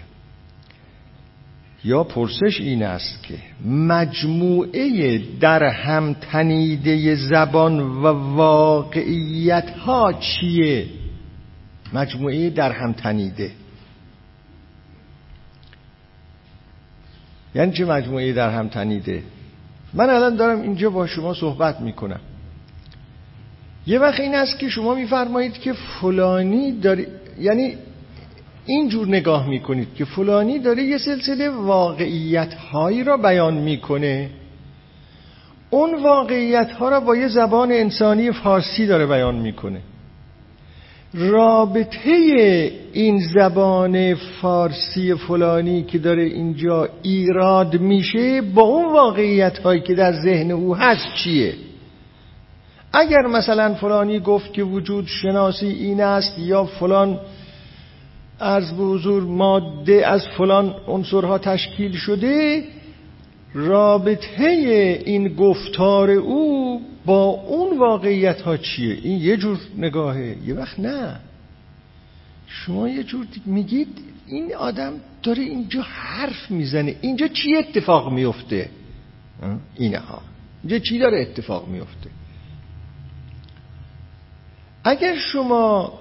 یا 1.84 2.04
پرسش 2.04 2.60
این 2.60 2.82
است 2.82 3.22
که 3.22 3.34
مجموعه 3.68 5.20
در 5.40 5.62
هم 5.62 6.16
تنیده 6.20 7.14
زبان 7.14 7.80
و 7.80 8.06
واقعیت 8.36 9.70
ها 9.70 10.12
چیه؟ 10.12 10.86
مجموعه 11.92 12.50
در 12.50 12.72
هم 12.72 12.92
تنیده. 12.92 13.50
یعنی 17.58 17.72
چه 17.72 17.84
مجموعه 17.84 18.32
در 18.32 18.50
هم 18.50 18.68
تنیده؟ 18.68 19.22
من 19.94 20.10
الان 20.10 20.36
دارم 20.36 20.62
اینجا 20.62 20.90
با 20.90 21.06
شما 21.06 21.34
صحبت 21.34 21.80
می‌کنم. 21.80 22.20
یه 23.86 23.98
وقت 23.98 24.20
این 24.20 24.34
است 24.34 24.58
که 24.58 24.68
شما 24.68 24.94
میفرمایید 24.94 25.52
که 25.52 25.72
فلانی 25.72 26.72
داری 26.72 27.06
یعنی 27.40 27.76
اینجور 28.66 29.08
نگاه 29.08 29.48
می‌کنید 29.48 29.94
که 29.94 30.04
فلانی 30.04 30.58
داره 30.58 30.82
یه 30.82 30.98
سلسله 30.98 31.48
واقعیت 31.50 32.54
هایی 32.54 33.04
را 33.04 33.16
بیان 33.16 33.54
می‌کنه. 33.54 34.30
اون 35.70 36.02
واقعیت 36.02 36.70
ها 36.70 36.88
را 36.88 37.00
با 37.00 37.16
یه 37.16 37.28
زبان 37.28 37.72
انسانی 37.72 38.32
فارسی 38.32 38.86
داره 38.86 39.06
بیان 39.06 39.34
می‌کنه. 39.34 39.80
رابطه 41.14 42.10
این 42.92 43.20
زبان 43.34 44.14
فارسی 44.14 45.14
فلانی 45.14 45.82
که 45.82 45.98
داره 45.98 46.22
اینجا 46.22 46.88
ایراد 47.02 47.80
میشه 47.80 48.40
با 48.42 48.62
اون 48.62 48.92
واقعیت 48.92 49.58
هایی 49.58 49.80
که 49.80 49.94
در 49.94 50.12
ذهن 50.12 50.50
او 50.50 50.76
هست 50.76 51.14
چیه؟ 51.14 51.54
اگر 52.92 53.26
مثلا 53.26 53.74
فلانی 53.74 54.20
گفت 54.20 54.52
که 54.52 54.62
وجود 54.62 55.06
شناسی 55.06 55.66
این 55.66 56.00
است 56.00 56.38
یا 56.38 56.64
فلان 56.64 57.20
از 58.40 58.76
به 58.76 58.82
حضور 58.82 59.22
ماده 59.22 60.06
از 60.06 60.28
فلان 60.28 60.74
عنصرها 60.88 61.38
تشکیل 61.38 61.92
شده 61.92 62.64
رابطه 63.54 64.44
این 65.06 65.28
گفتار 65.34 66.10
او 66.10 66.82
با 67.06 67.24
اون 67.24 67.78
واقعیت 67.78 68.40
ها 68.40 68.56
چیه؟ 68.56 68.98
این 69.02 69.18
یه 69.18 69.36
جور 69.36 69.58
نگاهه. 69.76 70.36
یه 70.44 70.54
وقت 70.54 70.80
نه. 70.80 71.16
شما 72.46 72.88
یه 72.88 73.02
جور 73.02 73.26
میگید 73.46 73.88
این 74.26 74.54
آدم 74.54 74.92
داره 75.22 75.42
اینجا 75.42 75.82
حرف 75.82 76.50
می‌زنه. 76.50 76.96
اینجا 77.00 77.28
چی 77.28 77.56
اتفاق 77.56 78.12
میفته 78.12 78.70
اینها. 79.76 80.22
اینجا 80.62 80.78
چی 80.78 80.98
داره 80.98 81.20
اتفاق 81.20 81.68
میفته 81.68 82.10
اگر 84.84 85.16
شما 85.16 85.92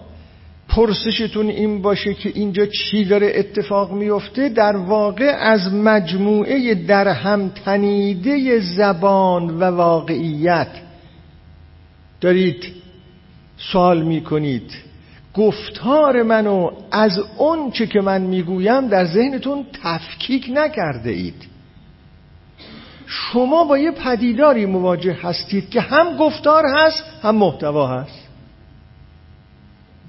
پرسشتون 0.69 1.49
این 1.49 1.81
باشه 1.81 2.13
که 2.13 2.31
اینجا 2.35 2.65
چی 2.65 3.05
داره 3.05 3.31
اتفاق 3.35 3.91
میفته؟ 3.91 4.49
در 4.49 4.77
واقع 4.77 5.35
از 5.39 5.73
مجموعه 5.73 6.75
در 6.75 7.07
هم 7.07 7.49
تنیده 7.49 8.59
زبان 8.59 9.49
و 9.49 9.63
واقعیت. 9.63 10.67
دارید 12.21 12.65
سوال 13.57 14.01
می‌کنید. 14.01 14.71
گفتار 15.33 16.23
منو 16.23 16.71
از 16.91 17.19
اون 17.37 17.71
چه 17.71 17.87
که 17.87 18.01
من 18.01 18.21
می‌گویم 18.21 18.87
در 18.87 19.05
ذهنتون 19.05 19.65
تفکیک 19.83 20.51
نکرده 20.53 21.09
اید 21.09 21.47
شما 23.07 23.63
با 23.63 23.77
یه 23.77 23.91
پدیداری 23.91 24.65
مواجه 24.65 25.17
هستید 25.21 25.69
که 25.69 25.81
هم 25.81 26.17
گفتار 26.17 26.63
هست 26.75 27.03
هم 27.23 27.35
محتوا 27.35 27.87
هست. 27.87 28.26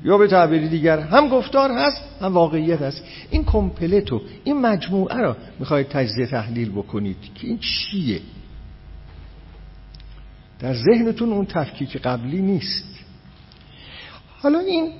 یا 0.04 0.18
به 0.18 0.26
تعبیری 0.26 0.68
دیگر 0.68 0.98
هم 0.98 1.28
گفتار 1.28 1.70
هست 1.70 2.02
هم 2.20 2.34
واقعیت 2.34 2.82
هست. 2.82 3.04
این 3.30 3.44
کمپلتو 3.44 4.20
این 4.44 4.60
مجموعه 4.60 5.16
را 5.16 5.36
می‌خواید 5.58 5.88
تجزیه 5.88 6.26
تحلیل 6.26 6.70
بکنید 6.70 7.16
که 7.34 7.46
این 7.46 7.58
چیه؟ 7.58 8.20
در 10.60 10.74
ذهنتون 10.74 11.32
اون 11.32 11.46
تفکیک 11.46 11.96
قبلی 11.96 12.42
نیست. 12.42 12.84
حالا 14.42 14.58
این 14.58 14.92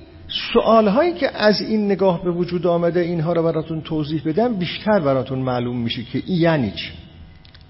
سوال 0.53 0.87
هایی 0.87 1.13
که 1.13 1.37
از 1.37 1.61
این 1.61 1.85
نگاه 1.85 2.23
به 2.23 2.31
وجود 2.31 2.67
آمده 2.67 2.99
اینها 2.99 3.33
را 3.33 3.41
براتون 3.41 3.81
توضیح 3.81 4.21
بدم 4.25 4.55
بیشتر 4.55 4.99
براتون 4.99 5.39
معلوم 5.39 5.77
میشه 5.77 6.03
که 6.03 6.23
یعنی 6.27 6.71
چی. 6.71 6.91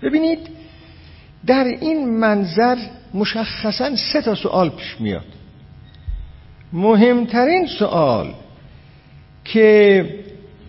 ببینید 0.02 0.40
در 1.46 1.64
این 1.64 2.20
منظر 2.20 2.78
مشخصا 3.14 3.96
سه 3.96 4.22
تا 4.22 4.36
سوال 4.36 4.70
پیش 4.70 5.02
میاد. 5.02 5.39
مهمترین 6.74 7.68
سوال 7.68 8.34
که 9.44 10.06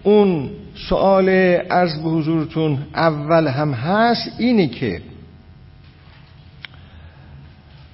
اون 0.03 0.51
سوال 0.88 1.28
از 1.70 2.03
به 2.03 2.11
حضورتون 2.11 2.78
اول 2.94 3.46
هم 3.48 3.72
هست 3.72 4.30
اینی 4.38 4.68
که 4.68 5.03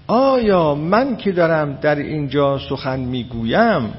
آیا 0.06 0.74
من 0.74 1.16
که 1.16 1.32
دارم 1.32 1.72
در 1.72 1.96
اینجا 1.96 2.58
سخن 2.68 3.00
می‌گویم 3.00 3.92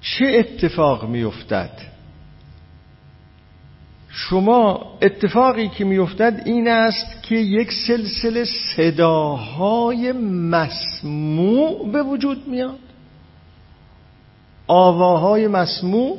چه 0.00 0.26
اتفاق 0.26 1.08
میافتد؟ 1.08 1.93
شما 4.16 4.92
اتفاقی 5.02 5.68
که 5.68 5.84
میافتد 5.84 6.42
این 6.44 6.68
است 6.68 7.22
که 7.22 7.34
یک 7.34 7.72
سلسله 7.86 8.44
صداهای 8.76 10.12
مسموع 10.12 11.92
به 11.92 12.02
وجود 12.02 12.48
میاد. 12.48 12.78
آواهای 14.66 15.48
مسموع 15.48 16.18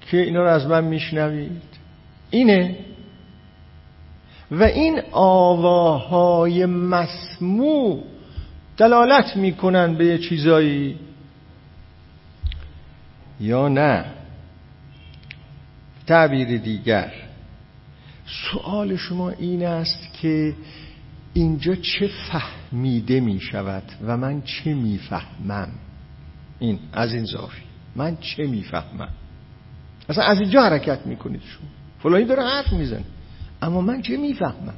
که 0.00 0.16
اینا 0.16 0.42
رو 0.42 0.48
از 0.48 0.66
من 0.66 0.84
میشنوید. 0.84 1.62
اینه. 2.30 2.76
و 4.50 4.62
این 4.62 5.00
آواهای 5.12 6.66
مسموع 6.66 8.04
دلالت 8.76 9.36
می‌کنن 9.36 9.94
به 9.94 10.06
یه 10.06 10.18
چیزایی. 10.18 10.96
یا 13.40 13.68
نه. 13.68 14.17
تعبیر 16.08 16.58
دیگر. 16.58 17.12
سوال 18.26 18.96
شما 18.96 19.30
این 19.30 19.66
است 19.66 20.12
که 20.22 20.54
اینجا 21.32 21.74
چه 21.74 22.10
فهمیده 22.32 23.20
می 23.20 23.40
شود 23.40 23.82
و 24.06 24.16
من 24.16 24.42
چه 24.42 24.74
می‌فهمم 24.74 25.68
این 26.58 26.78
از 26.92 27.14
این 27.14 27.24
زاویه. 27.24 27.62
من 27.96 28.16
چه 28.20 28.46
می‌فهمم 28.46 29.08
اصلا 30.08 30.24
از 30.24 30.40
اینجا 30.40 30.62
حرکت 30.62 31.06
می‌کنید 31.06 31.42
شما. 31.42 31.68
فلانی 31.98 32.24
داره 32.24 32.42
حرف 32.42 32.72
می‌زنه. 32.72 33.04
اما 33.62 33.80
من 33.80 34.02
چه 34.02 34.16
می‌فهمم 34.16 34.74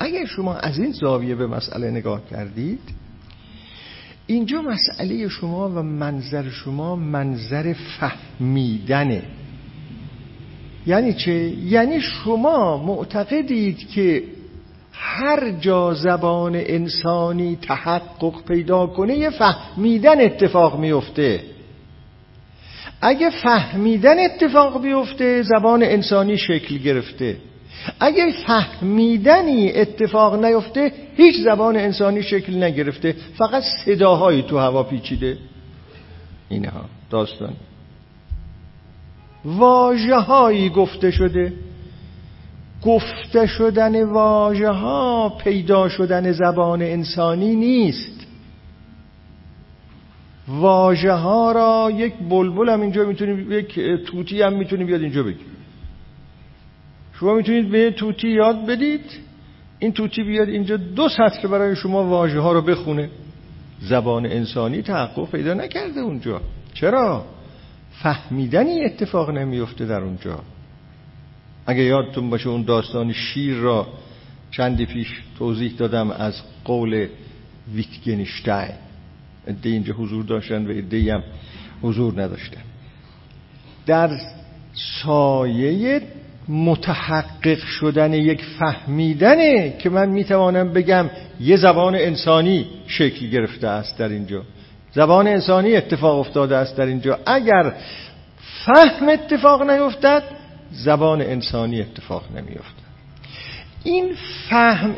اگر 0.00 0.24
شما 0.24 0.54
از 0.54 0.78
این 0.78 0.92
زاویه 0.92 1.34
به 1.34 1.46
مسئله 1.46 1.90
نگاه 1.90 2.26
کردید 2.30 2.80
اینجا 4.26 4.62
مسئله 4.62 5.28
شما 5.28 5.68
و 5.68 5.82
منظر 5.82 6.50
شما 6.50 6.96
منظر 6.96 7.72
فهمیدنه. 7.72 9.22
یعنی 10.88 11.12
چه؟ 11.12 11.32
یعنی 11.66 12.00
شما 12.00 12.76
معتقدید 12.76 13.88
که 13.88 14.22
هر 14.92 15.50
جا 15.50 15.94
زبان 15.94 16.54
انسانی 16.56 17.58
تحقق 17.62 18.44
پیدا 18.48 18.86
کنه 18.86 19.16
یه 19.16 19.30
فهمیدن 19.30 20.20
اتفاق 20.20 20.78
میفته. 20.78 21.40
اگه 23.00 23.30
فهمیدن 23.30 24.24
اتفاق 24.24 24.82
بیفته 24.82 25.42
زبان 25.42 25.82
انسانی 25.82 26.36
شکل 26.36 26.78
گرفته. 26.78 27.36
اگه 28.00 28.32
فهمیدنی 28.46 29.72
اتفاق 29.72 30.44
نیفته 30.44 30.92
هیچ 31.16 31.36
زبان 31.44 31.76
انسانی 31.76 32.22
شکل 32.22 32.62
نگرفته. 32.62 33.14
فقط 33.38 33.62
صداهایی 33.84 34.42
تو 34.42 34.58
هوا 34.58 34.82
پیچیده. 34.82 35.36
اینها. 36.48 36.84
داستان. 37.10 37.52
واجه 39.44 40.16
هایی 40.16 40.68
گفته 40.68 41.10
شده. 41.10 41.52
گفته 42.82 43.46
شدن 43.46 44.04
واژه 44.04 44.68
ها 44.68 45.28
پیدا 45.28 45.88
شدن 45.88 46.32
زبان 46.32 46.82
انسانی 46.82 47.54
نیست. 47.56 48.26
واژه 50.48 51.12
ها 51.12 51.52
را 51.52 51.90
یک 51.90 52.14
بلبل 52.30 52.68
هم 52.68 52.80
اینجا 52.80 53.04
می‌تونیم 53.04 53.52
یک 53.52 53.80
توتی 54.06 54.42
هم 54.42 54.52
می‌تونیم 54.52 54.86
بیاد 54.86 55.00
اینجا 55.00 55.22
بگیم. 55.22 55.46
شما 57.12 57.34
می‌تونید 57.34 57.70
به 57.70 57.90
توتی 57.90 58.28
یاد 58.28 58.66
بدید. 58.66 59.04
این 59.78 59.92
توتی 59.92 60.22
بیاد 60.22 60.48
اینجا 60.48 60.76
دو 60.76 61.08
سطر 61.08 61.48
برای 61.48 61.76
شما 61.76 62.04
واژه 62.04 62.40
ها 62.40 62.52
رو 62.52 62.62
بخونه. 62.62 63.10
زبان 63.80 64.26
انسانی 64.26 64.82
تحقق 64.82 65.30
پیدا 65.30 65.54
نکرده 65.54 66.00
اونجا. 66.00 66.40
چرا؟ 66.74 67.24
فهمیدنی 68.02 68.84
اتفاق 68.84 69.30
نمیفته 69.30 69.86
در 69.86 70.00
اونجا. 70.00 70.40
اگه 71.66 71.82
یادتون 71.82 72.30
باشه 72.30 72.48
اون 72.48 72.62
داستان 72.62 73.12
شیر 73.12 73.54
را 73.54 73.86
چندی 74.50 74.86
پیش 74.86 75.22
توضیح 75.38 75.72
دادم 75.78 76.10
از 76.10 76.34
قول 76.64 77.08
ویتگنشتاین. 77.74 78.74
عده 79.48 79.68
اینجا 79.68 79.94
حضور 79.94 80.24
داشتن 80.24 80.66
و 80.66 80.70
عده 80.70 81.14
هم 81.14 81.22
حضور 81.82 82.22
نداشتن. 82.22 82.60
در 83.86 84.10
سایه 85.02 86.02
متحقق 86.48 87.58
شدن 87.58 88.12
یک 88.12 88.44
فهمیدنه 88.58 89.76
که 89.78 89.90
من 89.90 90.08
می‌توانم 90.08 90.72
بگم 90.72 91.10
یه 91.40 91.56
زبان 91.56 91.94
انسانی 91.94 92.66
شکل 92.86 93.26
گرفته 93.26 93.68
است 93.68 93.98
در 93.98 94.08
اینجا. 94.08 94.42
زبان 94.92 95.28
انسانی 95.28 95.76
اتفاق 95.76 96.18
افتاده 96.18 96.56
است 96.56 96.76
در 96.76 96.86
اینجا. 96.86 97.18
اگر 97.26 97.72
فهم 98.66 99.08
اتفاق 99.08 99.70
نیفتد 99.70 100.22
زبان 100.72 101.22
انسانی 101.22 101.80
اتفاق 101.80 102.22
نمیفتد 102.36 102.88
این 103.84 104.14
فهم 104.50 104.94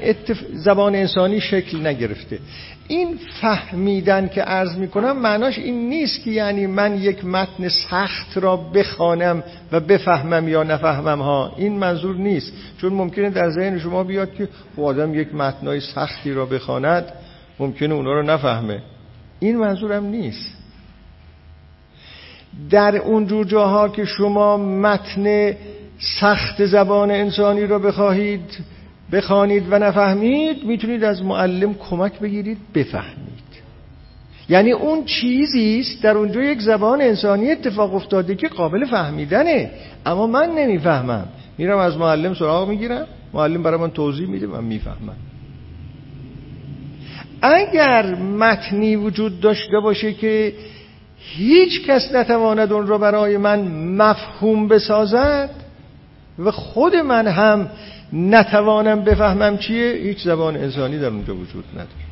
زبان 0.53 0.95
انسانی 0.95 1.41
شکل 1.41 1.87
نگرفته. 1.87 2.39
این 2.89 3.19
فهمیدن 3.41 4.29
که 4.29 4.43
عرض 4.43 4.77
می‌کنم 4.77 5.19
معناش 5.19 5.59
این 5.59 5.89
نیست 5.89 6.25
که 6.25 6.31
یعنی 6.31 6.67
من 6.67 7.03
یک 7.03 7.25
متن 7.25 7.69
سخت 7.69 8.39
را 8.39 8.57
بخوانم 8.57 9.43
و 9.73 9.81
بفهمم 9.81 10.49
یا 10.49 10.63
نفهمم 10.63 11.23
ها. 11.23 11.53
این 11.57 11.79
منظور 11.79 12.17
نیست. 12.17 12.53
چون 12.81 12.93
ممکنه 12.93 13.31
در 13.31 13.51
ذهن 13.51 13.79
شما 13.79 14.05
بیاد 14.05 14.35
که 14.35 14.49
خب 14.77 14.83
آدم 14.83 15.15
یک 15.15 15.35
متنای 15.35 15.81
سختی 15.81 16.33
را 16.33 16.47
بخواند 16.47 17.13
ممکنه 17.59 17.95
اونا 17.95 18.13
رو 18.13 18.23
نفهمه. 18.23 18.83
این 19.41 19.57
منظورم 19.57 20.05
نیست. 20.05 20.57
در 22.71 22.97
اون 22.97 23.47
جاها 23.47 23.89
که 23.89 24.05
شما 24.05 24.57
متن 24.57 25.55
سخت 26.21 26.67
زبان 26.67 27.11
انسانی 27.11 27.67
را 27.67 27.79
بخواهید 27.79 28.59
بخوانید 29.13 29.73
و 29.73 29.79
نفهمید 29.79 30.65
می‌تونید 30.65 31.05
از 31.05 31.23
معلم 31.23 31.75
کمک 31.75 32.19
بگیرید 32.19 32.59
بفهمید. 32.75 33.41
یعنی 34.49 34.73
اون 34.73 35.05
چیزی 35.05 35.81
است 35.81 36.03
در 36.03 36.17
اونجا 36.17 36.43
یک 36.43 36.61
زبان 36.61 37.01
انسانی 37.01 37.51
اتفاق 37.51 37.95
افتاده 37.95 38.35
که 38.35 38.49
قابل 38.49 38.85
فهمیدنه. 38.85 39.71
اما 40.07 40.27
من 40.27 40.51
نمی‌فهمم. 40.51 41.29
میرم 41.59 41.79
از 41.79 41.97
معلم 41.97 42.35
سراغ 42.35 42.69
می‌گیرم 42.69 43.07
معلم 43.33 43.63
برای 43.63 43.81
من 43.81 43.91
توضیح 43.91 44.29
میده 44.29 44.47
من 44.47 44.65
می‌فهمم. 44.65 45.17
اگر 47.43 48.15
متنی 48.15 48.97
وجود 48.97 49.41
داشته 49.41 49.81
باشه 49.81 50.13
که 50.13 50.55
هیچ 51.19 51.87
کس 51.87 52.15
نتواند 52.15 52.73
اون 52.73 52.87
را 52.87 52.99
برای 52.99 53.37
من 53.37 53.61
مفهوم 53.97 54.69
بسازد 54.69 55.51
و 56.39 56.51
خود 56.51 56.97
من 56.97 57.27
هم 57.27 57.71
نتوانم 58.13 59.05
بفهمم 59.05 59.59
چیه 59.59 59.93
هیچ 59.93 60.25
زبان 60.25 60.57
انسانی 60.57 60.99
در 60.99 61.07
اونجا 61.07 61.35
وجود 61.35 61.65
نداره. 61.73 62.11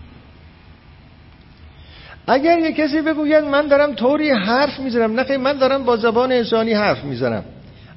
اگر 2.27 2.59
یه 2.59 2.73
کسی 2.73 3.01
بگوید 3.01 3.45
من 3.45 3.67
دارم 3.67 3.95
طوری 3.95 4.31
حرف 4.31 4.81
می‌زنم 4.81 5.21
نه 5.21 5.37
من 5.37 5.53
دارم 5.53 5.85
با 5.85 5.97
زبان 5.97 6.33
انسانی 6.33 6.73
حرف 6.73 7.05
می‌زنم 7.05 7.45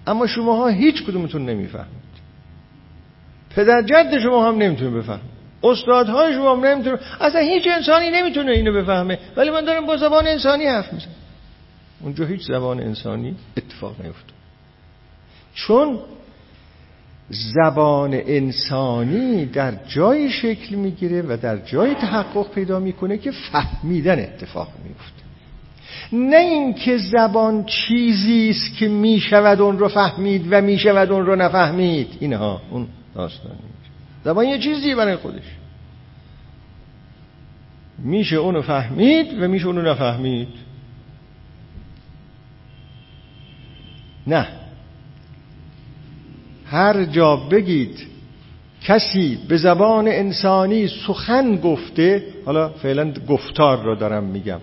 اما 0.07 0.27
شماها 0.27 0.67
هیچ 0.67 1.03
کدومتون 1.03 1.45
نمی‌فهمید. 1.45 2.11
پدر 3.55 3.81
جد 3.81 4.19
شما 4.19 4.47
هم 4.47 4.57
نمی‌تونه 4.57 4.97
بفهم 4.97 5.19
استادهای 5.63 6.33
شما 6.33 6.55
هم 6.55 6.65
نمی‌تونه 6.65 6.99
اصلا 7.21 7.41
هیچ 7.41 7.67
انسانی 7.67 8.09
نمی‌تونه 8.09 8.51
اینو 8.51 8.73
بفهمه. 8.73 9.19
ولی 9.35 9.49
من 9.49 9.65
دارم 9.65 9.85
با 9.85 9.97
زبان 9.97 10.27
انسانی 10.27 10.65
حرف 10.65 10.93
می‌زنم. 10.93 11.11
اونجا 12.01 12.25
هیچ 12.25 12.41
زبان 12.41 12.79
انسانی 12.79 13.35
اتفاق 13.57 13.95
نیفتاد. 14.01 14.33
چون 15.53 15.99
زبان 17.29 18.13
انسانی 18.13 19.45
در 19.45 19.73
جای 19.87 20.29
شکل 20.29 20.75
می‌گیره 20.75 21.21
و 21.21 21.37
در 21.41 21.57
جای 21.57 21.93
تحقق 21.93 22.51
پیدا 22.51 22.79
می‌کنه 22.79 23.17
که 23.17 23.31
فهمیدن 23.31 24.19
اتفاق 24.19 24.67
میفته 24.83 25.21
نه 26.13 26.37
اینکه 26.37 26.97
زبان 26.97 27.65
چیزی 27.65 28.49
است 28.49 28.77
که 28.77 28.87
می‌شود 28.87 29.61
اون 29.61 29.79
رو 29.79 29.87
فهمید 29.87 30.47
و 30.49 30.61
می‌شود 30.61 31.11
اون 31.11 31.25
رو 31.25 31.35
نفهمید. 31.35 32.17
اینها 32.19 32.61
اون 32.71 32.87
داستان 33.15 33.51
زبان 34.25 34.45
یه 34.45 34.59
چیزی 34.59 34.95
برای 34.95 35.15
خودش. 35.15 35.43
میشه 37.97 38.35
اونو 38.35 38.61
فهمید 38.61 39.43
و 39.43 39.47
میشه 39.47 39.65
اونو 39.65 39.81
نفهمید. 39.81 40.47
نه. 44.27 44.47
هر 46.65 47.03
جا 47.03 47.35
بگید 47.35 48.07
کسی 48.83 49.39
به 49.47 49.57
زبان 49.57 50.07
انسانی 50.07 50.87
سخن 50.87 51.55
گفته 51.55 52.23
حالا 52.45 52.69
فعلا 52.69 53.13
گفتار 53.29 53.83
رو 53.83 53.95
دارم 53.95 54.23
میگم. 54.23 54.59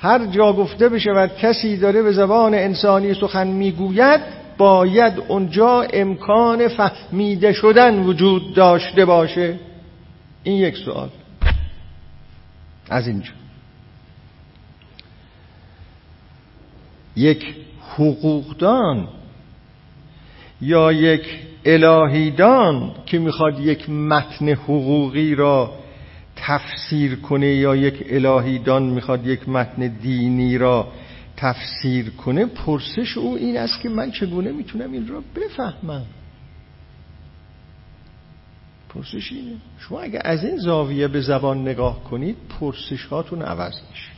هر 0.00 0.26
جا 0.26 0.52
گفته 0.52 0.88
بشود 0.88 1.36
کسی 1.36 1.76
داره 1.76 2.02
به 2.02 2.12
زبان 2.12 2.54
انسانی 2.54 3.14
سخن 3.14 3.46
می‌گوید 3.46 4.41
باید 4.58 5.18
اونجا 5.28 5.82
امکان 5.92 6.68
فهمیده 6.68 7.52
شدن 7.52 8.02
وجود 8.02 8.54
داشته 8.54 9.04
باشه؟ 9.04 9.58
این 10.42 10.56
یک 10.56 10.76
سوال. 10.76 11.08
از 12.90 13.08
اینجا. 13.08 13.30
یک 17.16 17.54
حقوقدان 17.94 19.08
یا 20.60 20.92
یک 20.92 21.26
الهیدان 21.64 22.92
که 23.06 23.18
می‌خواد 23.18 23.60
یک 23.60 23.90
متن 23.90 24.48
حقوقی 24.48 25.34
را 25.34 25.72
تفسیر 26.36 27.20
کنه 27.20 27.46
یا 27.46 27.76
یک 27.76 28.04
الهیدان 28.10 28.82
می‌خواد 28.82 29.26
یک 29.26 29.48
متن 29.48 29.86
دینی 29.86 30.58
را 30.58 30.88
تفسیر 31.42 32.10
کنه 32.10 32.46
پرسش 32.46 33.18
او 33.18 33.36
این 33.36 33.56
است 33.56 33.80
که 33.80 33.88
من 33.88 34.10
چگونه 34.10 34.52
می‌تونم 34.52 34.92
این 34.92 35.08
را 35.08 35.22
بفهمم؟ 35.36 36.02
پرسش 38.88 39.32
اینه. 39.32 39.56
شما 39.78 40.00
اگه 40.00 40.20
از 40.24 40.44
این 40.44 40.56
زاویه 40.56 41.08
به 41.08 41.20
زبان 41.20 41.62
نگاه 41.62 42.04
کنید 42.04 42.36
پرسش 42.60 43.04
هاتون 43.04 43.42
عوض 43.42 43.74
میشه. 43.90 44.10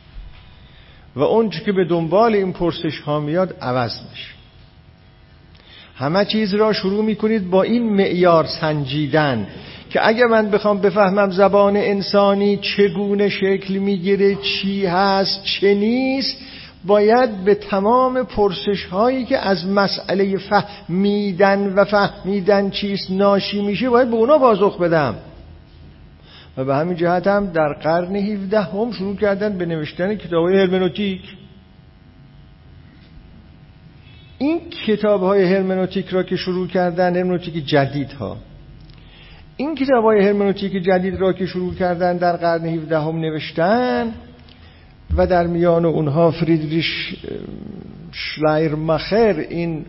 و 1.16 1.22
اونچه 1.22 1.61
که 1.61 1.72
به 1.72 1.85
دنبال 1.85 2.35
این 2.35 2.53
پرسش 2.53 3.01
ها 3.01 3.20
میاد 3.20 3.57
عوض 3.61 3.99
میشه. 4.11 4.31
همه 5.97 6.25
چیز 6.25 6.55
را 6.55 6.72
شروع 6.72 7.05
می‌کنید 7.05 7.51
با 7.51 7.62
این 7.62 7.93
معیار 7.97 8.47
سنجیدن 8.47 9.47
که 9.91 10.09
اگر 10.09 10.27
من 10.27 10.51
بخوام 10.51 10.81
بفهمم 10.81 11.31
زبان 11.31 11.77
انسانی 11.77 12.57
چگونه 12.57 13.29
شکل 13.29 13.75
می‌گیره 13.75 14.35
چی 14.35 14.87
هست 14.87 15.45
چه 15.45 15.75
نیست 15.75 16.39
باید 16.87 17.45
به 17.45 17.55
تمام 17.55 18.22
پرسش 18.22 18.85
هایی 18.85 19.24
که 19.24 19.39
از 19.39 19.66
مسئله 19.66 20.39
فهمیدن 20.39 21.74
و 21.74 21.85
فهمیدن 21.85 22.70
چیست 22.70 23.11
ناشی 23.11 23.62
میشه 23.62 23.91
باید 23.91 24.11
به 24.11 24.16
اونا 24.16 24.39
پاسخ 24.39 24.80
بدم. 24.80 25.14
و 26.57 26.64
به 26.64 26.74
همین 26.74 26.97
جهت 26.97 27.26
هم 27.26 27.47
در 27.47 27.72
قرن 27.72 28.16
17 28.16 28.61
هم 28.61 28.93
شروع 28.93 29.16
کردن 29.16 29.59
به 29.59 29.66
نوشتن 29.66 30.14
کتاب 30.14 30.49
هرمنوتیک. 30.49 31.20
این 34.39 34.61
کتاب 34.87 35.22
های 35.22 35.55
هرمنوتیک 35.55 36.09
را 36.09 36.22
که 36.22 36.37
شروع 36.37 36.68
کردن 36.68 37.16
هرمنوتیک 37.16 37.66
جدید 37.66 38.12
ها 38.12 38.37
این 39.57 39.74
کتاب 39.74 40.05
های 40.05 40.26
هرمنوتیک 40.26 40.72
جدید 40.72 41.20
را 41.20 41.32
که 41.32 41.47
شروع 41.47 41.74
کردن 41.74 42.16
در 42.16 42.37
قرن 42.37 42.66
17 42.66 42.99
هم 42.99 43.16
نوشتن 43.20 44.14
و 45.16 45.26
در 45.26 45.46
میان 45.46 45.84
اونها 45.84 46.30
فریدریش 46.30 47.14
شلایرمخر 48.12 49.46
این 49.48 49.84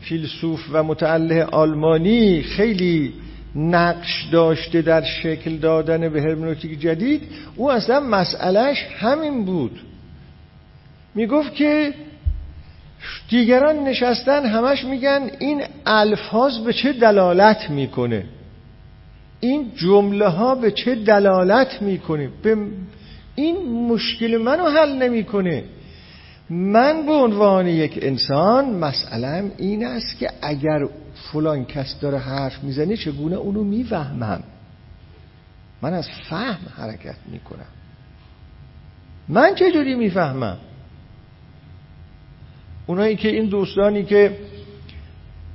فیلسوف 0.00 0.60
و 0.72 0.82
متعله 0.82 1.44
آلمانی 1.44 2.42
خیلی 2.42 3.12
نقش 3.56 4.28
داشته 4.32 4.82
در 4.82 5.02
شکل 5.04 5.56
دادن 5.56 6.08
به 6.08 6.22
هرمنوتیک 6.22 6.80
جدید. 6.80 7.22
او 7.56 7.70
اصلا 7.70 8.00
مسئلهش 8.00 8.86
همین 8.98 9.44
بود. 9.44 9.80
می‌گفت 11.14 11.54
که 11.54 11.94
دیگران 13.28 13.84
نشستن 13.84 14.46
همش 14.46 14.84
میگن 14.84 15.30
این 15.38 15.62
الفاظ 15.86 16.58
به 16.58 16.72
چه 16.72 16.92
دلالت 16.92 17.70
می‌کنه؟ 17.70 18.24
این 19.40 19.72
جمله 19.76 20.28
ها 20.28 20.54
به 20.54 20.70
چه 20.70 20.94
دلالت 20.94 21.82
می‌کنه؟ 21.82 22.28
به 22.42 22.56
این 23.38 23.86
مشکل 23.88 24.36
منو 24.36 24.68
حل 24.68 25.02
نمی‌کنه. 25.02 25.64
من 26.50 27.06
به 27.06 27.12
عنوان 27.12 27.66
یک 27.66 27.98
انسان 28.02 28.70
مسئلم 28.70 29.50
این 29.58 29.86
است 29.86 30.18
که 30.18 30.30
اگر 30.42 30.88
فلان 31.32 31.64
کس 31.64 32.00
داره 32.00 32.18
حرف 32.18 32.64
می‌زنه 32.64 32.96
چگونه 32.96 33.36
اونو 33.36 33.64
می‌فهمم؟ 33.64 34.42
من 35.82 35.94
از 35.94 36.08
فهم 36.30 36.58
حرکت 36.76 37.16
می‌کنم. 37.32 37.70
من 39.28 39.54
چجوری 39.54 39.94
می‌فهمم؟ 39.94 40.58
اونایی 42.86 43.16
که 43.16 43.28
این 43.28 43.44
دوستانی 43.46 44.04
که 44.04 44.36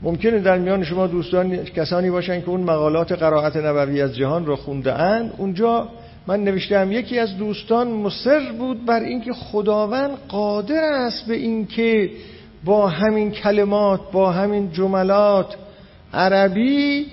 ممکنه 0.01 0.39
در 0.39 0.57
میان 0.57 0.83
شما 0.83 1.07
دوستان 1.07 1.63
کسانی 1.63 2.09
باشن 2.09 2.41
که 2.41 2.49
اون 2.49 2.61
مقالات 2.61 3.11
قرائت 3.11 3.55
نبوی 3.55 4.01
از 4.01 4.15
جهان 4.15 4.45
را 4.45 4.55
خونده 4.55 4.93
اند 4.93 5.33
اونجا 5.37 5.89
من 6.27 6.43
نوشتم 6.43 6.91
یکی 6.91 7.19
از 7.19 7.37
دوستان 7.37 7.87
مصر 7.87 8.51
بود 8.51 8.85
بر 8.85 8.99
اینکه 8.99 9.33
خداوند 9.33 10.17
قادر 10.27 10.93
است 10.93 11.27
به 11.27 11.35
اینکه 11.35 12.09
با 12.65 12.87
همین 12.87 13.31
کلمات 13.31 14.11
با 14.11 14.31
همین 14.31 14.71
جملات 14.71 15.55
عربی 16.13 17.07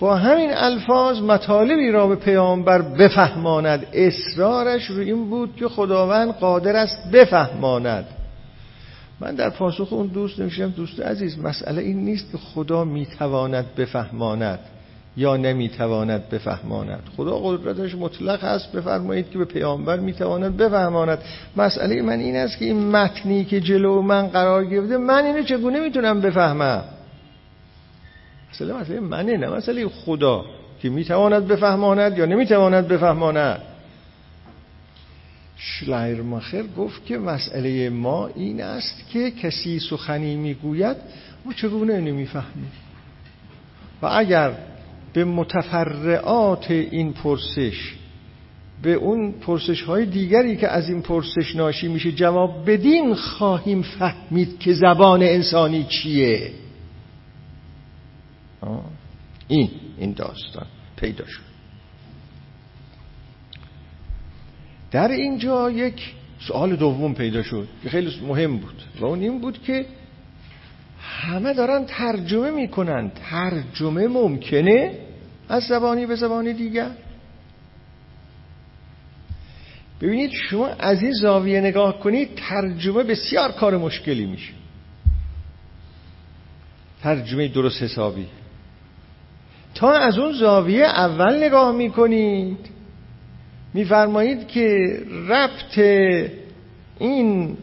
با 0.00 0.16
همین 0.16 0.50
الفاظ 0.52 1.20
مطالبی 1.20 1.90
را 1.90 2.06
به 2.06 2.16
پیامبر 2.16 2.82
بفهماند. 2.82 3.86
اصرارش 3.92 4.90
رو 4.90 5.00
این 5.00 5.30
بود 5.30 5.56
که 5.56 5.68
خداوند 5.68 6.30
قادر 6.32 6.76
است 6.76 7.10
بفهماند. 7.12 8.06
من 9.20 9.34
در 9.34 9.50
پاسخ 9.50 9.92
اون 9.92 10.06
دوست 10.06 10.40
نوشتم 10.40 10.68
دوست 10.68 11.00
عزیز 11.00 11.38
مسئله 11.38 11.82
این 11.82 12.04
نیست 12.04 12.32
که 12.32 12.38
خدا 12.38 12.84
می‌تواند 12.84 13.74
بفهماند. 13.74 14.58
یا 15.16 15.36
نمی‌تواند 15.36 16.28
بفهماند. 16.28 17.02
خدا 17.16 17.38
قدرتش 17.38 17.94
مطلق 17.94 18.44
هست 18.44 18.72
بفرمایید 18.72 19.30
که 19.30 19.38
به 19.38 19.44
پیامبر 19.44 19.96
می‌تواند 19.96 20.56
بفهماند. 20.56 21.18
مسئله 21.56 22.02
من 22.02 22.18
این 22.18 22.36
است 22.36 22.58
که 22.58 22.64
این 22.64 22.90
متنی 22.90 23.44
که 23.44 23.60
جلو 23.60 24.02
من 24.02 24.26
قرار 24.28 24.64
گرفته 24.64 24.96
من 24.96 25.24
اینو 25.24 25.42
چگونه 25.42 25.80
می‌تونم 25.80 26.20
بفهمم؟ 26.20 26.84
مسئله 28.52 28.72
مسئله 28.72 29.00
منه 29.00 29.36
نه 29.36 29.48
مسئله 29.48 29.88
خدا 29.88 30.44
که 30.82 30.90
می‌تواند 30.90 31.48
بفهماند 31.48 32.18
یا 32.18 32.24
نمی‌تواند 32.24 32.88
بفهماند. 32.88 33.62
شلایرماخر 35.56 36.62
گفت 36.62 37.06
که 37.06 37.18
مسئله 37.18 37.90
ما 37.90 38.26
این 38.26 38.62
است 38.62 39.08
که 39.12 39.30
کسی 39.30 39.80
سخنی 39.80 40.36
می‌گوید 40.36 40.96
ما 41.44 41.52
چگونه 41.52 42.00
نمی‌فهمیم 42.00 42.72
و 44.02 44.06
اگر 44.06 44.52
به 45.14 45.24
متفرعات 45.24 46.70
این 46.70 47.12
پرسش 47.12 47.94
به 48.82 48.92
اون 48.92 49.32
پرسش 49.32 49.82
های 49.82 50.06
دیگری 50.06 50.56
که 50.56 50.68
از 50.68 50.88
این 50.88 51.02
پرسش 51.02 51.56
ناشی 51.56 51.88
میشه 51.88 52.12
جواب 52.12 52.70
بدین 52.70 53.14
خواهیم 53.14 53.82
فهمید 53.82 54.58
که 54.58 54.72
زبان 54.72 55.22
انسانی 55.22 55.84
چیه. 55.84 56.50
این 59.48 59.70
این 59.98 60.12
داستان 60.12 60.66
پیدا 60.96 61.26
شد. 61.26 61.42
در 64.90 65.10
اینجا 65.10 65.70
یک 65.70 66.14
سوال 66.48 66.76
دوم 66.76 67.14
پیدا 67.14 67.42
شد 67.42 67.68
که 67.82 67.88
خیلی 67.88 68.20
مهم 68.28 68.56
بود 68.56 68.82
و 69.00 69.04
اون 69.04 69.20
این 69.20 69.40
بود 69.40 69.62
که 69.62 69.86
همه 71.24 71.54
دارن 71.54 71.84
ترجمه 71.84 72.50
می‌کنن 72.50 73.10
ترجمه 73.30 74.08
ممکنه 74.08 74.98
از 75.48 75.62
زبانی 75.62 76.06
به 76.06 76.14
زبانی 76.14 76.52
دیگر. 76.52 76.90
ببینید 80.00 80.30
شما 80.50 80.66
از 80.66 81.02
این 81.02 81.12
زاویه 81.12 81.60
نگاه 81.60 82.00
کنید 82.00 82.34
ترجمه 82.36 83.02
بسیار 83.02 83.52
کار 83.52 83.76
مشکلی 83.76 84.26
میشه. 84.26 84.52
ترجمه 87.02 87.48
درست 87.48 87.82
حسابی. 87.82 88.26
تا 89.74 89.92
از 89.92 90.18
اون 90.18 90.32
زاویه 90.32 90.84
اول 90.84 91.44
نگاه 91.44 91.72
می‌کنید 91.72 92.58
میفرمایید 93.74 94.48
که 94.48 94.98
ربط 95.28 95.78
این 96.98 97.56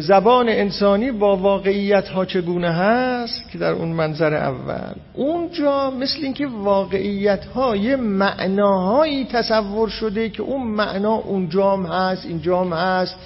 زبان 0.00 0.48
انسانی 0.48 1.12
با 1.12 1.36
واقعیت 1.36 2.08
ها 2.08 2.24
چگونه 2.24 2.70
هست 2.70 3.50
که 3.50 3.58
در 3.58 3.72
اون 3.72 3.88
منظر 3.88 4.34
اول. 4.34 4.94
اونجا 5.14 5.90
مثل 5.90 6.18
اینکه 6.22 6.46
واقعیت 6.46 7.44
ها 7.44 7.76
یه 7.76 7.96
معناهایی 7.96 9.24
تصور 9.24 9.88
شده 9.88 10.28
که 10.28 10.42
اون 10.42 10.62
معنا 10.62 11.14
اونجام 11.14 11.86
هست 11.86 12.26
اینجام 12.26 12.72
هست 12.72 13.16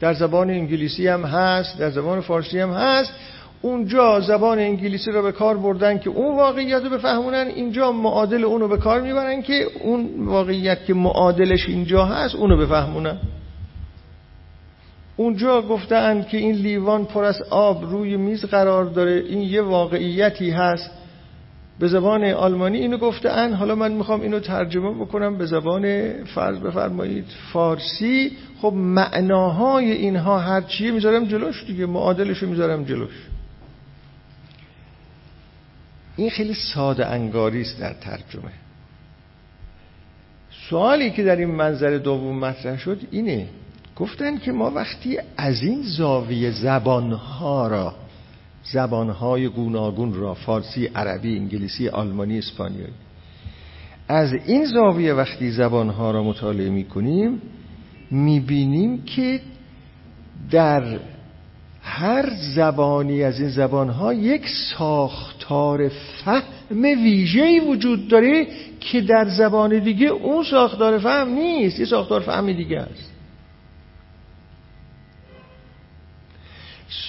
در 0.00 0.14
زبان 0.14 0.50
انگلیسی 0.50 1.08
هم 1.08 1.22
هست 1.22 1.78
در 1.78 1.90
زبان 1.90 2.20
فارسی 2.20 2.60
هم 2.60 2.70
هست. 2.70 3.12
اونجا 3.62 4.20
زبان 4.20 4.58
انگلیسی 4.58 5.10
رو 5.10 5.22
به 5.22 5.32
کار 5.32 5.56
بردن 5.56 5.98
که 5.98 6.10
اون 6.10 6.36
واقعیت 6.36 6.82
رو 6.84 6.90
بفهمونن 6.90 7.46
اینجا 7.46 7.92
معادل 7.92 8.44
اونو 8.44 8.68
به 8.68 8.76
کار 8.76 9.00
می‌برن 9.00 9.42
که 9.42 9.66
اون 9.82 10.08
واقعیت 10.26 10.84
که 10.84 10.94
معادلش 10.94 11.68
اینجا 11.68 12.04
هست 12.04 12.34
اونو 12.34 12.56
بفهمونن. 12.56 13.18
اونجا 15.18 15.62
گفتن 15.62 16.22
که 16.22 16.36
این 16.36 16.54
لیوان 16.54 17.04
پر 17.04 17.24
از 17.24 17.42
آب 17.50 17.90
روی 17.90 18.16
میز 18.16 18.44
قرار 18.44 18.84
داره. 18.84 19.12
این 19.12 19.40
یه 19.40 19.62
واقعیتی 19.62 20.50
هست. 20.50 20.90
به 21.78 21.88
زبان 21.88 22.24
آلمانی 22.24 22.78
اینو 22.78 22.98
گفتن 22.98 23.52
حالا 23.52 23.74
من 23.74 23.92
می‌خوام 23.92 24.20
اینو 24.20 24.40
ترجمه 24.40 24.90
بکنم 24.90 25.38
به 25.38 25.46
زبان 25.46 26.12
فرض 26.24 26.58
بفرمایید 26.58 27.24
فارسی. 27.52 28.36
خب 28.62 28.72
معناهای 28.76 29.92
اینها 29.92 30.38
هر 30.38 30.60
چیه 30.60 30.90
می‌ذارم 30.90 31.24
جلوش 31.24 31.64
دیگه. 31.64 31.86
معادلشو 31.86 32.46
می‌ذارم 32.46 32.84
جلوش. 32.84 33.26
این 36.16 36.30
خیلی 36.30 36.54
ساده 36.74 37.06
انگاری 37.06 37.60
است 37.60 37.80
در 37.80 37.92
ترجمه. 37.92 38.52
سوالی 40.70 41.10
که 41.10 41.22
در 41.22 41.36
این 41.36 41.50
منظر 41.50 41.98
دوم 41.98 42.38
مطرح 42.38 42.78
شد 42.78 43.00
اینه. 43.10 43.46
گفتن 43.98 44.38
که 44.38 44.52
ما 44.52 44.70
وقتی 44.70 45.18
از 45.36 45.62
این 45.62 45.82
زاویه 45.82 46.50
زبانها 46.50 47.68
را 47.68 47.94
زبانهای 48.72 49.48
گوناگون 49.48 50.14
را 50.14 50.34
فارسی، 50.34 50.86
عربی، 50.86 51.36
انگلیسی، 51.38 51.88
آلمانی، 51.88 52.38
اسپانیایی 52.38 52.92
از 54.08 54.32
این 54.32 54.64
زاویه 54.64 55.14
وقتی 55.14 55.50
زبانها 55.50 56.10
را 56.10 56.22
مطالعه 56.22 56.70
می 56.70 56.84
کنیم 56.84 57.42
می 58.10 58.40
بینیم 58.40 59.02
که 59.02 59.40
در 60.50 60.98
هر 61.82 62.30
زبانی 62.54 63.22
از 63.22 63.40
این 63.40 63.48
زبانها 63.48 64.14
یک 64.14 64.48
ساختار 64.48 65.88
فهم 66.24 66.42
ویژه‌ای 66.82 67.60
وجود 67.60 68.08
داره 68.08 68.46
که 68.80 69.00
در 69.00 69.28
زبان 69.28 69.78
دیگه 69.78 70.06
اون 70.06 70.44
ساختار 70.44 70.98
فهم 70.98 71.28
نیست 71.28 71.78
یه 71.78 71.86
ساختار 71.86 72.20
فهم 72.20 72.52
دیگه 72.52 72.78
است. 72.78 73.17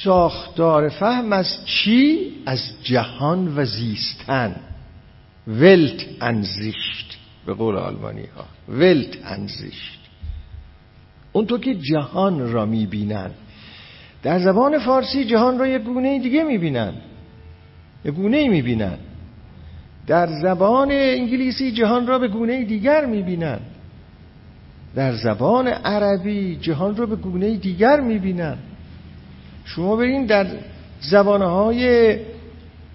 ساختار 0.04 0.90
فهم 0.90 1.34
از 1.34 1.66
چی؟ 1.66 2.32
از 2.46 2.60
جهان 2.84 3.58
و 3.58 3.66
زیستن. 3.66 4.56
ولت 5.48 6.06
انزیشت 6.22 7.18
به 7.46 7.54
قول 7.54 7.76
آلمانی 7.76 8.26
ها 8.26 8.46
ولت 8.76 9.18
انزیشت 9.24 10.00
اونطور 11.32 11.60
که 11.60 11.76
جهان 11.76 12.52
را 12.52 12.66
می‌بینن. 12.66 13.32
در 14.24 14.40
زبان 14.40 14.80
فارسی 14.80 15.26
جهان 15.26 15.60
را 15.60 15.68
یک 15.68 15.82
گونه 15.82 16.20
دیگه 16.20 16.44
می‌بینن. 16.44 16.94
یک 18.06 18.14
گونه 18.14 18.50
می‌بینن. 18.50 18.98
در 20.08 20.28
زبان 20.42 20.92
انگلیسی 20.92 21.72
جهان 21.72 22.08
را 22.08 22.20
به 22.20 22.28
گونه 22.28 22.66
دیگر 22.66 23.06
می‌بینن. 23.06 23.60
در 24.96 25.14
زبان 25.14 25.68
عربی 25.68 26.56
جهان 26.56 26.96
را 26.96 27.06
به 27.06 27.16
گونه 27.16 27.56
دیگر 27.56 28.00
می‌بینن. 28.00 28.58
شما 29.76 29.96
برین 29.96 30.26
در 30.26 30.48
زبانهای 31.02 32.16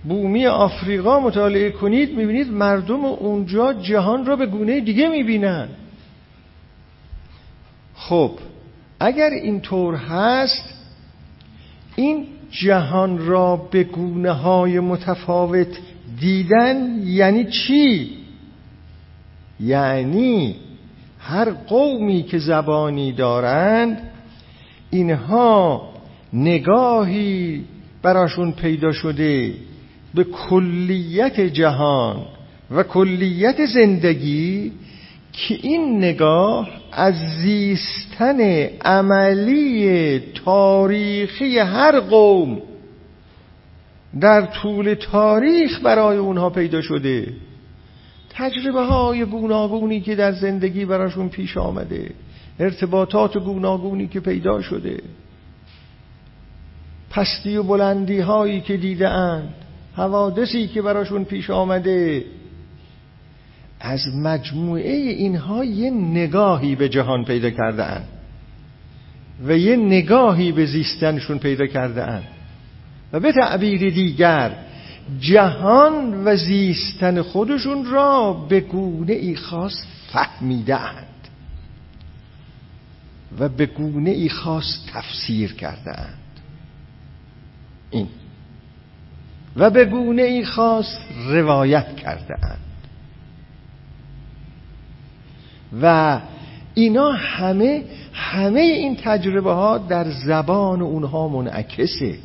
بومی 0.05 0.47
آفریقا 0.47 1.21
مطالعه 1.21 1.71
کنید 1.71 2.17
می‌بینید 2.17 2.53
مردم 2.53 3.05
اونجا 3.05 3.73
جهان 3.73 4.27
را 4.27 4.37
به 4.37 4.47
گونه 4.47 4.81
دیگه 4.81 5.09
می‌بینن 5.09 5.69
خب 7.95 8.31
اگر 9.01 9.31
اینطور 9.31 9.95
هست 9.95 10.75
این 11.97 12.27
جهان 12.51 13.27
را 13.27 13.57
به 13.57 13.85
گونه 13.85 14.33
های 14.33 14.81
متفاوت 14.81 15.79
دیدن 16.21 17.03
یعنی 17.05 17.45
چی؟ 17.45 18.17
یعنی 19.61 20.57
هر 21.19 21.51
قومی 21.51 22.23
که 22.23 22.39
زبانی 22.39 23.13
دارند 23.13 24.11
اینها 24.91 25.94
نگاهی 26.35 27.65
براشون 28.03 28.53
پیدا 28.53 28.93
شده 28.93 29.55
به 30.15 30.25
کلیت 30.25 31.41
جهان 31.41 32.27
و 32.71 32.83
کلیت 32.83 33.67
زندگی 33.67 34.73
که 35.33 35.59
این 35.63 35.99
نگاه 35.99 36.69
از 36.93 37.15
زیستن 37.43 38.41
عملی 38.85 40.19
تاریخی 40.45 41.59
هر 41.59 42.01
قوم 42.01 42.63
در 44.21 44.43
طول 44.43 44.95
تاریخ 44.95 45.81
برای 45.85 46.17
اونها 46.17 46.51
پیدا 46.51 46.81
شده. 46.81 47.33
تجربه 48.31 48.81
های 48.81 49.25
گوناگونی 49.25 50.01
که 50.01 50.15
در 50.15 50.33
زندگی 50.33 50.85
براشون 50.85 51.29
پیش 51.29 51.57
آمده 51.57 52.11
ارتباطات 52.61 53.39
گوناگونی 53.39 54.07
که 54.07 54.21
پیدا 54.21 54.63
شده. 54.63 55.01
پستی 57.15 57.57
و 57.57 57.63
بلندی 57.63 58.21
هایی 58.21 58.61
که 58.61 58.77
دیده 58.77 59.09
اند 59.09 59.55
حوادثی 59.97 60.67
که 60.67 60.83
براشون 60.83 61.25
پیش 61.25 61.51
آمده. 61.51 62.25
از 63.81 64.01
مجموعه 64.17 64.93
اینها 64.93 65.65
یه 65.65 65.91
نگاهی 65.91 66.75
به 66.75 66.89
جهان 66.89 67.25
پیدا 67.25 67.51
کرده 67.51 67.85
اند 67.85 68.09
و 69.47 69.59
یه 69.59 69.77
نگاهی 69.77 70.53
به 70.53 70.67
زیستنشون 70.67 71.39
پیدا 71.39 71.67
کرده 71.67 72.05
اند 72.05 72.29
و 73.13 73.21
به 73.21 73.33
تعبیر 73.33 73.91
دیگر 73.91 74.57
جهان 75.21 76.25
و 76.25 76.37
زیستن 76.37 77.23
خودشون 77.23 77.85
را 77.85 78.33
به 78.49 78.61
گونه 78.61 79.13
ای 79.13 79.37
خاص 79.37 79.85
فهمیده 80.13 80.81
اند 80.81 81.29
و 83.39 83.49
به 83.49 83.67
گونه 83.67 84.11
ای 84.11 84.29
خاص 84.29 84.79
تفسیر 84.93 85.53
کرده 85.55 86.01
اند 86.01 86.24
این. 87.95 88.09
و 89.57 89.71
به 89.71 89.85
گونه 89.85 90.23
ای 90.23 90.45
خاص 90.45 90.99
روایت 91.29 91.97
کرده 91.97 92.35
اند. 92.43 92.59
و 95.83 96.21
اینا 96.75 97.13
همه 97.13 97.83
همه 98.13 98.61
این 98.61 98.97
تجربه 98.97 99.53
ها 99.53 99.79
در 99.79 100.11
زبان 100.11 100.83
اونها 100.83 101.29
منعکسه. 101.29 102.19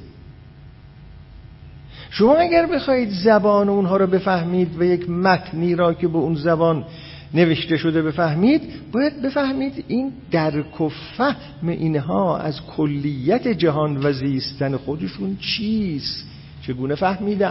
شما 2.09 2.35
اگر 2.35 2.65
بخواید 2.65 3.09
زبان 3.09 3.69
اونها 3.69 3.97
رو 3.97 4.07
بفهمید 4.07 4.81
و 4.81 4.83
یک 4.83 5.09
متنی 5.09 5.75
را 5.75 5.93
که 5.93 6.07
به 6.07 6.17
اون 6.17 6.35
زبان 6.35 6.85
نوشته 7.33 7.77
شده 7.77 8.01
بفهمید 8.01 8.61
باید 8.91 9.21
بفهمید 9.21 9.85
این 9.87 10.11
درک 10.31 10.81
و 10.81 10.89
فهم 10.89 11.67
اینها 11.67 12.37
از 12.37 12.61
کلیت 12.61 13.47
جهان 13.47 13.97
و 13.97 14.13
زیستن 14.13 14.77
خودشون 14.77 15.37
چیست؟ 15.37 16.25
چگونه 16.67 16.95
فهمیده 16.95 17.47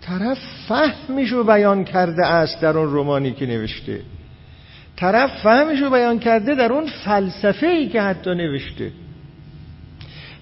طرف 0.00 0.38
فهمش 0.68 1.32
رو 1.32 1.44
بیان 1.44 1.84
کرده 1.84 2.26
است 2.26 2.60
در 2.60 2.78
اون 2.78 2.90
رومانی 2.90 3.32
که 3.32 3.46
نوشته. 3.46 4.00
طرف 4.96 5.30
فهمش 5.42 5.80
رو 5.80 5.90
بیان 5.90 6.18
کرده 6.18 6.54
در 6.54 6.72
اون 6.72 6.86
فلسفه 7.04 7.66
ای 7.66 7.88
که 7.88 8.02
حتی 8.02 8.30
نوشته. 8.30 8.92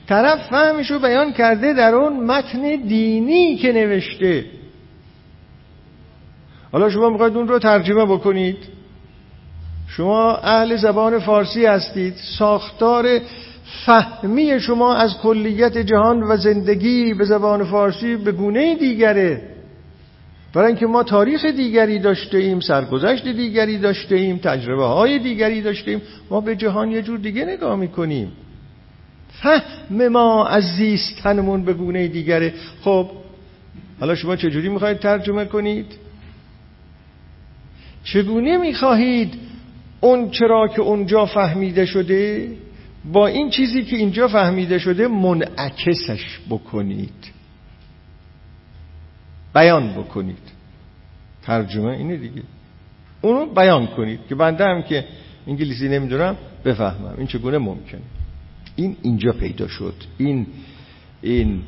طرف 0.06 0.48
فهمش 0.50 0.90
رو 0.90 0.98
بیان 0.98 1.32
کرده 1.32 1.72
در 1.72 1.94
اون 1.94 2.24
متن 2.24 2.76
دینی 2.76 3.56
که 3.56 3.72
نوشته. 3.72 4.44
حالا 6.74 6.90
شما 6.90 7.10
می‌خواید 7.10 7.36
اون 7.36 7.48
رو 7.48 7.58
ترجمه 7.58 8.04
بکنید. 8.04 8.56
شما 9.88 10.36
اهل 10.36 10.76
زبان 10.76 11.18
فارسی 11.18 11.66
هستید. 11.66 12.14
ساختار 12.38 13.20
فهمی 13.86 14.60
شما 14.60 14.94
از 14.94 15.18
کلیت 15.18 15.78
جهان 15.78 16.22
و 16.22 16.36
زندگی 16.36 17.14
به 17.14 17.24
زبان 17.24 17.64
فارسی 17.64 18.16
به 18.16 18.32
گونه 18.32 18.74
دیگره. 18.74 19.42
برای 20.54 20.66
اینکه 20.66 20.86
ما 20.86 21.02
تاریخ 21.02 21.44
دیگری 21.44 21.98
داشته 21.98 22.38
ایم 22.38 22.60
سرگذشت 22.60 23.28
دیگری 23.28 23.78
داشته 23.78 24.14
ایم 24.14 24.36
تجربه 24.36 24.84
های 24.84 25.18
دیگری 25.18 25.62
داشته 25.62 25.90
ایم 25.90 26.02
ما 26.30 26.40
به 26.40 26.56
جهان 26.56 26.90
یه 26.90 27.02
جور 27.02 27.18
دیگه 27.18 27.44
نگاه 27.44 27.76
می‌کنیم. 27.76 28.32
فهم 29.28 30.08
ما 30.08 30.46
از 30.46 30.64
زیستنمون 30.64 31.64
به 31.64 31.72
گونه 31.72 32.08
دیگره. 32.08 32.54
خب 32.82 33.10
حالا 34.00 34.14
شما 34.14 34.36
چجوری 34.36 34.68
می‌خواید 34.68 34.98
ترجمه 34.98 35.44
کنید؟ 35.44 36.03
چگونه 38.04 38.56
می‌خواهید 38.56 39.34
اون 40.00 40.30
چرا 40.30 40.68
که 40.68 40.82
اونجا 40.82 41.26
فهمیده 41.26 41.86
شده 41.86 42.48
با 43.12 43.26
این 43.26 43.50
چیزی 43.50 43.84
که 43.84 43.96
اینجا 43.96 44.28
فهمیده 44.28 44.78
شده 44.78 45.08
منعکسش 45.08 46.40
بکنید؟ 46.50 47.32
بیان 49.54 49.92
بکنید. 49.92 50.52
ترجمه 51.42 51.90
اینه 51.90 52.16
دیگه. 52.16 52.42
اونو 53.20 53.46
بیان 53.46 53.86
کنید 53.86 54.20
که 54.28 54.34
بنده 54.34 54.64
هم 54.64 54.82
که 54.82 55.04
انگلیسی 55.46 55.88
نمی‌دونم 55.88 56.36
بفهمم. 56.64 57.14
این 57.18 57.26
چگونه 57.26 57.58
ممکنه؟ 57.58 58.00
این 58.76 58.96
اینجا 59.02 59.32
پیدا 59.32 59.68
شد. 59.68 59.94
این 60.18 60.46
این 61.22 61.62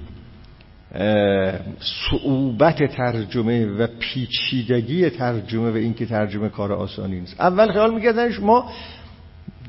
صعوبت 2.11 2.83
ترجمه 2.97 3.67
و 3.67 3.87
پیچیدگی 3.99 5.11
ترجمه 5.11 5.71
و 5.71 5.75
اینکه 5.75 6.07
ترجمه 6.07 6.49
کار 6.49 6.73
آسانی 6.73 7.21
نیست. 7.21 7.41
اول 7.41 7.73
خیال 7.73 7.95
می‌کردن 7.95 8.37
ما 8.41 8.71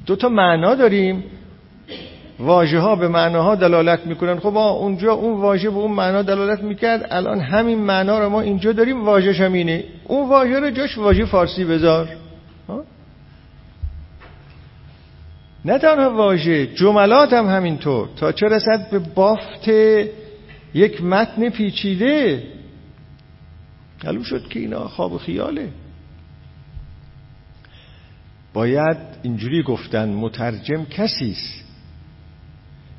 دو 0.06 0.16
تا 0.16 0.30
معنا 0.30 0.76
داریم. 0.76 1.24
واژه 2.40 2.80
ها 2.80 2.96
به 2.96 3.08
معناها 3.08 3.56
دلالت 3.56 4.06
می‌کنن. 4.06 4.40
خب 4.40 4.58
اونجا 4.58 5.14
اون 5.14 5.42
واژه 5.42 5.70
به 5.70 5.78
اون 5.78 5.92
معنا 5.92 6.22
دلالت 6.22 6.64
می‌کرد. 6.64 7.08
الان 7.12 7.40
همین 7.40 7.80
معنا 7.80 8.20
رو 8.20 8.30
ما 8.30 8.42
اینجا 8.42 8.72
داریم. 8.72 9.06
واژه 9.06 9.34
همینه 9.34 9.84
اون 10.04 10.30
واژه 10.30 10.60
رو 10.60 10.70
جاش 10.70 10.98
واژه 10.98 11.26
فارسی 11.26 11.66
بذار. 11.66 12.08
نه 15.66 15.80
تنها 15.80 16.10
واژه 16.10 16.68
جملات 16.68 17.34
هم 17.34 17.46
همینطور. 17.46 18.10
تا 18.16 18.32
چه 18.32 18.46
رسد 18.48 18.90
به 18.92 19.00
بافت 19.00 19.70
یک 20.74 21.04
متن 21.04 21.50
پیچیده. 21.50 22.44
معلوم 24.04 24.24
شد 24.24 24.48
که 24.48 24.60
اینا 24.60 24.88
خواب 24.88 25.14
و 25.14 25.18
خیاله. 25.18 25.70
باید 28.54 28.98
اینجوری 29.24 29.64
گفتن 29.64 30.10
مترجم 30.10 30.86
کسی 30.86 31.32
است 31.32 31.64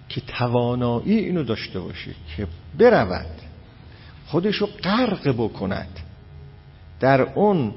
که 0.09 0.21
توانایی 0.21 1.19
اینو 1.19 1.43
داشته 1.43 1.81
باشه 1.81 2.11
که 2.37 2.47
برود 2.79 3.27
خودشو 4.27 4.67
غرق 4.67 5.29
بکند 5.29 6.01
در 7.01 7.21
اون 7.21 7.75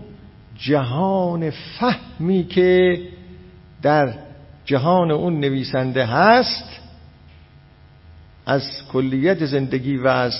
جهان 0.57 1.49
فهمی 1.49 2.43
که 2.43 3.01
در 3.81 4.13
جهان 4.65 5.11
اون 5.11 5.39
نویسنده 5.39 6.05
هست. 6.05 6.80
از 8.45 8.63
کلیت 8.91 9.45
زندگی 9.45 9.97
و 9.97 10.07
از 10.07 10.33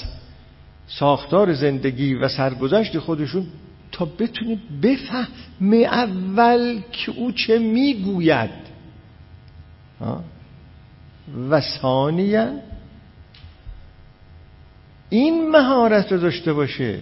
ساختار 0.88 1.54
زندگی 1.54 2.14
و 2.14 2.28
سرگذشت 2.28 3.00
خودشون 3.00 3.48
تا 3.92 4.06
بتونه 4.06 4.58
بفهمه 4.84 5.78
اول 5.78 6.80
که 6.92 7.12
او 7.12 7.32
چه 7.32 7.60
می‌گوید. 7.60 8.50
و 11.50 11.62
ثانیا 11.62 12.48
این 15.10 15.50
مهارت 15.50 16.12
رو 16.12 16.18
داشته 16.18 16.54
باشه 16.54 17.00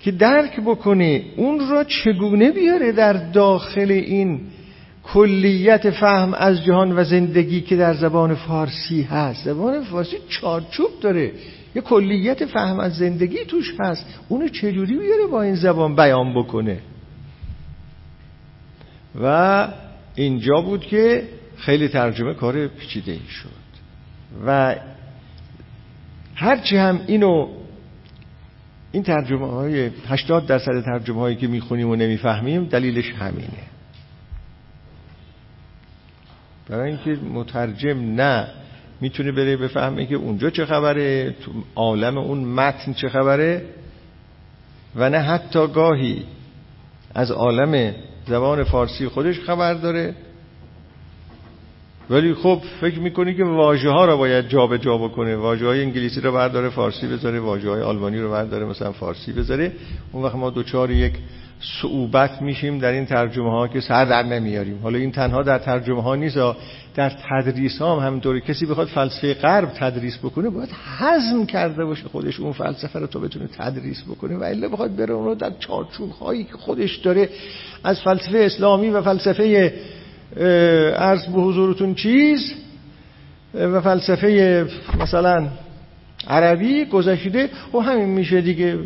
که 0.00 0.10
درک 0.10 0.60
بکنه 0.60 1.24
اون 1.36 1.68
را 1.70 1.84
چگونه 1.84 2.50
بیاره 2.50 2.92
در 2.92 3.12
داخل 3.12 3.90
این 3.90 4.40
کلیت 5.02 5.90
فهم 5.90 6.34
از 6.34 6.64
جهان 6.64 6.98
و 6.98 7.04
زندگی 7.04 7.60
که 7.60 7.76
در 7.76 7.94
زبان 7.94 8.34
فارسی 8.34 9.02
هست. 9.02 9.44
زبان 9.44 9.84
فارسی 9.84 10.16
چارچوب 10.28 10.90
داره. 11.00 11.32
یه 11.74 11.82
کلیت 11.82 12.46
فهم 12.46 12.80
از 12.80 12.96
زندگی 12.96 13.44
توش 13.44 13.74
هست. 13.80 14.06
اونو 14.28 14.48
چجوری 14.48 14.98
بیاره 14.98 15.26
با 15.26 15.42
این 15.42 15.54
زبان 15.54 15.96
بیان 15.96 16.34
بکنه؟ 16.34 16.78
و 19.22 19.68
اینجا 20.14 20.60
بود 20.60 20.80
که 20.80 21.28
خیلی 21.56 21.88
ترجمه 21.88 22.34
کار 22.34 22.66
پیچیده 22.66 23.18
شد. 23.28 23.48
و 24.46 24.76
هرچی 26.34 26.76
هم 26.76 27.00
اینو 27.06 27.48
این 28.92 29.02
ترجمه 29.02 29.46
های 29.46 29.90
80 30.08 30.46
درصد 30.46 30.80
ترجمه 30.84 31.20
هایی 31.20 31.36
که 31.36 31.46
می‌خونیم 31.46 31.88
و 31.88 31.96
نمی‌فهمیم 31.96 32.64
دلیلش 32.64 33.12
همینه. 33.12 33.71
برای 36.72 36.90
اینکه 36.90 37.22
مترجم 37.24 37.98
نه 37.98 38.48
می‌تونه 39.00 39.32
بره 39.32 39.56
بفهمه 39.56 40.06
که 40.06 40.14
اونجا 40.14 40.50
چه 40.50 40.66
خبره 40.66 41.30
تو 41.30 41.52
عالم 41.74 42.18
اون 42.18 42.44
متن 42.44 42.92
چه 42.92 43.08
خبره 43.08 43.62
و 44.96 45.10
نه 45.10 45.18
حتی 45.18 45.66
گاهی 45.66 46.24
از 47.14 47.30
عالم 47.30 47.94
زبان 48.26 48.64
فارسی 48.64 49.08
خودش 49.08 49.40
خبر 49.40 49.74
داره. 49.74 50.14
ولی 52.12 52.34
خب 52.34 52.60
فکر 52.80 52.98
می‌کنی 52.98 53.34
که 53.34 53.44
واژه 53.44 53.90
ها 53.90 54.04
رو 54.04 54.16
باید 54.16 54.48
جابجا 54.48 54.76
جا 54.76 54.98
بکنه؟ 54.98 55.36
واژه 55.36 55.66
های 55.66 55.82
انگلیسی 55.82 56.20
رو 56.20 56.32
برداره 56.32 56.68
فارسی 56.68 57.06
بذاره 57.06 57.40
واژه 57.40 57.70
های 57.70 57.82
آلمانی 57.82 58.18
رو 58.18 58.30
برداره 58.30 58.64
مثلا 58.64 58.92
فارسی 58.92 59.32
بذاره. 59.32 59.72
اون 60.12 60.24
وقت 60.24 60.34
ما 60.34 60.50
دوچار 60.50 60.90
یک 60.90 61.12
صعوبت 61.82 62.42
میشیم 62.42 62.78
در 62.78 62.92
این 62.92 63.06
ترجمه 63.06 63.50
ها 63.50 63.68
که 63.68 63.80
سر 63.80 64.04
در 64.04 64.22
نمیاریم. 64.22 64.78
حالا 64.82 64.98
این 64.98 65.12
تنها 65.12 65.42
در 65.42 65.58
ترجمه 65.58 66.02
ها 66.02 66.16
نیست 66.16 66.38
در 66.94 67.12
تدریس 67.30 67.78
ها 67.78 68.00
هم 68.00 68.06
همینطوری. 68.06 68.40
کسی 68.40 68.66
بخواد 68.66 68.86
فلسفه 68.86 69.34
غرب 69.34 69.68
تدریس 69.68 70.18
بکنه 70.18 70.50
باید 70.50 70.70
حزم 70.98 71.46
کرده 71.46 71.84
باشه 71.84 72.08
خودش 72.08 72.40
اون 72.40 72.52
فلسفه 72.52 72.98
رو 72.98 73.06
تا 73.06 73.18
بتونه 73.18 73.48
تدریس 73.58 74.02
بکنه. 74.02 74.36
و 74.36 74.42
الا 74.42 74.68
بخواد 74.68 74.96
بره 74.96 75.14
اون 75.14 75.24
رو 75.24 75.34
در 75.34 75.52
چارچوب 75.58 76.10
هایی 76.10 76.44
که 76.44 76.52
خودش 76.52 76.96
داره 76.96 77.28
از 77.84 78.00
فلسفه 78.00 78.38
اسلامی 78.38 78.90
و 78.90 79.02
فلسفه 79.02 79.72
عرض 80.96 81.26
به 81.26 81.40
حضورتون 81.40 81.94
چیز؟ 81.94 82.54
و 83.54 83.80
فلسفه 83.80 84.66
مثلا 85.00 85.48
عربی 86.28 86.84
گذشته؟ 86.84 87.48
و 87.74 87.78
همین 87.78 88.08
میشه 88.08 88.40
دیگه. 88.40 88.78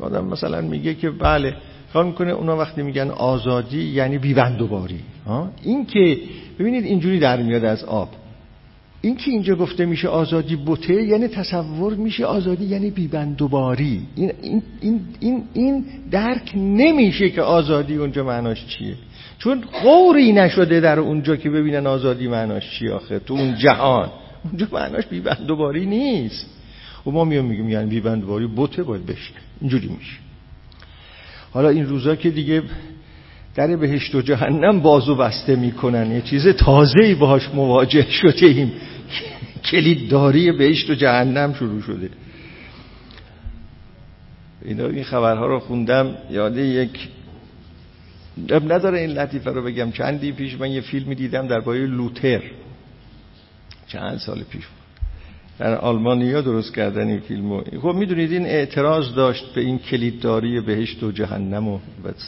آدم 0.00 0.24
مثلا 0.24 0.60
میگه 0.60 0.94
که 0.94 1.10
بله 1.10 1.54
کار 1.92 2.04
می‌کنه 2.04 2.30
اونا 2.30 2.56
وقتی 2.56 2.82
میگن 2.82 3.10
آزادی 3.10 3.82
یعنی 3.82 4.18
بیبندوباری. 4.18 5.00
این 5.62 5.86
که 5.86 6.18
ببینید 6.58 6.84
اینجوری 6.84 7.18
در 7.18 7.42
میاد 7.42 7.64
از 7.64 7.84
آب. 7.84 8.08
این 9.00 9.16
که 9.16 9.30
اینجا 9.30 9.54
گفته 9.54 9.84
میشه 9.84 10.08
آزادی 10.08 10.56
بوته 10.56 11.02
یعنی 11.02 11.28
تصور 11.28 11.94
میشه 11.94 12.24
آزادی 12.24 12.64
یعنی 12.64 12.90
بیبندوباری. 12.90 14.02
این, 14.14 14.32
این, 14.42 14.62
این, 14.80 15.00
این, 15.20 15.42
این 15.54 15.84
درک 16.10 16.52
نمیشه 16.56 17.30
که 17.30 17.42
آزادی 17.42 17.96
اونجا 17.96 18.24
معناش 18.24 18.66
چیه. 18.66 18.94
چون 19.42 19.60
قوری 19.82 20.32
نشده 20.32 20.80
در 20.80 21.00
اونجا 21.00 21.36
که 21.36 21.50
ببینن 21.50 21.86
آزادی 21.86 22.28
معناش 22.28 22.78
چی 22.78 22.88
آخه؟ 22.88 23.18
تو 23.18 23.34
اون 23.34 23.54
جهان. 23.54 24.10
اونجا 24.44 24.66
معناش 24.72 25.06
بیبندوباری 25.06 25.86
نیست. 25.86 26.46
و 27.06 27.10
ما 27.10 27.24
میام 27.24 27.44
میگیم 27.44 27.68
یعنی 27.68 27.90
بیبندوباری 27.90 28.46
بوته 28.46 28.82
باید 28.82 29.06
بشه. 29.06 29.32
اینجوری 29.60 29.88
میشه. 29.88 30.16
حالا 31.52 31.68
این 31.68 31.86
روزا 31.86 32.16
که 32.16 32.30
دیگه 32.30 32.62
در 33.54 33.76
بهشت 33.76 34.14
و 34.14 34.20
جهنم 34.20 34.80
بازو 34.80 35.14
بسته 35.14 35.56
می‌کنن. 35.56 36.10
یه 36.10 36.20
چیز 36.20 36.48
تازه‌ای 36.48 37.14
باهاش 37.14 37.48
مواجه 37.54 38.10
شده 38.10 38.46
ایم 38.46 38.72
کلیدداری 39.70 40.52
بهشت 40.52 40.90
و 40.90 40.94
جهنم 40.94 41.54
شروع 41.54 41.80
شده. 41.80 42.10
اینا 44.64 44.86
این 44.86 45.04
خبرها 45.04 45.46
رو 45.46 45.58
خوندم. 45.58 46.16
یاد 46.30 46.56
یک 46.56 47.08
نداره 48.50 49.00
این 49.00 49.10
لطیفه 49.10 49.50
رو 49.50 49.62
بگم. 49.62 49.92
چندی 49.92 50.32
پیش 50.32 50.60
من 50.60 50.70
یه 50.70 50.80
فیلمی 50.80 51.14
دیدم 51.14 51.46
در 51.46 51.60
باره 51.60 51.86
لوتر. 51.86 52.42
چند 53.86 54.18
سال 54.18 54.42
پیش 54.42 54.64
در 55.58 55.74
آلمانیا 55.74 56.40
درست 56.40 56.74
کردن 56.74 57.08
این 57.08 57.20
فیلمو 57.20 57.62
خب 57.82 57.94
می‌دونید 57.94 58.32
این 58.32 58.46
اعتراض 58.46 59.14
داشت 59.14 59.54
به 59.54 59.60
این 59.60 59.78
کلیدداری 59.78 60.60
بهشت 60.60 61.02
و 61.02 61.12
جهنم 61.12 61.68
و 61.68 61.78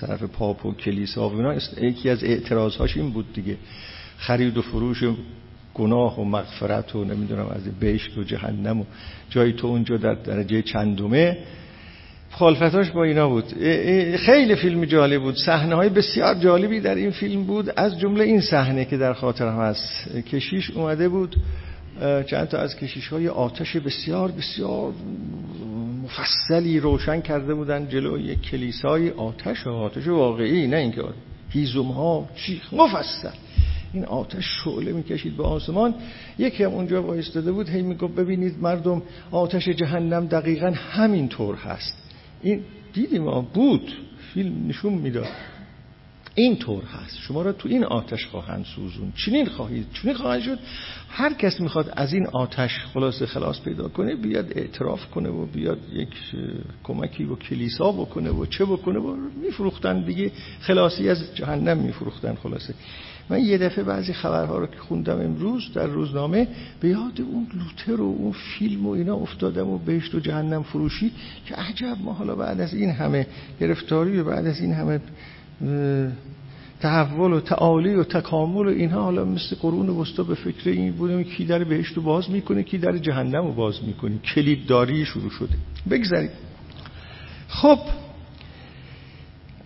طرف 0.01 0.23
پاپ 0.23 0.67
و 0.67 0.73
کلیسا 0.75 1.29
و 1.29 1.37
اینا. 1.37 1.55
یکی 1.81 2.11
از 2.11 2.25
اعتراضهاش 2.25 2.97
این 2.97 3.11
بود 3.11 3.33
دیگه. 3.33 3.57
خرید 4.17 4.57
و 4.57 4.63
فروش 4.63 5.05
گناه 5.75 6.21
و 6.21 6.25
مغفرت 6.25 6.97
و 6.97 7.05
نمی‌دونم 7.05 7.47
از 7.47 7.79
بهشت 7.81 8.19
و 8.19 8.23
جهنم 8.23 8.81
و 8.81 8.85
جای 9.31 9.53
تو 9.53 9.67
اونجا 9.67 9.97
در 9.97 10.15
درجه 10.15 10.63
چندمه. 10.63 11.39
مخالفتاش 12.35 12.91
با 12.91 13.05
اینا 13.05 13.29
بود. 13.29 13.45
خیلی 14.17 14.55
فیلم 14.55 14.85
جالب 14.85 15.23
بود. 15.23 15.37
صحنه 15.37 15.75
های 15.75 15.89
بسیار 15.89 16.35
جالبی 16.35 16.81
در 16.81 16.95
این 16.95 17.11
فیلم 17.11 17.45
بود. 17.45 17.73
از 17.77 17.99
جمله 17.99 18.25
این 18.25 18.41
صحنه 18.41 18.85
که 18.85 18.97
در 18.97 19.13
خاطرم 19.13 19.59
هست. 19.59 20.09
کشیش 20.33 20.71
اومده 20.71 21.09
بود 21.09 21.37
چند 22.27 22.49
تا 22.49 22.59
از 22.59 22.77
کشیش 22.77 23.09
های 23.09 23.29
آتش 23.29 23.77
بسیار 23.77 24.31
بسیار 24.31 24.93
مفصلی 26.05 26.81
روشن 26.81 27.21
کرده 27.21 27.55
بودن 27.55 27.89
جلو 27.89 28.19
یک 28.19 28.43
کلیسای 28.43 29.11
آتش. 29.11 29.67
آتش 29.67 30.07
واقعی 30.07 30.67
نه 30.67 30.77
اینکه 30.77 31.03
هیزم 31.51 31.83
ها 31.83 32.29
چیخ 32.37 32.75
مفصل. 32.75 33.29
این 33.93 34.05
آتش 34.05 34.45
شعله 34.65 34.93
می‌کشید 34.93 35.37
به 35.37 35.45
آسمان. 35.45 35.95
یکی 36.39 36.65
هم 36.65 36.71
اونجا 36.71 37.03
وایستاده 37.03 37.53
بود 37.53 37.69
هی 37.69 37.83
می‌گفت 37.83 38.15
ببینید 38.15 38.63
مردم 38.63 39.03
آتش 39.31 39.69
جهنم 39.69 40.27
دقیقا 40.27 40.71
همین 40.71 41.29
طور 41.29 41.55
هست. 41.55 42.04
این 42.45 42.63
دیدیم 42.93 43.23
ما 43.23 43.41
بود 43.41 43.93
فیلم 44.35 44.69
نشون 44.69 44.93
می‌داد. 44.93 45.29
این 46.35 46.57
طور 46.57 46.83
هست. 46.85 47.19
شما 47.19 47.43
را 47.43 47.53
تو 47.53 47.69
این 47.69 47.85
آتش 47.85 48.27
خواهند 48.27 48.65
سوزون 48.65 49.13
چنین 49.27 49.47
خواهید 49.47 49.87
چنین 49.93 50.15
خواهند 50.15 50.43
شد. 50.43 50.59
هر 51.09 51.35
کس 51.35 51.61
می‌خواد 51.61 51.93
از 51.97 52.13
این 52.13 52.27
آتش 52.27 52.79
خلاص 52.95 53.23
خلاص 53.23 53.61
پیدا 53.61 53.89
کنه 53.89 54.15
بیاد 54.17 54.53
اعتراف 54.59 55.11
کنه 55.11 55.29
و 55.29 55.47
بیاد 55.47 55.79
یک 55.93 56.09
کمکی 56.85 57.25
و 57.25 57.37
کلیسا 57.37 57.93
بکنه 57.93 58.31
و 58.31 58.47
چه 58.47 58.65
بکنه 58.65 58.99
و 58.99 59.17
میفروختن 59.43 60.01
دیگه. 60.05 60.33
خلاصی 60.61 61.09
از 61.09 61.35
جهنم 61.35 61.79
میفروختن 61.79 62.35
خلاصه. 62.35 62.75
من 63.31 63.45
یه 63.45 63.59
دفعه 63.59 63.85
بعضی 63.85 64.13
خبرها 64.13 64.59
رو 64.59 64.67
که 64.67 64.79
خوندم 64.79 65.21
امروز 65.21 65.73
در 65.75 65.87
روزنامه 65.87 66.49
به 66.81 66.89
یاد 66.89 67.21
اون 67.21 67.47
لوتر 67.55 68.01
و 68.01 68.05
اون 68.05 68.33
فیلم 68.33 68.87
و 68.87 68.91
اینا 68.91 69.15
افتادم 69.15 69.69
و 69.69 69.79
بهشت 69.79 70.15
و 70.15 70.21
جهنم 70.21 70.63
فروشی 70.63 71.13
که 71.47 71.55
عجب 71.55 71.97
ما 72.05 72.13
حالا 72.13 72.35
بعد 72.35 72.61
از 72.61 72.75
این 72.75 72.91
همه 72.91 73.27
گرفتاری 73.61 74.21
و 74.21 74.25
بعد 74.25 74.47
از 74.47 74.61
این 74.61 74.73
همه 74.73 75.01
تحول 76.81 77.33
و 77.33 77.41
تعالی 77.41 77.95
و 77.95 78.05
تکامل 78.05 78.67
و 78.67 78.69
اینها 78.69 79.03
حالا 79.03 79.25
مثل 79.25 79.57
قرون 79.57 79.89
وسطا 79.89 80.23
به 80.23 80.35
فکر 80.35 80.71
این 80.71 80.93
بودیم 80.93 81.23
کی 81.23 81.45
در 81.45 81.65
بهشت 81.65 81.97
رو 81.97 82.03
باز 82.03 82.31
می‌کنه 82.31 82.63
کی 82.63 82.79
در 82.79 82.99
جهنم 82.99 83.47
رو 83.47 83.53
باز 83.53 83.85
می‌کنه. 83.87 84.19
کلیدداری 84.19 85.05
شروع 85.05 85.31
شده. 85.31 85.55
بگذارید 85.91 86.31
خب 87.49 87.79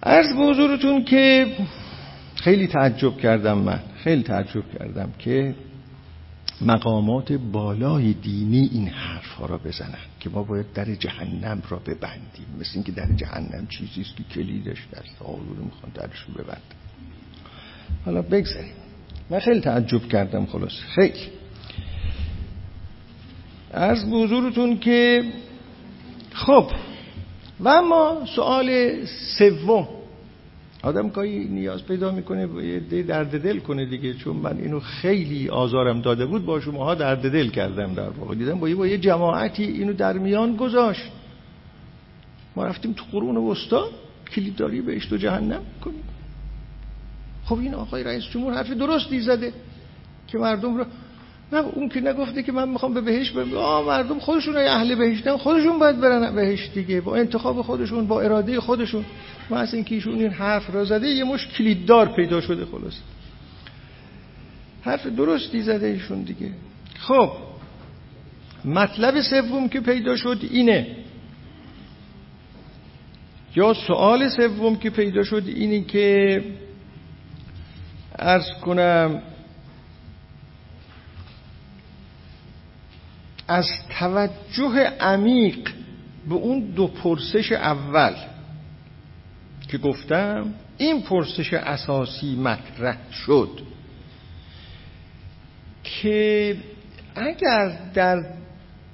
عرض 0.02 0.32
به 0.36 0.42
حضورتون 0.42 1.04
که 1.04 1.46
خیلی 2.40 2.66
تعجب 2.66 3.16
کردم 3.16 3.58
من. 3.58 3.80
خیلی 3.96 4.22
تعجب 4.22 4.78
کردم 4.78 5.12
که 5.18 5.54
مقامات 6.60 7.32
بالای 7.32 8.12
دینی 8.12 8.70
این 8.72 8.88
حرف 8.88 9.26
ها 9.26 9.46
را 9.46 9.58
بزنن 9.58 9.98
که 10.20 10.30
ما 10.30 10.42
باید 10.42 10.72
در 10.72 10.94
جهنم 10.94 11.62
را 11.68 11.78
ببندیم. 11.78 12.46
مثل 12.60 12.70
اینکه 12.74 12.92
در 12.92 13.12
جهنم 13.16 13.66
چیزی 13.66 14.00
است 14.00 14.16
که 14.16 14.22
کلیدش 14.34 14.78
در 14.92 15.02
رو 15.20 15.64
می‌خوان 15.64 15.92
درش 15.94 16.24
رو 16.28 16.44
ببند 16.44 16.62
حالا 18.04 18.22
بگذاریم. 18.22 18.72
من 19.30 19.38
خیلی 19.38 19.60
تعجب 19.60 20.08
کردم 20.08 20.46
خلاص 20.46 20.72
خیلی. 20.94 21.28
از 23.72 24.10
بزرگتون 24.10 24.78
که 24.78 25.24
خب 26.32 26.70
و 27.60 27.68
اما 27.68 28.26
سوال 28.36 28.96
سوم. 29.38 29.88
آدم 30.88 31.08
گاهی 31.08 31.44
نیاز 31.44 31.84
پیدا 31.84 32.10
می‌کنه 32.10 32.48
یه 32.64 33.02
درد 33.02 33.42
دل 33.42 33.58
کنه 33.58 33.84
دیگه 33.84 34.14
چون 34.14 34.36
من 34.36 34.56
اینو 34.56 34.80
خیلی 34.80 35.48
آزارم 35.48 36.00
داده 36.00 36.26
بود 36.26 36.46
با 36.46 36.60
شماها 36.60 36.94
درد 36.94 37.32
دل 37.32 37.48
کردم 37.48 37.94
در 37.94 38.08
واقع. 38.08 38.34
دیدم 38.34 38.60
با 38.60 38.86
یه 38.86 38.98
جماعتی 38.98 39.64
اینو 39.64 39.92
در 39.92 40.18
میان 40.18 40.56
گذاشت. 40.56 41.04
ما 42.56 42.64
رفتیم 42.64 42.92
تو 42.92 43.04
قرون 43.12 43.36
وسطا 43.36 43.88
کلیدداری 44.34 44.80
بهشت 44.80 45.12
و 45.12 45.16
جهنم 45.16 45.62
کنیم 45.84 46.02
خب 47.44 47.58
این 47.58 47.74
آقای 47.74 48.04
رئیس 48.04 48.24
جمهور 48.24 48.54
حرف 48.54 48.70
درستی 48.70 49.20
زده 49.20 49.52
که 50.26 50.38
مردم 50.38 50.76
رو 50.76 50.84
نه 51.52 51.58
اون 51.58 51.88
که 51.88 52.00
نگفته 52.00 52.42
که 52.42 52.52
من 52.52 52.68
می‌خوام 52.68 52.94
به 52.94 53.00
بهشت 53.00 53.34
برم. 53.34 53.56
آه 53.56 53.86
مردم 53.86 54.18
خودشون 54.18 54.56
اهل 54.56 54.94
بهشتن 54.94 55.36
خودشون 55.36 55.78
باید 55.78 56.00
برن 56.00 56.34
بهشت 56.34 56.74
دیگه 56.74 57.00
با 57.00 57.16
انتخاب 57.16 57.62
خودشون 57.62 58.06
با 58.06 58.20
اراده 58.20 58.60
خودشون. 58.60 59.04
ما 59.50 59.56
از 59.56 59.74
اینکه 59.74 59.94
ایشون 59.94 60.14
این 60.14 60.30
حرف 60.30 60.74
را 60.74 60.84
زده 60.84 61.08
یه 61.08 61.24
مش 61.24 61.46
کلیددار 61.46 62.08
پیدا 62.08 62.40
شده 62.40 62.64
خلاص 62.64 62.94
حرف 64.82 65.06
درستی 65.06 65.62
زده 65.62 65.86
ایشون 65.86 66.22
دیگه. 66.22 66.50
خب 66.98 67.32
مطلب 68.64 69.20
سوم 69.20 69.68
که 69.68 69.80
پیدا 69.80 70.16
شد 70.16 70.38
اینه. 70.50 70.96
یا 73.56 73.74
سوال 73.74 74.28
سوم 74.28 74.76
که 74.76 74.90
پیدا 74.90 75.22
شد 75.22 75.42
اینی 75.46 75.84
که 75.84 76.44
ارز 78.18 78.50
کنم 78.64 79.22
از 83.48 83.66
توجه 83.98 84.78
عمیق 85.00 85.68
به 86.28 86.34
اون 86.34 86.60
دو 86.60 86.86
پرسش 86.86 87.52
اول 87.52 88.14
که 89.68 89.78
گفتم 89.78 90.54
این 90.78 91.02
پرسش 91.02 91.54
اساسی 91.54 92.36
مطرح 92.36 92.96
شد 93.12 93.60
که 95.82 96.56
اگر 97.14 97.72
در 97.94 98.24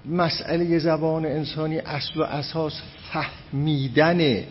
مسئله 0.06 0.78
زبان 0.78 1.26
انسانی 1.26 1.78
اصل 1.78 2.20
و 2.20 2.22
اساس 2.22 2.82
فهمیدن 3.12 4.44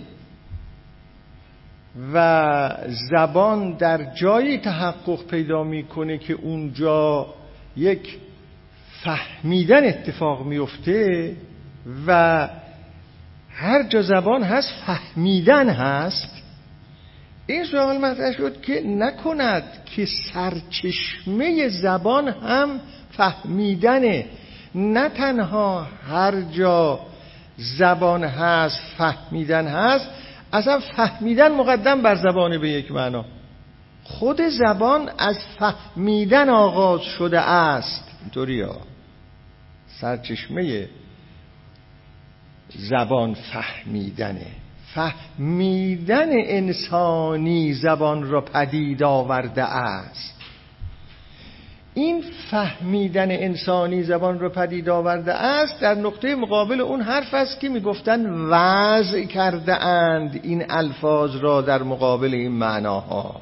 و 2.14 2.70
زبان 2.88 3.74
در 3.78 4.14
جایی 4.14 4.58
تحقق 4.58 5.28
پیدا 5.28 5.64
می‌کنه 5.64 6.18
که 6.18 6.34
اونجا 6.34 7.28
یک 7.78 8.18
فهمیدن 9.04 9.88
اتفاق 9.88 10.46
میفته 10.46 11.36
و 12.08 12.50
هر 13.56 13.84
جا 13.84 14.02
زبان 14.02 14.44
هست 14.44 14.70
فهمیدن 14.86 15.70
هست. 15.70 16.30
این 17.48 17.64
سوال 17.66 17.98
مطرح 17.98 18.32
شد 18.32 18.62
که 18.62 18.82
نکند 18.88 19.64
که 19.86 20.08
سرچشمه 20.34 21.70
زبان 21.70 22.28
هم 22.28 22.80
فهمیدنه. 23.12 24.26
نه 24.76 25.10
تنها 25.10 25.88
هر 26.10 26.42
جا 26.42 27.00
زبان 27.58 28.24
هست 28.24 28.80
فهمیدن 28.98 29.68
هست 29.68 30.10
اصلا 30.54 30.80
فهمیدن 30.80 31.52
مقدم 31.52 32.02
بر 32.02 32.16
زبان 32.16 32.58
به 32.58 32.70
یک 32.70 32.92
معنا. 32.92 33.26
خود 34.04 34.42
زبان 34.42 35.10
از 35.18 35.38
فهمیدن 35.60 36.50
آغاز 36.50 37.02
شده 37.02 37.42
است. 37.42 38.04
اینطوری 38.22 38.66
سرچشمه 40.02 40.88
زبان 42.76 43.34
فهمیدنه. 43.34 44.48
فهمیدن 44.94 46.30
انسانی 46.32 47.74
زبان 47.74 48.30
را 48.30 48.42
پدید 48.42 49.04
آورده 49.04 49.64
است. 49.64 50.34
این 51.94 52.24
فهمیدن 52.52 53.32
انسانی 53.32 54.04
زبان 54.04 54.40
را 54.40 54.50
پدید 54.50 54.90
آورده 54.90 55.34
است 55.34 55.80
در 55.80 55.96
نقطه 55.96 56.36
مقابل 56.36 56.82
اون 56.82 57.02
حرف 57.02 57.34
است 57.34 57.60
که 57.60 57.70
می‌گفتن 57.70 58.30
وضع 58.30 59.24
کرده 59.24 59.84
اند. 59.84 60.40
این 60.44 60.66
الفاظ 60.70 61.36
را 61.36 61.62
در 61.62 61.84
مقابل 61.84 62.34
این 62.34 62.52
معناها. 62.52 63.42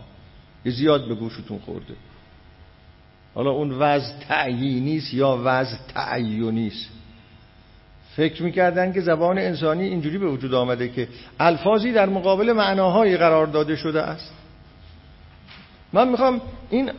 زیاد 0.66 1.08
به 1.08 1.16
گوشتون 1.16 1.60
خورده. 1.60 1.94
حالا 3.36 3.52
اون 3.52 3.72
وضع 3.72 4.14
تعیینی 4.30 4.98
است 4.98 5.14
یا 5.14 5.42
وضع 5.44 5.78
تعیونی 5.94 6.68
است 6.68 7.01
فکر 8.16 8.44
می‌کردن 8.44 8.94
که 8.94 9.02
زبان 9.02 9.38
انسانی 9.38 9.84
اینجوری 9.84 10.18
به 10.18 10.28
وجود 10.28 10.54
آمده 10.54 10.90
که 10.90 11.08
الفاظی 11.40 11.92
در 11.92 12.10
مقابل 12.10 12.54
معناهایی 12.54 13.18
قرار 13.18 13.48
داده 13.48 13.76
شده 13.76 14.02
است. 14.02 14.34
من 15.94 16.08
می‌خوام 16.08 16.42
این 16.70 16.92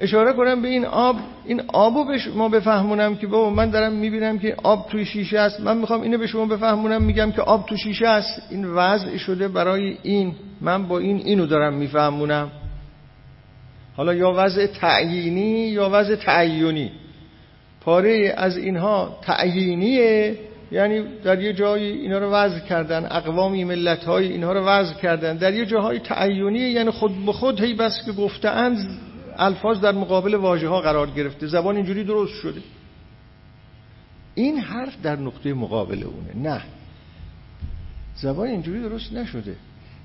اشاره 0.00 0.32
کنم 0.32 0.62
به 0.62 0.68
این 0.68 0.84
آب. 0.84 1.16
این 1.44 1.62
آبو 1.68 2.04
به 2.04 2.18
شما 2.18 2.48
بفهمونم 2.48 3.16
که 3.16 3.26
بابا 3.26 3.50
من 3.50 3.70
دارم 3.70 3.92
می‌بینم 3.92 4.38
که 4.38 4.56
آب 4.62 4.88
توی 4.88 5.04
شیشه 5.04 5.38
است. 5.38 5.60
من 5.60 5.76
می‌خوام 5.76 6.02
اینو 6.02 6.18
به 6.18 6.26
شما 6.26 6.46
بفهمونم 6.46 7.02
میگم 7.02 7.32
که 7.32 7.42
آب 7.42 7.66
تو 7.66 7.76
شیشه 7.76 8.08
است. 8.08 8.42
این 8.50 8.64
وضع 8.64 9.16
شده 9.16 9.48
برای 9.48 9.98
این. 10.02 10.34
من 10.60 10.88
با 10.88 10.98
این 10.98 11.16
اینو 11.16 11.46
دارم 11.46 11.74
میفهمونم. 11.74 12.50
حالا 13.96 14.14
یا 14.14 14.32
وضع 14.36 14.66
تعیینی 14.66 15.68
یا 15.68 15.88
وضع 15.92 16.16
تعیونی. 16.16 16.90
پاره 17.80 18.34
از 18.36 18.56
اینها 18.56 19.18
تعیینیه. 19.22 20.38
یعنی 20.72 21.02
در 21.24 21.42
یه 21.42 21.52
جایی 21.52 21.90
اینا 21.90 22.18
رو 22.18 22.30
وضع 22.30 22.58
کردن 22.58 23.06
اقوامی 23.10 23.64
ملت 23.64 24.04
های 24.04 24.32
اینها 24.32 24.52
رو 24.52 24.60
وضع 24.60 24.94
کردن. 24.94 25.36
در 25.36 25.54
یه 25.54 25.66
جاهای 25.66 25.98
تعیونیه 25.98 26.70
یعنی 26.70 26.90
خود 26.90 27.26
به 27.26 27.32
خود 27.32 27.60
هی 27.60 27.74
بس 27.74 28.04
که 28.06 28.12
گفتند 28.12 29.00
الفاظ 29.36 29.80
در 29.80 29.92
مقابل 29.92 30.34
واژه 30.34 30.68
ها 30.68 30.80
قرار 30.80 31.10
گرفته. 31.10 31.46
زبان 31.46 31.76
اینجوری 31.76 32.04
درست 32.04 32.34
شده. 32.34 32.60
این 34.34 34.58
حرف 34.58 35.02
در 35.02 35.16
نقطه 35.16 35.54
مقابل 35.54 36.02
اونه. 36.02 36.50
نه. 36.50 36.62
زبان 38.16 38.48
اینجوری 38.48 38.80
درست 38.80 39.12
نشده. 39.12 39.56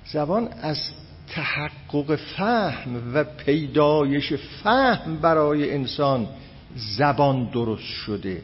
زبان 0.06 0.49
از 0.61 0.77
تحقق 1.27 2.15
فهم 2.15 3.14
و 3.14 3.23
پیدایش 3.23 4.34
فهم 4.64 5.18
برای 5.22 5.73
انسان 5.73 6.27
زبان 6.98 7.49
درست 7.52 7.84
شده. 7.84 8.41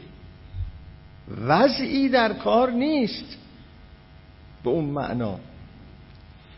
وضعی 1.38 2.08
در 2.08 2.32
کار 2.32 2.70
نیست. 2.70 3.36
به 4.64 4.70
اون 4.70 4.84
معنا. 4.84 5.38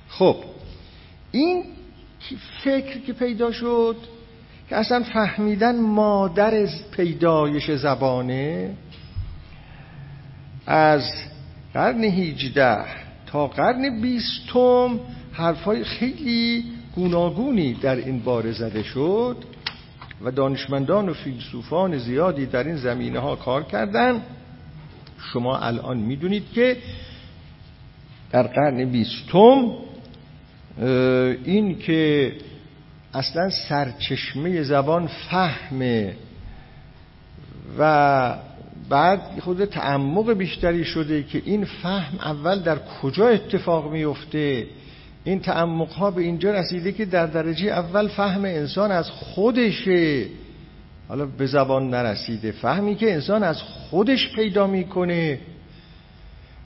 خب 0.09 0.36
این 1.32 1.65
فکر 2.65 2.99
که 2.99 3.12
پیدا 3.12 3.53
شد 3.53 3.97
که 4.69 4.77
اصلا 4.77 5.03
فهمیدن 5.03 5.81
مادر 5.81 6.66
پیدایش 6.97 7.70
زبانه 7.70 8.70
از 10.66 11.03
قرن 11.74 12.05
هیجده 12.05 12.85
تا 13.27 13.47
قرن 13.47 14.01
بیستم 14.01 15.01
حرفای 15.32 15.85
خیلی 15.85 16.65
گوناگونی 16.94 17.74
در 17.74 17.97
این 17.97 18.23
باره 18.23 18.53
زده 18.53 18.82
شد 18.82 19.36
و 20.23 20.31
دانشمندان 20.31 21.09
و 21.09 21.15
فیلسوفان 21.15 21.99
زیادی 21.99 22.47
در 22.47 22.65
این 22.65 22.77
زمینه 22.77 23.19
ها 23.19 23.36
کار 23.36 23.62
کردن. 23.62 24.23
شما 25.32 25.59
الان 25.59 25.97
می‌دونید 25.97 26.44
که 26.55 26.77
در 28.31 28.43
قرن 28.43 28.85
بیستم 28.85 29.73
این 31.44 31.78
که 31.78 32.32
اصلا 33.15 33.51
سرچشمه 33.69 34.62
زبان 34.62 35.07
فهمه 35.31 36.16
و 37.78 38.35
بعد 38.89 39.20
خود 39.40 39.65
تعمق 39.65 40.32
بیشتری 40.32 40.85
شده 40.85 41.23
که 41.23 41.43
این 41.44 41.65
فهم 41.65 42.19
اول 42.19 42.61
در 42.61 42.78
کجا 42.78 43.28
اتفاق 43.28 43.93
میفته 43.93 44.66
این 45.24 45.40
تعمق 45.40 45.89
ها 45.89 46.11
به 46.11 46.23
اینجا 46.23 46.51
رسیده 46.51 46.93
که 46.93 47.05
در 47.05 47.27
درجه 47.27 47.66
اول 47.66 48.09
فهم 48.09 48.44
انسان 48.44 48.90
از 48.90 49.11
خودشه. 49.11 50.27
حالا 51.09 51.27
به 51.27 51.47
زبان 51.47 51.91
نرسیده. 51.91 52.53
فهمی 52.53 52.95
که 52.95 53.12
انسان 53.12 53.43
از 53.43 53.62
خودش 53.62 54.35
پیدا 54.35 54.66
می‌کنه. 54.66 55.39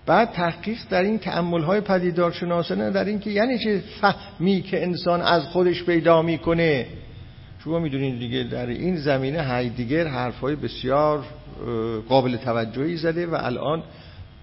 بعد 0.06 0.32
تحقیق 0.32 0.78
در 0.90 1.02
این 1.02 1.18
تعمل 1.18 1.62
های 1.62 1.80
پدیدارشناسانه 1.80 2.90
در 2.90 3.04
این 3.04 3.18
که 3.18 3.30
یعنی 3.30 3.58
چه 3.58 3.82
فهمی 4.00 4.62
که 4.62 4.82
انسان 4.82 5.22
از 5.22 5.42
خودش 5.42 5.84
پیدا 5.84 6.22
می‌کنه. 6.22 6.86
شما 7.64 7.78
می‌دونید 7.78 8.18
دیگه 8.18 8.42
در 8.42 8.66
این 8.66 8.96
زمینه 8.96 9.42
هایدگر 9.42 10.06
حرفهای 10.06 10.56
بسیار 10.56 11.24
قابل 12.08 12.36
توجهی 12.36 12.96
زده 12.96 13.26
و 13.26 13.34
الان 13.34 13.82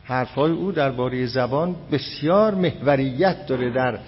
حرفهای 0.03 0.52
او 0.52 0.72
درباره 0.72 1.26
زبان 1.26 1.76
بسیار 1.91 2.56
محوریت 2.56 3.45
داره 3.45 3.70
در 3.70 3.99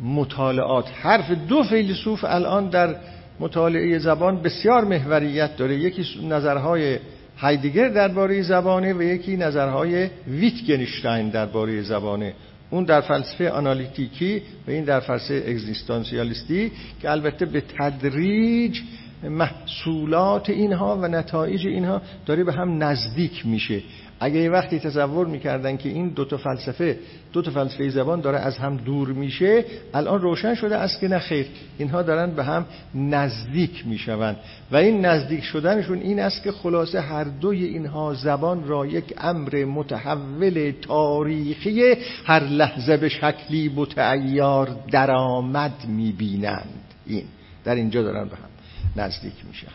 مطالعات. 0.00 0.88
حرف 1.02 1.30
دو 1.30 1.62
فیلسوف 1.62 2.24
الان 2.24 2.68
در 2.68 2.96
مطالعه 3.40 3.98
زبان 3.98 4.42
بسیار 4.42 4.84
محوریت 4.84 5.56
داره. 5.56 5.76
یکی 5.78 6.26
نظرهای 6.28 6.98
هایدگر 7.38 7.88
درباره 7.88 8.42
زبانه 8.42 8.94
و 8.94 9.02
یکی 9.02 9.36
نظرهای 9.36 10.08
ویتگنشتاین 10.28 11.28
درباره 11.28 11.82
زبانه. 11.82 12.34
اون 12.70 12.84
در 12.84 13.00
فلسفه 13.00 13.50
آنالیتیکی 13.50 14.42
و 14.68 14.70
این 14.70 14.84
در 14.84 15.00
فلسفه 15.00 15.44
اگزیستانسیالیستی 15.46 16.72
که 17.02 17.10
البته 17.10 17.46
به 17.46 17.62
تدریج 17.78 18.80
محصولات 19.22 20.50
اینها 20.50 20.96
و 20.96 21.08
نتایج 21.08 21.66
اینها 21.66 22.02
داره 22.26 22.44
به 22.44 22.52
هم 22.52 22.82
نزدیک 22.82 23.46
میشه. 23.46 23.82
اگه 24.20 24.40
یه 24.40 24.50
وقتی 24.50 24.78
تصور 24.78 25.26
می‌کردن 25.26 25.76
که 25.76 25.88
این 25.88 26.08
دو 26.08 26.24
تا 26.24 26.36
فلسفه 26.36 26.98
دو 27.32 27.42
تا 27.42 27.50
فلسفه 27.50 27.88
زبان 27.88 28.20
داره 28.20 28.38
از 28.38 28.58
هم 28.58 28.76
دور 28.76 29.08
میشه 29.08 29.64
الان 29.94 30.20
روشن 30.20 30.54
شده 30.54 30.76
است 30.76 31.00
که 31.00 31.08
نه 31.08 31.18
خیر. 31.18 31.46
اینها 31.78 32.02
دارن 32.02 32.30
به 32.30 32.44
هم 32.44 32.66
نزدیک 32.94 33.86
می‌شوند. 33.86 34.36
و 34.72 34.76
این 34.76 35.06
نزدیک 35.06 35.44
شدنشون 35.44 35.98
این 35.98 36.20
است 36.20 36.42
که 36.42 36.52
خلاصه 36.52 37.00
هر 37.00 37.24
دوی 37.24 37.64
اینها 37.64 38.14
زبان 38.14 38.68
را 38.68 38.86
یک 38.86 39.14
امر 39.18 39.64
متحول 39.64 40.72
تاریخی 40.82 41.94
هر 42.24 42.44
لحظه 42.44 42.96
به 42.96 43.08
شکلی 43.08 43.72
متعیار 43.76 44.76
درآمد 44.90 45.84
می‌بینند. 45.88 46.84
این. 47.06 47.24
در 47.64 47.74
اینجا 47.74 48.02
دارن 48.02 48.28
به 48.28 48.36
هم 48.36 48.50
نزدیک 48.96 49.34
میشن. 49.48 49.72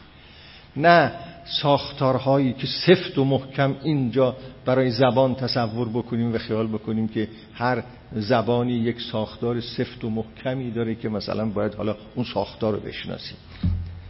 نه 0.77 1.11
ساختارهایی 1.45 2.53
که 2.53 2.67
سفت 2.67 3.17
و 3.17 3.25
محکم 3.25 3.75
اینجا 3.83 4.35
برای 4.65 4.91
زبان 4.91 5.35
تصور 5.35 5.89
بکنیم 5.89 6.35
و 6.35 6.37
خیال 6.37 6.67
بکنیم 6.67 7.07
که 7.07 7.27
هر 7.53 7.83
زبانی 8.15 8.73
یک 8.73 9.01
ساختار 9.11 9.61
سفت 9.61 10.03
و 10.03 10.09
محکمی 10.09 10.71
داره 10.71 10.95
که 10.95 11.09
مثلا 11.09 11.45
باید 11.45 11.73
حالا 11.73 11.95
اون 12.15 12.25
ساختار 12.33 12.73
رو 12.73 12.79
بشناسیم. 12.79 13.37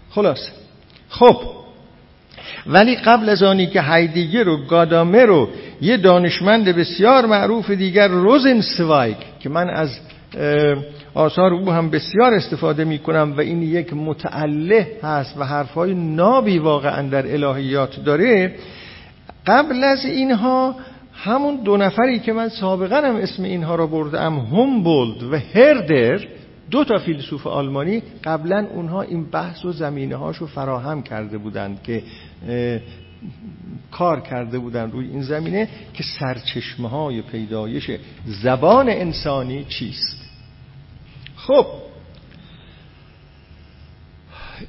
خلاص 0.09 0.49
خب. 1.09 1.41
ولی 2.67 2.95
قبل 2.95 3.29
از 3.29 3.43
آنی 3.43 3.67
که 3.67 3.81
هایدگر 3.81 4.49
و 4.49 4.65
گادامر 4.65 5.25
رو 5.25 5.49
یه 5.81 5.97
دانشمند 5.97 6.65
بسیار 6.65 7.25
معروف 7.25 7.71
دیگر 7.71 8.07
روزنسوایگ 8.07 9.17
که 9.39 9.49
من 9.49 9.69
از 9.69 9.99
آثار 11.13 11.53
او 11.53 11.71
هم 11.71 11.89
بسیار 11.89 12.33
استفاده 12.33 12.83
می 12.83 12.99
کنم 12.99 13.33
و 13.37 13.41
این 13.41 13.61
یک 13.61 13.93
متعله 13.93 14.87
هست 15.03 15.37
و 15.37 15.43
حرفهای 15.43 15.93
نابی 15.93 16.57
واقعا 16.57 17.09
در 17.09 17.33
الهیات 17.33 18.03
داره. 18.03 18.55
قبل 19.47 19.83
از 19.83 20.05
اینها 20.05 20.75
همون 21.13 21.55
دو 21.55 21.77
نفری 21.77 22.19
که 22.19 22.33
من 22.33 22.49
سابقا 22.49 22.95
هم 22.95 23.15
اسم 23.15 23.43
اینها 23.43 23.75
را 23.75 23.87
بردم 23.87 24.39
همبولد 24.39 25.23
و 25.23 25.37
هردر 25.53 26.19
دو 26.71 26.83
تا 26.83 26.97
فیلسوف 26.97 27.47
آلمانی 27.47 28.03
قبلا 28.23 28.67
اونها 28.73 29.01
این 29.01 29.29
بحث 29.29 29.65
و 29.65 29.71
زمینه 29.71 30.15
هاشو 30.15 30.47
فراهم 30.47 31.03
کرده 31.03 31.37
بودند 31.37 31.83
که 31.83 32.03
کار 33.91 34.19
کرده 34.21 34.59
بودند 34.59 34.93
روی 34.93 35.07
این 35.07 35.21
زمینه 35.21 35.69
که 35.93 36.03
سرچشمه 36.19 36.89
های 36.89 37.21
پیدایش 37.21 37.91
زبان 38.25 38.89
انسانی 38.89 39.65
چیست؟ 39.65 40.25
خب 41.35 41.65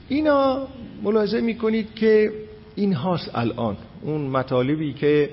اینا 0.08 0.66
ملاحظه 1.02 1.40
می‌کنید 1.40 1.94
که 1.94 2.32
این 2.74 2.92
هاست 2.92 3.30
الان. 3.34 3.76
اون 4.02 4.20
مطالبی 4.20 4.92
که 4.92 5.30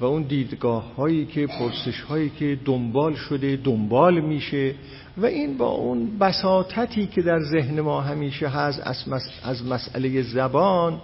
و 0.00 0.04
اون 0.04 0.22
دیدگاه 0.22 0.94
هایی 0.94 1.26
که 1.26 1.46
پرسش 1.46 2.00
هایی 2.00 2.30
که 2.30 2.58
دنبال 2.64 3.14
شده 3.14 3.58
دنبال 3.64 4.20
میشه 4.20 4.74
و 5.16 5.26
این 5.26 5.58
با 5.58 5.68
اون 5.68 6.18
بساطتی 6.18 7.06
که 7.06 7.22
در 7.22 7.40
ذهن 7.40 7.80
ما 7.80 8.00
همیشه 8.00 8.48
هست 8.48 9.08
از 9.44 9.66
مسئله 9.66 10.22
زبان 10.22 11.00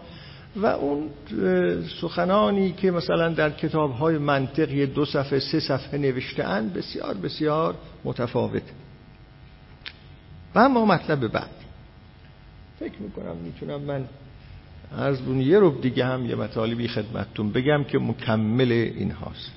و 0.57 0.67
اون 0.67 1.11
سخنانی 2.01 2.73
که 2.73 2.91
مثلا 2.91 3.29
در 3.29 3.51
کتاب 3.51 3.93
های 3.93 4.19
منطقی 4.19 4.87
دو 4.87 5.05
صفحه 5.05 5.39
سه 5.39 5.61
صفحه 5.61 5.99
نوشته 5.99 6.45
بسیار 6.45 7.15
بسیار 7.15 7.75
متفاوت. 8.05 8.63
و 10.55 10.59
اما 10.59 10.85
مطلب 10.85 11.29
بعد. 11.29 11.51
فکر 12.81 12.99
می‌کنم 12.99 13.37
می‌تونم 13.37 13.81
من 13.81 14.05
از 14.99 15.21
یه 15.29 15.59
رو 15.59 15.81
دیگه 15.81 16.05
هم 16.05 16.27
یه 16.27 16.35
مطالبی 16.35 16.89
خدمتتون 16.89 17.53
بگم 17.53 17.85
که 17.85 17.99
مکمل 17.99 18.73
این 18.73 19.11
هاست 19.11 19.53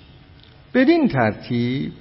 بدین 0.74 1.08
ترتیب 1.08 1.94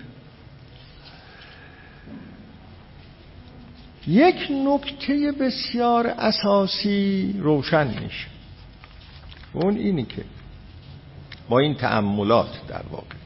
یک 4.06 4.50
نکته 4.50 5.32
بسیار 5.40 6.06
اساسی 6.06 7.34
روشن 7.38 7.86
میشه. 7.86 8.33
اون 9.54 9.76
اینی 9.76 10.04
که 10.04 10.24
با 11.48 11.58
این 11.58 11.74
تأملات 11.74 12.66
در 12.68 12.82
واقع. 12.90 13.23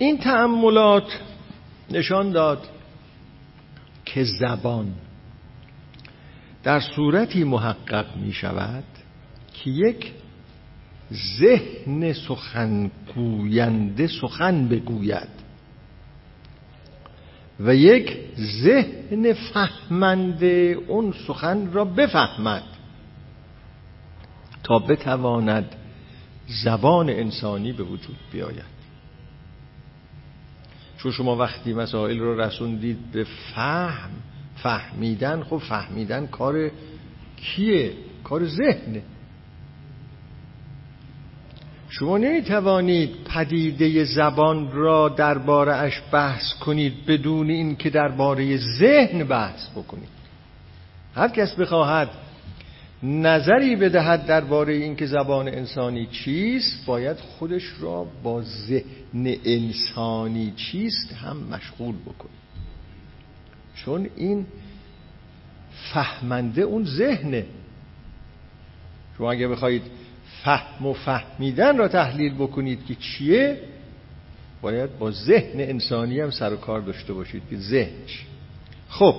این 0.00 0.18
تأملات 0.18 1.20
نشان 1.90 2.32
داد 2.32 2.68
که 4.04 4.24
زبان 4.24 4.94
در 6.62 6.80
صورتی 6.80 7.44
محقق 7.44 8.16
می 8.16 8.32
شود 8.32 8.84
که 9.52 9.70
یک 9.70 10.12
ذهن 11.40 12.12
سخنگوینده 12.12 14.06
سخن 14.06 14.68
بگوید 14.68 15.28
و 17.60 17.74
یک 17.74 18.18
ذهن 18.62 19.32
فهمنده 19.32 20.78
اون 20.88 21.14
سخن 21.26 21.72
را 21.72 21.84
بفهمد 21.84 22.64
تا 24.62 24.78
بتواند 24.78 25.76
زبان 26.64 27.10
انسانی 27.10 27.72
به 27.72 27.82
وجود 27.82 28.16
بیاید. 28.32 28.79
چون 31.02 31.12
شما 31.12 31.36
وقتی 31.36 31.72
مسائل 31.72 32.18
رو 32.18 32.40
رسوندید 32.40 33.12
به 33.12 33.26
فهم 33.54 34.10
فهمیدن 34.56 35.42
خب 35.42 35.58
فهمیدن 35.58 36.26
کار 36.26 36.70
کیه؟ 37.36 37.92
کار 38.24 38.46
ذهنه 38.46 39.02
شما 41.88 42.18
نمی‌توانید 42.18 43.10
پدیده 43.24 44.04
زبان 44.04 44.72
را 44.72 45.08
درباره 45.08 45.72
اش 45.72 46.02
بحث 46.12 46.54
کنید 46.54 47.06
بدون 47.06 47.50
اینکه 47.50 47.90
درباره 47.90 48.56
ذهن 48.56 49.24
بحث 49.24 49.68
بکنید. 49.76 50.08
هر 51.14 51.28
کس 51.28 51.54
بخواهد 51.54 52.10
نظری 53.02 53.76
بدهد 53.76 54.26
درباره 54.26 54.74
اینکه 54.74 55.06
زبان 55.06 55.48
انسانی 55.48 56.06
چیست 56.06 56.86
باید 56.86 57.16
خودش 57.16 57.72
را 57.80 58.06
با 58.22 58.42
ذهن 58.42 59.36
انسانی 59.44 60.52
چیست 60.56 61.12
هم 61.12 61.36
مشغول 61.36 61.94
بکنه. 61.96 62.30
چون 63.74 64.10
این 64.16 64.46
فهمنده 65.92 66.62
اون 66.62 66.84
ذهنه. 66.84 67.46
شما 69.18 69.32
اگه 69.32 69.48
بخواید 69.48 69.82
فهم 70.44 70.86
و 70.86 70.92
فهمیدن 70.92 71.78
را 71.78 71.88
تحلیل 71.88 72.34
بکنید 72.34 72.86
که 72.86 72.94
چیه 72.94 73.60
باید 74.62 74.98
با 74.98 75.10
ذهن 75.10 75.60
انسانی 75.60 76.20
هم 76.20 76.30
سر 76.30 76.52
و 76.52 76.56
کار 76.56 76.80
داشته 76.80 77.12
باشید 77.12 77.42
که 77.50 77.56
ذهنش 77.56 78.26
خب 78.88 79.14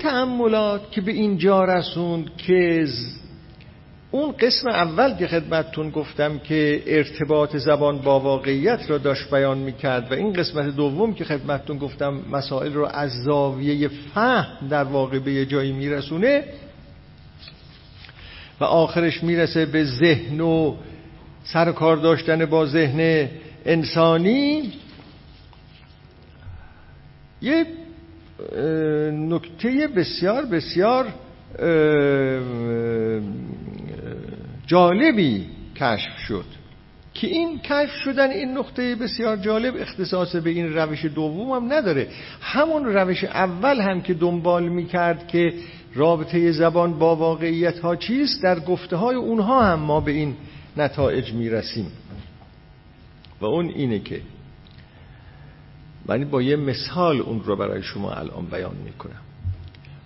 این 0.00 0.10
تأملات 0.10 0.90
که 0.90 1.00
به 1.00 1.12
اینجا 1.12 1.64
رسوند 1.64 2.36
که 2.36 2.86
اون 4.10 4.32
قسم 4.32 4.68
اول 4.68 5.14
که 5.14 5.26
خدمتتون 5.26 5.90
گفتم 5.90 6.38
که 6.38 6.82
ارتباط 6.86 7.56
زبان 7.56 7.98
با 7.98 8.20
واقعیت 8.20 8.80
را 8.88 8.98
داشت 8.98 9.30
بیان 9.30 9.58
می‌کرد 9.58 10.12
و 10.12 10.14
این 10.14 10.32
قسمت 10.32 10.76
دوم 10.76 11.14
که 11.14 11.24
خدمتتون 11.24 11.78
گفتم 11.78 12.20
مسائل 12.30 12.72
رو 12.72 12.86
از 12.86 13.10
زاویه 13.24 13.88
فهم 14.14 14.68
در 14.70 14.84
واقع 14.84 15.18
به 15.18 15.32
یه 15.32 15.46
جایی 15.46 15.72
میرسونه 15.72 16.44
و 18.60 18.64
آخرش 18.64 19.22
می‌رسه 19.22 19.66
به 19.66 19.84
ذهن 19.84 20.40
و 20.40 20.76
سر 21.44 21.72
کار 21.72 21.96
داشتن 21.96 22.46
با 22.46 22.66
ذهن 22.66 23.28
انسانی. 23.64 24.72
یه 27.42 27.66
نکته 29.12 29.88
بسیار 29.96 30.44
بسیار 30.44 31.06
جالبی 34.66 35.46
کشف 35.76 36.18
شد 36.18 36.44
که 37.14 37.26
این 37.26 37.58
کشف 37.58 37.94
شدن 37.94 38.30
این 38.30 38.58
نقطه 38.58 38.94
بسیار 38.94 39.36
جالب 39.36 39.74
اختصاص 39.76 40.36
به 40.36 40.50
این 40.50 40.74
روش 40.74 41.04
دوم 41.04 41.50
هم 41.50 41.72
نداره. 41.72 42.08
همون 42.40 42.84
روش 42.84 43.24
اول 43.24 43.80
هم 43.80 44.00
که 44.00 44.14
دنبال 44.14 44.68
می‌کرد 44.68 45.28
که 45.28 45.52
رابطه 45.94 46.52
زبان 46.52 46.98
با 46.98 47.16
واقعیت 47.16 47.78
ها 47.78 47.96
چیست 47.96 48.42
در 48.42 48.60
گفته 48.60 48.96
های 48.96 49.16
اونها 49.16 49.64
هم 49.64 49.78
ما 49.78 50.00
به 50.00 50.12
این 50.12 50.34
نتایج 50.76 51.32
می‌رسیم. 51.32 51.86
و 53.40 53.44
اون 53.44 53.68
اینه 53.68 53.98
که 53.98 54.20
من 56.06 56.24
با 56.24 56.42
یه 56.42 56.56
مثال 56.56 57.20
اون 57.20 57.42
رو 57.44 57.56
برای 57.56 57.82
شما 57.82 58.12
الان 58.12 58.46
بیان 58.46 58.76
می‌کنم. 58.76 59.20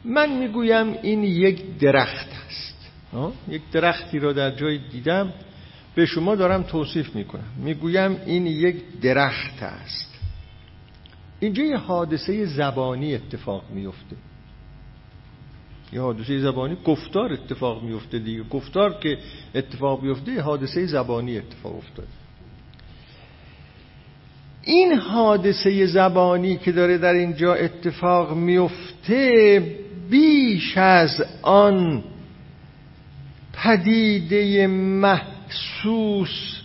من 0.05 0.39
می‌گویم 0.39 0.97
این 1.03 1.25
یک 1.25 1.79
درخت 1.79 2.29
است. 2.47 2.91
یک 3.49 3.63
درختی 3.73 4.19
رو 4.19 4.33
در 4.33 4.51
جای 4.51 4.79
دیدم 4.79 5.33
به 5.95 6.07
شما 6.07 6.35
دارم 6.35 6.63
توصیف 6.63 7.17
می‌کنم. 7.17 7.45
می‌گویم 7.57 8.17
این 8.27 8.47
یک 8.47 9.01
درخت 9.01 9.63
است. 9.63 10.15
اینجا 11.41 11.63
یه 11.63 11.77
حادثه 11.77 12.47
زبانی 12.47 13.15
اتفاق 13.15 13.65
میفته 13.71 14.17
یه 15.93 16.01
حادثه 16.01 16.41
زبانی 16.41 16.77
گفتار 16.85 17.33
اتفاق 17.33 17.83
میفته 17.83 18.19
دیگه. 18.19 18.43
گفتار 18.43 18.99
که 18.99 19.19
اتفاق 19.55 20.03
میفته 20.03 20.33
یه 20.33 20.41
حادثه 20.41 20.87
زبانی 20.87 21.39
اتفاق 21.39 21.77
افتاد 21.77 22.09
این 24.65 24.93
حادثه 24.93 25.87
زبانی 25.87 26.57
که 26.57 26.73
داره 26.73 26.99
در 26.99 27.13
اینجا 27.13 27.55
اتفاق 27.55 28.37
میفته 28.37 29.63
بیش 30.11 30.79
از 30.79 31.25
آن 31.43 32.05
پدیده 33.53 34.67
محسوس 34.67 36.61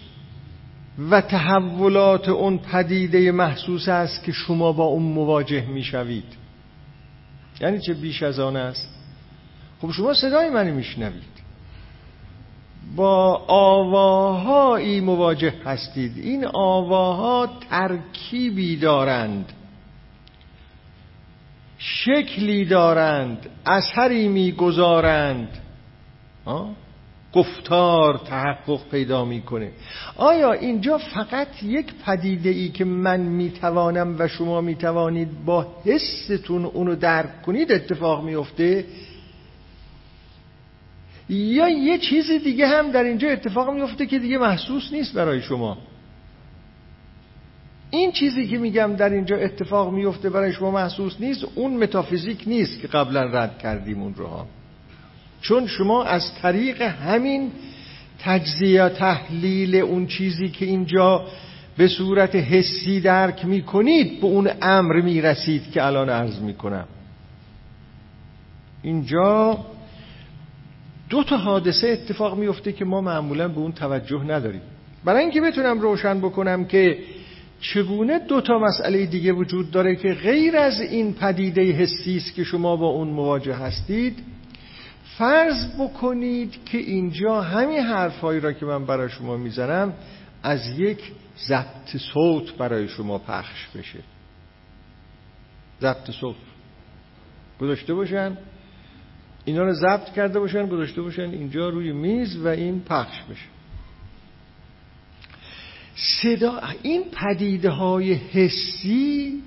و 1.10 1.22
تحولات 1.22 2.30
اون 2.30 2.58
پدیده 2.58 3.32
محسوس 3.32 3.90
است 3.90 4.24
که 4.24 4.32
شما 4.32 4.72
با 4.72 4.84
اون 4.84 5.04
مواجه 5.04 5.66
می‌شوید. 5.66 6.24
یعنی 7.62 7.80
چه 7.80 7.94
بیش 7.94 8.24
از 8.24 8.40
آن 8.40 8.56
است؟ 8.56 8.90
خب 9.82 9.92
شما 9.92 10.14
صدای 10.14 10.50
منو 10.50 10.76
میشنوید. 10.76 11.39
با 12.96 13.44
آواهایی 13.48 15.00
مواجه 15.00 15.54
هستید. 15.66 16.18
این 16.18 16.46
آواها 16.54 17.50
ترکیبی 17.70 18.76
دارند. 18.76 19.54
شکلی 21.78 22.66
دارند. 22.66 23.50
اثری 23.66 24.28
می‌گذارند. 24.28 25.50
گفتار 27.34 28.18
تحقق 28.18 28.80
پیدا 28.92 29.26
می‌کنه. 29.26 29.72
آیا 30.18 30.52
اینجا 30.52 30.98
فقط 30.98 31.64
یک 31.64 31.94
پدیده 32.06 32.50
ای 32.50 32.70
که 32.70 32.86
من 32.86 33.20
می‌توانم 33.20 34.16
و 34.20 34.28
شما 34.28 34.62
می‌توانید 34.62 35.46
با 35.46 35.68
حستون 35.86 36.66
اونو 36.66 36.96
درک 36.96 37.42
کنید 37.42 37.72
اتفاق 37.72 38.24
میفته 38.24 38.86
یا 41.30 41.70
یه 41.70 41.98
چیز 41.98 42.32
دیگه 42.32 42.68
هم 42.68 42.92
در 42.92 43.04
اینجا 43.04 43.30
اتفاق 43.30 43.70
میفته 43.74 44.06
که 44.06 44.20
دیگه 44.20 44.38
محسوس 44.38 44.94
نیست 44.94 45.14
برای 45.14 45.42
شما. 45.42 45.78
این 47.90 48.12
چیزی 48.12 48.48
که 48.48 48.58
میگم 48.58 48.96
در 48.96 49.10
اینجا 49.10 49.36
اتفاق 49.36 49.94
میفته 49.94 50.30
برای 50.30 50.54
شما 50.54 50.72
محسوس 50.72 51.16
نیست 51.20 51.46
اون 51.56 51.78
متافیزیک 51.84 52.44
نیست 52.48 52.82
که 52.82 52.88
قبلا 52.88 53.22
رد 53.24 53.58
کردیم 53.58 54.02
اون 54.02 54.14
رو 54.14 54.28
ها. 54.28 54.48
چون 55.42 55.68
شما 55.68 56.04
از 56.04 56.34
طریق 56.42 56.82
همین 56.82 57.52
تجزیه 58.20 58.90
تحلیل 58.90 59.76
اون 59.76 60.08
چیزی 60.08 60.50
که 60.50 60.66
اینجا 60.66 61.26
به 61.78 61.88
صورت 61.88 62.36
حسی 62.36 63.02
درک 63.02 63.46
می‌کنید 63.46 64.22
به 64.22 64.28
اون 64.28 64.50
امر 64.62 65.02
می‌رسید 65.02 65.72
که 65.72 65.86
الان 65.86 66.10
عرض 66.10 66.40
می‌کنم. 66.40 66.86
اینجا 68.82 69.58
دو 71.10 71.24
تا 71.24 71.38
حادثه 71.38 71.88
اتفاق 71.88 72.38
میفته 72.38 72.72
که 72.72 72.86
ما 72.86 73.02
معمولا 73.02 73.48
به 73.48 73.58
اون 73.58 73.72
توجه 73.72 74.24
نداریم. 74.24 74.62
برای 75.06 75.22
اینکه 75.22 75.42
بتونم 75.42 75.80
روشن 75.80 76.20
بکنم 76.20 76.66
که 76.66 76.98
چگونه 77.62 78.20
دو 78.20 78.42
تا 78.42 78.60
مسئله 78.60 79.06
دیگه 79.06 79.32
وجود 79.32 79.72
داره 79.72 79.96
که 79.96 80.14
غیر 80.14 80.58
از 80.58 80.82
این 80.82 81.14
پدیده 81.14 81.62
حسی 81.62 82.18
است 82.18 82.34
که 82.34 82.44
شما 82.44 82.76
با 82.76 82.88
اون 82.88 83.08
مواجه 83.08 83.56
هستید 83.56 84.24
فرض 85.18 85.80
بکنید 85.80 86.66
که 86.66 86.78
اینجا 86.78 87.42
همین 87.42 87.80
حرفهایی 87.80 88.40
را 88.40 88.54
که 88.54 88.66
من 88.66 88.86
برای 88.86 89.10
شما 89.10 89.38
می‌زنم 89.38 89.94
از 90.44 90.80
یک 90.80 91.00
ضبط 91.48 91.98
صوت 92.14 92.54
برای 92.58 92.88
شما 92.88 93.18
پخش 93.18 93.68
بشه. 93.76 94.00
ضبط 95.82 96.12
صوت. 96.12 96.36
گذاشته 97.62 97.94
باشن؟ 97.94 98.38
اینا 99.46 99.64
رو 99.64 99.74
ضبط 99.74 100.14
کرده 100.14 100.40
باشن 100.40 100.68
گذاشته 100.68 101.02
باشن 101.02 101.30
اینجا 101.30 101.70
روی 101.70 101.92
میز 101.92 102.38
و 102.38 102.48
این 102.48 102.82
پخش 102.82 103.22
بشه. 103.22 103.46
صدا 105.96 106.62
این 106.84 107.04
پدیده 107.04 107.70
های 107.70 108.14
حسی 108.14 109.44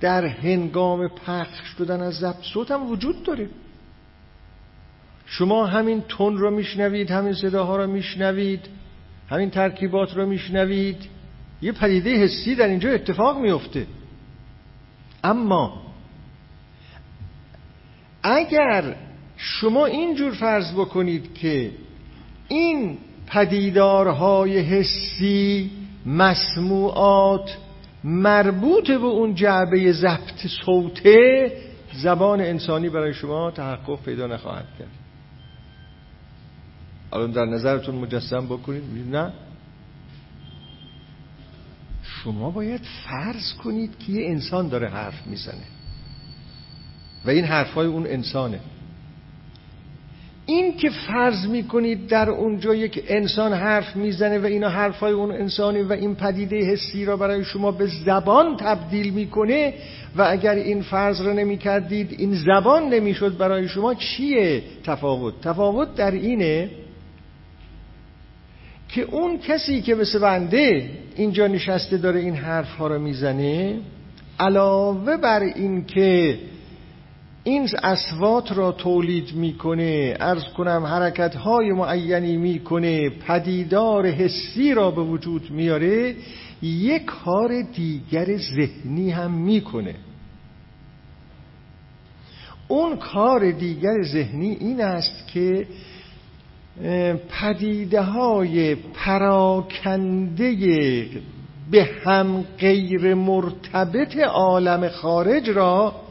در 0.00 0.26
هنگام 0.26 1.08
پخش 1.08 1.68
شدن 1.78 2.00
از 2.00 2.14
ضبط 2.14 2.42
صوت 2.42 2.70
هم 2.70 2.90
وجود 2.90 3.22
داره. 3.22 3.48
شما 5.26 5.66
همین 5.66 6.02
تون 6.08 6.36
رو 6.36 6.50
میشنوید 6.50 7.10
همین 7.10 7.32
صداها 7.32 7.76
رو 7.76 7.86
میشنوید 7.86 8.68
همین 9.30 9.50
ترکیبات 9.50 10.16
رو 10.16 10.26
میشنوید. 10.26 11.08
یه 11.62 11.72
پدیده 11.72 12.16
حسی 12.16 12.54
در 12.54 12.68
اینجا 12.68 12.90
اتفاق 12.90 13.38
میفته 13.38 13.86
اما 15.24 15.82
اگر 18.22 18.96
شما 19.46 19.86
اینجور 19.86 20.32
فرض 20.32 20.72
بکنید 20.72 21.34
که 21.34 21.70
این 22.48 22.98
پدیدارهای 23.26 24.58
حسی 24.58 25.70
مسموعات 26.06 27.56
مربوط 28.04 28.90
به 28.90 29.04
اون 29.04 29.34
جعبه 29.34 29.92
ضبط 29.92 30.46
صوته 30.64 31.52
زبان 31.92 32.40
انسانی 32.40 32.88
برای 32.88 33.14
شما 33.14 33.50
تحقق 33.50 34.02
پیدا 34.04 34.26
نخواهد 34.26 34.66
کرد. 34.78 34.88
الان 37.12 37.30
در 37.30 37.44
نظرتون 37.44 37.94
مجسم 37.94 38.46
بکنید 38.46 39.16
نه؟ 39.16 39.32
شما 42.02 42.50
باید 42.50 42.80
فرض 43.04 43.52
کنید 43.64 43.98
که 43.98 44.12
یه 44.12 44.30
انسان 44.30 44.68
داره 44.68 44.88
حرف 44.88 45.26
می‌زنه. 45.26 45.66
و 47.24 47.30
این 47.30 47.44
حرفای 47.44 47.86
اون 47.86 48.06
انسانه. 48.06 48.60
این 50.46 50.76
که 50.76 50.90
فرض 50.90 51.46
می‌کنید 51.46 52.06
در 52.06 52.30
اونجا 52.30 52.74
یک 52.74 53.04
انسان 53.08 53.52
حرف 53.52 53.96
می‌زنه 53.96 54.38
و 54.38 54.44
اینا 54.44 54.68
حرفای 54.68 55.12
اون 55.12 55.30
انسانی 55.30 55.82
و 55.82 55.92
این 55.92 56.14
پدیده 56.14 56.56
حسی 56.56 57.04
را 57.04 57.16
برای 57.16 57.44
شما 57.44 57.70
به 57.70 57.86
زبان 57.86 58.56
تبدیل 58.56 59.12
می‌کنه 59.14 59.74
و 60.16 60.22
اگر 60.22 60.54
این 60.54 60.82
فرض 60.82 61.20
را 61.20 61.32
نمی‌کردید 61.32 62.14
این 62.18 62.34
زبان 62.34 62.88
نمی‌شد 62.88 63.38
برای 63.38 63.68
شما 63.68 63.94
چیه 63.94 64.62
تفاوت؟ 64.84 65.40
تفاوت 65.40 65.94
در 65.94 66.10
اینه 66.10 66.70
که 68.88 69.02
اون 69.02 69.38
کسی 69.38 69.82
که 69.82 69.94
مثل 69.94 70.18
بنده 70.18 70.90
اینجا 71.16 71.46
نشسته 71.46 71.96
داره 71.96 72.20
این 72.20 72.34
حرف 72.34 72.76
ها 72.76 72.86
رو 72.86 72.98
می‌زنه 72.98 73.78
علاوه 74.40 75.16
بر 75.16 75.40
این 75.40 75.84
که 75.84 76.38
این 77.44 77.68
اسوات 77.82 78.52
را 78.52 78.72
تولید 78.72 79.34
می‌کنه. 79.34 80.16
ارز 80.20 80.44
کنم 80.44 80.84
حرکت 80.86 81.36
های 81.36 81.72
معینی 81.72 82.36
می‌کنه. 82.36 83.10
پدیدار 83.10 84.06
حسی 84.06 84.74
را 84.74 84.90
به 84.90 85.02
وجود 85.02 85.50
میاره. 85.50 86.14
یک 86.62 87.04
کار 87.04 87.62
دیگر 87.62 88.36
ذهنی 88.36 89.10
هم 89.10 89.30
می‌کنه. 89.30 89.94
اون 92.68 92.96
کار 92.96 93.50
دیگر 93.50 94.02
ذهنی 94.02 94.50
این 94.60 94.80
است 94.80 95.28
که 95.28 95.66
پدیده 97.28 98.02
های 98.02 98.74
پراکنده 98.74 100.54
به 101.70 101.88
هم 102.04 102.44
غیر 102.58 103.14
مرتبط 103.14 104.16
عالم 104.16 104.88
خارج 104.88 105.50
را 105.50 106.03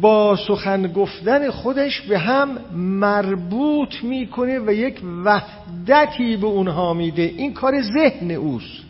با 0.00 0.36
سخن 0.36 0.92
گفتن 0.92 1.50
خودش 1.50 2.00
به 2.00 2.18
هم 2.18 2.58
مربوط 2.76 4.04
می‌کنه 4.04 4.58
و 4.58 4.72
یک 4.72 5.00
وحدتی 5.24 6.36
به 6.36 6.46
اونها 6.46 6.94
میده. 6.94 7.22
این 7.22 7.54
کار 7.54 7.82
ذهن 7.82 8.30
اوست. 8.30 8.82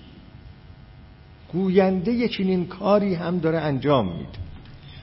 گوینده 1.53 2.29
چنین 2.29 2.67
کاری 2.67 3.15
هم 3.15 3.39
داره 3.39 3.59
انجام 3.59 4.13
میده. 4.13 4.39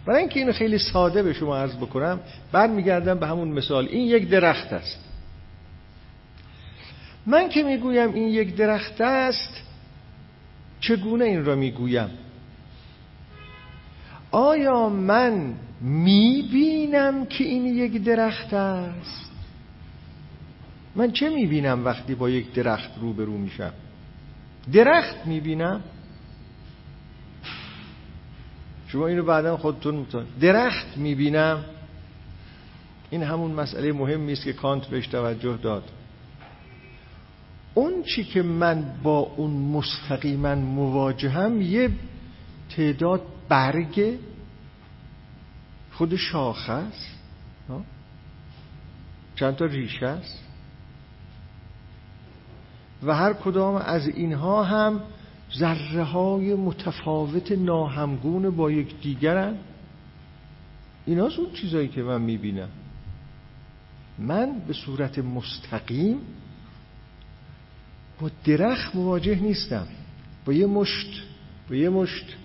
برای 0.06 0.20
اینکه 0.20 0.40
اینو 0.40 0.52
خیلی 0.52 0.78
ساده 0.78 1.24
به 1.24 1.34
شما 1.34 1.58
عرض 1.58 1.76
بکنم 1.76 2.20
بعد 2.52 2.70
میگردم 2.70 3.20
به 3.20 3.28
همون 3.28 3.48
مثال. 3.48 3.88
این 3.88 4.08
یک 4.08 4.30
درخت 4.30 4.74
است. 4.74 5.06
من 7.26 7.50
که 7.50 7.64
می‌گویم 7.64 8.14
این 8.14 8.28
یک 8.28 8.56
درخت 8.56 9.02
است 9.02 9.62
چگونه 10.80 11.26
این 11.26 11.46
را 11.46 11.56
می‌گویم؟ 11.56 12.10
آیا 14.32 14.90
من 14.90 15.54
می‌بینم 15.82 17.26
که 17.26 17.44
این 17.44 17.66
یک 17.66 18.04
درخت 18.04 18.54
است. 18.54 19.32
من 20.96 21.12
چه 21.12 21.30
می‌بینم 21.30 21.86
وقتی 21.86 22.16
با 22.16 22.30
یک 22.30 22.54
درخت 22.54 22.92
روبرو 23.02 23.38
میشم؟ 23.38 23.74
درخت 24.74 25.26
می‌بینم. 25.26 25.82
شما 28.88 29.08
اینو 29.08 29.24
بعدا 29.24 29.58
خودتون 29.58 29.96
میتون 29.96 30.26
درخت 30.42 30.98
می‌بینم. 30.98 31.66
این 33.10 33.24
همون 33.24 33.52
مسئله 33.52 33.92
مهمی 33.92 34.32
است 34.32 34.44
که 34.44 34.54
کانت 34.54 34.88
بهش 34.88 35.08
توجه 35.08 35.58
داد. 35.58 35.84
اون 37.74 38.04
چی 38.04 38.24
که 38.24 38.42
من 38.42 38.86
با 39.04 39.20
اون 39.20 39.52
مستقیما 39.52 40.56
مواجهم 40.56 41.62
یه 41.62 41.90
تعداد 42.76 43.22
برگ 43.50 44.18
خود 46.00 46.16
شاخه 46.16 46.72
است 46.72 47.20
چند 49.36 49.56
تا 49.56 49.66
ریشه 49.66 50.06
است؟ 50.06 50.40
و 53.04 53.16
هر 53.16 53.34
کدام 53.34 53.76
از 53.76 54.08
اینها 54.08 54.64
هم 54.64 55.02
ذره 55.58 56.04
های 56.04 56.56
متفاوت 56.56 57.52
ناهمگون 57.52 58.50
با 58.50 58.72
یک 58.72 59.02
دیگرن 59.02 59.56
اینا 61.06 61.26
اون 61.38 61.52
چیزایی 61.54 61.88
که 61.88 62.04
من 62.04 62.22
می‌بینم. 62.22 62.70
من 64.20 64.60
به 64.68 64.74
صورت 64.74 65.20
مستقیم 65.20 66.18
با 68.22 68.32
درخت 68.46 68.96
مواجه 68.96 69.36
نیستم. 69.36 69.88
با 70.46 70.54
یه 70.54 70.66
مشت 70.66 71.24
با 71.70 71.76
یه 71.76 71.90
مشت. 71.90 72.36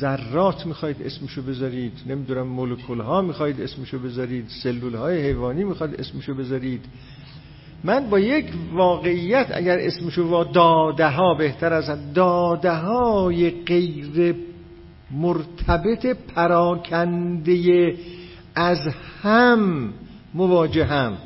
ذرات 0.00 0.66
می‌خواید 0.66 1.02
اسمشو 1.02 1.42
بذارید 1.42 1.92
نمی‌دونم 2.06 2.46
مولکول 2.46 3.00
ها 3.00 3.22
می‌خواید 3.22 3.60
اسمشو 3.60 3.98
بذارید 3.98 4.48
سلول 4.62 4.94
های 4.94 5.22
حیوانی 5.22 5.64
می‌خواید 5.64 6.00
اسمشو 6.00 6.34
بذارید. 6.34 6.84
من 7.84 8.10
با 8.10 8.18
یک 8.18 8.46
واقعیت 8.72 9.46
اگر 9.50 9.78
اسمشو 9.78 10.28
با 10.28 10.44
داده 10.44 11.08
ها 11.08 11.34
بهتر 11.34 11.72
از 11.72 12.12
داده 12.14 12.72
های 12.72 13.50
غیر 13.50 14.34
مرتبط 15.10 16.06
پراکنده 16.06 17.94
از 18.54 18.88
هم 19.22 19.92
مواجهم 20.34 21.18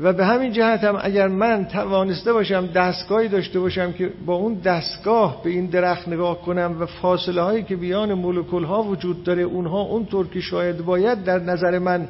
و 0.00 0.12
به 0.12 0.26
همین 0.26 0.52
جهت 0.52 0.84
هم 0.84 0.98
اگر 1.00 1.28
من 1.28 1.64
توانسته 1.64 2.32
باشم 2.32 2.66
دستگاهی 2.66 3.28
داشته 3.28 3.60
باشم 3.60 3.92
که 3.92 4.12
با 4.26 4.34
اون 4.34 4.54
دستگاه 4.54 5.42
به 5.42 5.50
این 5.50 5.66
درخت 5.66 6.08
نگاه 6.08 6.42
کنم 6.42 6.76
و 6.80 6.86
فاصله 6.86 7.42
هایی 7.42 7.62
که 7.62 7.76
بیان 7.76 8.14
مولکول 8.14 8.64
ها 8.64 8.82
وجود 8.82 9.24
داره 9.24 9.42
اونها 9.42 9.80
اونطور 9.80 10.26
که 10.28 10.40
شاید 10.40 10.84
باید 10.84 11.24
در 11.24 11.38
نظر 11.38 11.78
من 11.78 12.08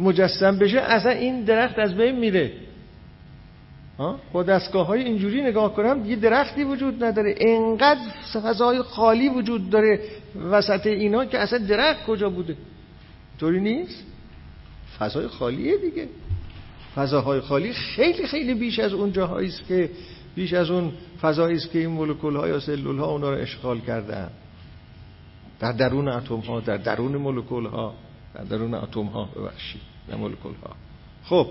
مجسم 0.00 0.58
بشه 0.58 0.80
اصلا 0.80 1.12
این 1.12 1.44
درخت 1.44 1.78
از 1.78 1.94
بین 1.94 2.18
میره. 2.18 2.52
با 4.32 4.42
دستگاه 4.42 4.86
های 4.86 5.02
اینجوری 5.02 5.42
نگاه 5.42 5.74
کنم 5.74 6.04
یه 6.06 6.16
درختی 6.16 6.64
وجود 6.64 7.04
نداره. 7.04 7.34
انقدر 7.38 8.00
فضای 8.32 8.82
خالی 8.82 9.28
وجود 9.28 9.70
داره 9.70 10.00
وسط 10.50 10.86
اینا 10.86 11.24
که 11.24 11.38
اصلا 11.38 11.58
درخت 11.58 12.06
کجا 12.06 12.30
بوده؟ 12.30 12.56
طوری 13.40 13.60
نیست؟ 13.60 14.04
فضای 14.98 15.26
خالیه 15.28 15.76
دیگه. 15.76 16.08
فضاهای 16.98 17.40
خالی 17.40 17.72
خیلی 17.72 18.26
خیلی 18.26 18.54
بیش 18.54 18.78
از 18.78 18.92
اون 18.92 19.12
جاهایی 19.12 19.48
است 19.48 19.66
که 19.68 19.90
بیش 20.34 20.52
از 20.52 20.70
اون 20.70 20.92
فضایی 21.20 21.56
است 21.56 21.70
که 21.70 21.78
این 21.78 21.88
مولکول 21.88 22.36
ها 22.36 22.48
یا 22.48 22.60
سلول 22.60 22.98
ها 22.98 23.06
اونا 23.06 23.30
رو 23.30 23.36
اشغال 23.36 23.80
کردن 23.80 24.30
در 25.60 25.72
درون 25.72 26.08
اتم 26.08 26.36
ها 26.36 26.60
در 26.60 26.76
درون 26.76 27.16
مولکول 27.16 27.66
ها 27.66 27.94
در 28.34 28.44
درون 28.44 28.74
اتم 28.74 29.04
ها 29.04 29.24
ببخشید 29.24 29.80
در 30.08 30.16
مولکول 30.16 30.54
ها 30.54 30.76
خب 31.24 31.46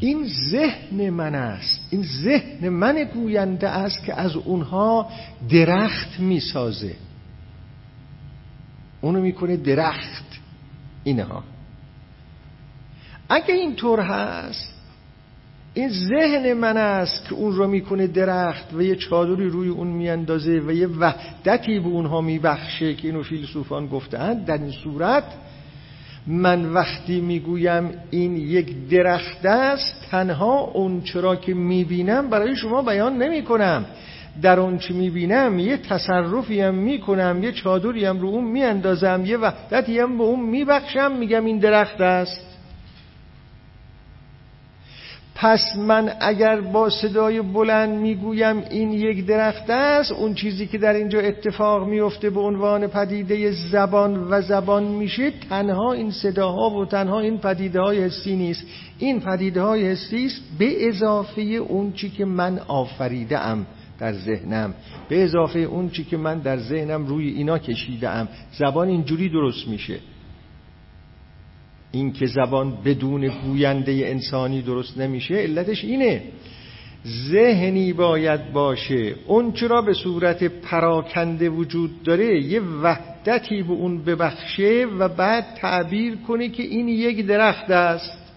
این 0.00 0.28
ذهن 0.50 1.10
من 1.10 1.34
است. 1.34 1.88
این 1.90 2.02
ذهن 2.02 2.68
من 2.68 3.04
گوینده 3.14 3.68
است 3.68 4.04
که 4.04 4.14
از 4.14 4.36
اونها 4.36 5.10
درخت 5.50 6.20
می‌سازه. 6.20 6.94
اونو 9.00 9.20
می‌کنه 9.20 9.56
درخت. 9.56 10.24
اینها. 11.04 11.42
اگه 13.28 13.54
اینطور 13.54 14.00
هست 14.00 14.72
این 15.74 15.88
ذهن 15.88 16.52
من 16.52 16.76
است 16.76 17.28
که 17.28 17.34
اون 17.34 17.52
رو 17.52 17.66
می‌کنه 17.66 18.06
درخت 18.06 18.74
و 18.74 18.82
یه 18.82 18.96
چادری 18.96 19.48
روی 19.48 19.68
اون 19.68 19.86
میاندازه 19.86 20.62
و 20.66 20.72
یه 20.72 20.86
وحدتی 20.86 21.80
به 21.80 21.86
اونها 21.86 22.20
میبخشه 22.20 22.94
که 22.94 23.08
اینو 23.08 23.22
فیلسوفان 23.22 23.86
گفتند 23.86 24.44
در 24.44 24.58
این 24.58 24.70
صورت 24.70 25.24
من 26.26 26.72
وقتی 26.72 27.20
می‌گویم 27.20 27.90
این 28.10 28.36
یک 28.36 28.88
درخت 28.88 29.46
است 29.46 30.06
تنها 30.10 30.60
اون 30.60 31.00
چرا 31.00 31.36
که 31.36 31.54
می‌بینم 31.54 32.30
برای 32.30 32.56
شما 32.56 32.82
بیان 32.82 33.22
نمی‌کنم. 33.22 33.84
در 34.42 34.60
اون 34.60 34.78
چی 34.78 34.94
می‌بینم 34.94 35.58
یه 35.58 35.76
تصرفی 35.76 36.60
هم 36.60 36.74
می‌کنم 36.74 37.42
یه 37.42 37.52
چادری 37.52 38.04
هم 38.04 38.20
رو 38.20 38.28
اون 38.28 38.44
میاندازم 38.44 39.22
یه 39.24 39.36
وحدتی 39.36 39.98
هم 39.98 40.18
به 40.18 40.24
اون 40.24 40.40
میبخشم 40.40 41.12
میگم 41.12 41.44
این 41.44 41.58
درخت 41.58 42.00
است. 42.00 42.55
پس 45.38 45.76
من 45.76 46.12
اگر 46.20 46.60
با 46.60 46.90
صدای 46.90 47.42
بلند 47.42 47.98
می‌گویم 47.98 48.62
این 48.70 48.92
یک 48.92 49.26
درخت 49.26 49.70
است 49.70 50.12
اون 50.12 50.34
چیزی 50.34 50.66
که 50.66 50.78
در 50.78 50.92
اینجا 50.92 51.20
اتفاق 51.20 51.88
میفته 51.88 52.30
به 52.30 52.40
عنوان 52.40 52.86
پدیده 52.86 53.50
زبان 53.50 54.26
و 54.30 54.42
زبان 54.42 54.84
میشه 54.84 55.32
تنها 55.50 55.92
این 55.92 56.10
صداها 56.10 56.70
و 56.70 56.84
تنها 56.84 57.20
این 57.20 57.38
پدیده 57.38 57.80
های 57.80 58.02
حسی 58.02 58.36
نیست. 58.36 58.64
این 58.98 59.20
پدیده 59.20 59.62
های 59.62 59.90
حسی 59.90 60.26
است 60.26 60.40
به 60.58 60.88
اضافه 60.88 61.42
اون 61.42 61.92
چی 61.92 62.10
که 62.10 62.24
من 62.24 62.58
آفریده 62.58 63.38
ام 63.38 63.66
در 63.98 64.12
ذهنم. 64.12 64.74
به 65.08 65.24
اضافه 65.24 65.58
اون 65.58 65.90
چی 65.90 66.04
که 66.04 66.16
من 66.16 66.38
در 66.38 66.58
ذهنم 66.58 67.06
روی 67.06 67.28
اینا 67.28 67.58
کشیده 67.58 68.08
ام 68.08 68.28
زبان 68.58 68.88
اینجوری 68.88 69.28
درست 69.28 69.68
میشه. 69.68 69.98
این 71.96 72.12
که 72.12 72.26
زبان 72.26 72.78
بدون 72.84 73.28
گوینده 73.28 73.92
انسانی 73.92 74.62
درست 74.62 74.98
نمیشه 74.98 75.34
علتش 75.34 75.84
اینه. 75.84 76.22
ذهنی 77.06 77.92
باید 77.92 78.52
باشه. 78.52 79.14
اون 79.26 79.52
چرا 79.52 79.82
به 79.82 79.92
صورت 79.92 80.44
پراکنده 80.44 81.48
وجود 81.48 82.02
داره؟ 82.02 82.42
یه 82.42 82.60
وحدتی 82.60 83.62
به 83.62 83.72
اون 83.72 84.04
ببخشه 84.04 84.86
و 84.98 85.08
بعد 85.08 85.44
تعبیر 85.56 86.16
کنه 86.16 86.48
که 86.48 86.62
این 86.62 86.88
یک 86.88 87.26
درخت 87.26 87.70
است. 87.70 88.32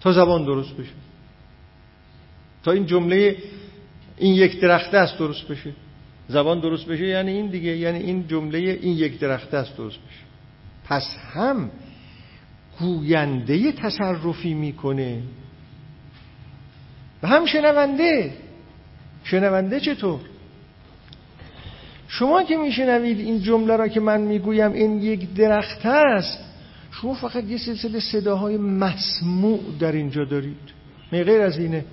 تا 0.00 0.12
زبان 0.12 0.44
درست 0.44 0.76
بشه. 0.76 0.94
تا 2.62 2.72
این 2.72 2.86
جمله 2.86 3.36
این 4.18 4.34
یک 4.34 4.60
درخت 4.60 4.94
است 4.94 5.18
درست 5.18 5.48
بشه. 5.48 5.72
زبان 6.28 6.60
درست 6.60 6.86
بشه 6.86 7.06
یعنی 7.06 7.32
این 7.32 7.46
دیگه. 7.46 7.76
یعنی 7.76 7.98
این 7.98 8.28
جمله 8.28 8.58
این 8.58 8.96
یک 8.96 9.18
درخت 9.18 9.54
است 9.54 9.76
درست 9.76 9.98
بشه. 9.98 10.24
پس 10.84 11.16
هم 11.32 11.70
گوینده 12.80 13.72
تصرفی 13.72 14.54
می‌کنه. 14.54 15.22
و 17.22 17.28
هم 17.28 17.46
شنونده. 17.46 18.32
شنونده 19.24 19.80
چطور؟ 19.80 20.20
شما 22.08 22.42
که 22.42 22.56
میشنوید 22.56 23.18
این 23.18 23.42
جمله 23.42 23.76
را 23.76 23.88
که 23.88 24.00
من 24.00 24.20
می‌گویم 24.20 24.72
این 24.72 25.02
یک 25.02 25.34
درخت 25.34 25.86
است. 25.86 26.38
شما 26.90 27.14
فقط 27.14 27.44
یه 27.44 27.58
سلسله 27.58 28.00
صداهای 28.00 28.56
مسموع 28.56 29.60
در 29.78 29.92
اینجا 29.92 30.24
دارید. 30.24 30.56
غیر 31.10 31.40
از 31.40 31.58
اینه. 31.58 31.84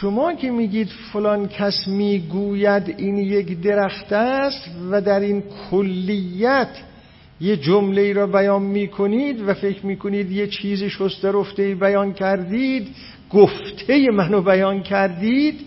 شما 0.00 0.34
که 0.34 0.50
میگید 0.50 0.88
فلان 1.12 1.48
کس 1.48 1.88
می‌گوید 1.88 2.94
این 2.98 3.16
یک 3.18 3.60
درخت 3.60 4.12
است 4.12 4.70
و 4.90 5.00
در 5.00 5.20
این 5.20 5.42
کلیت 5.70 6.68
یه 7.40 7.56
جمله 7.56 8.02
ای 8.02 8.12
را 8.12 8.26
بیان 8.26 8.62
می‌کنید 8.62 9.48
و 9.48 9.54
فکر 9.54 9.86
می‌کنید 9.86 10.32
یه 10.32 10.46
چیز 10.46 10.82
شسته 10.82 11.32
رفته 11.32 11.74
بیان 11.74 12.12
کردید 12.12 12.88
گفته 13.30 14.10
منو 14.10 14.42
بیان 14.42 14.82
کردید 14.82 15.60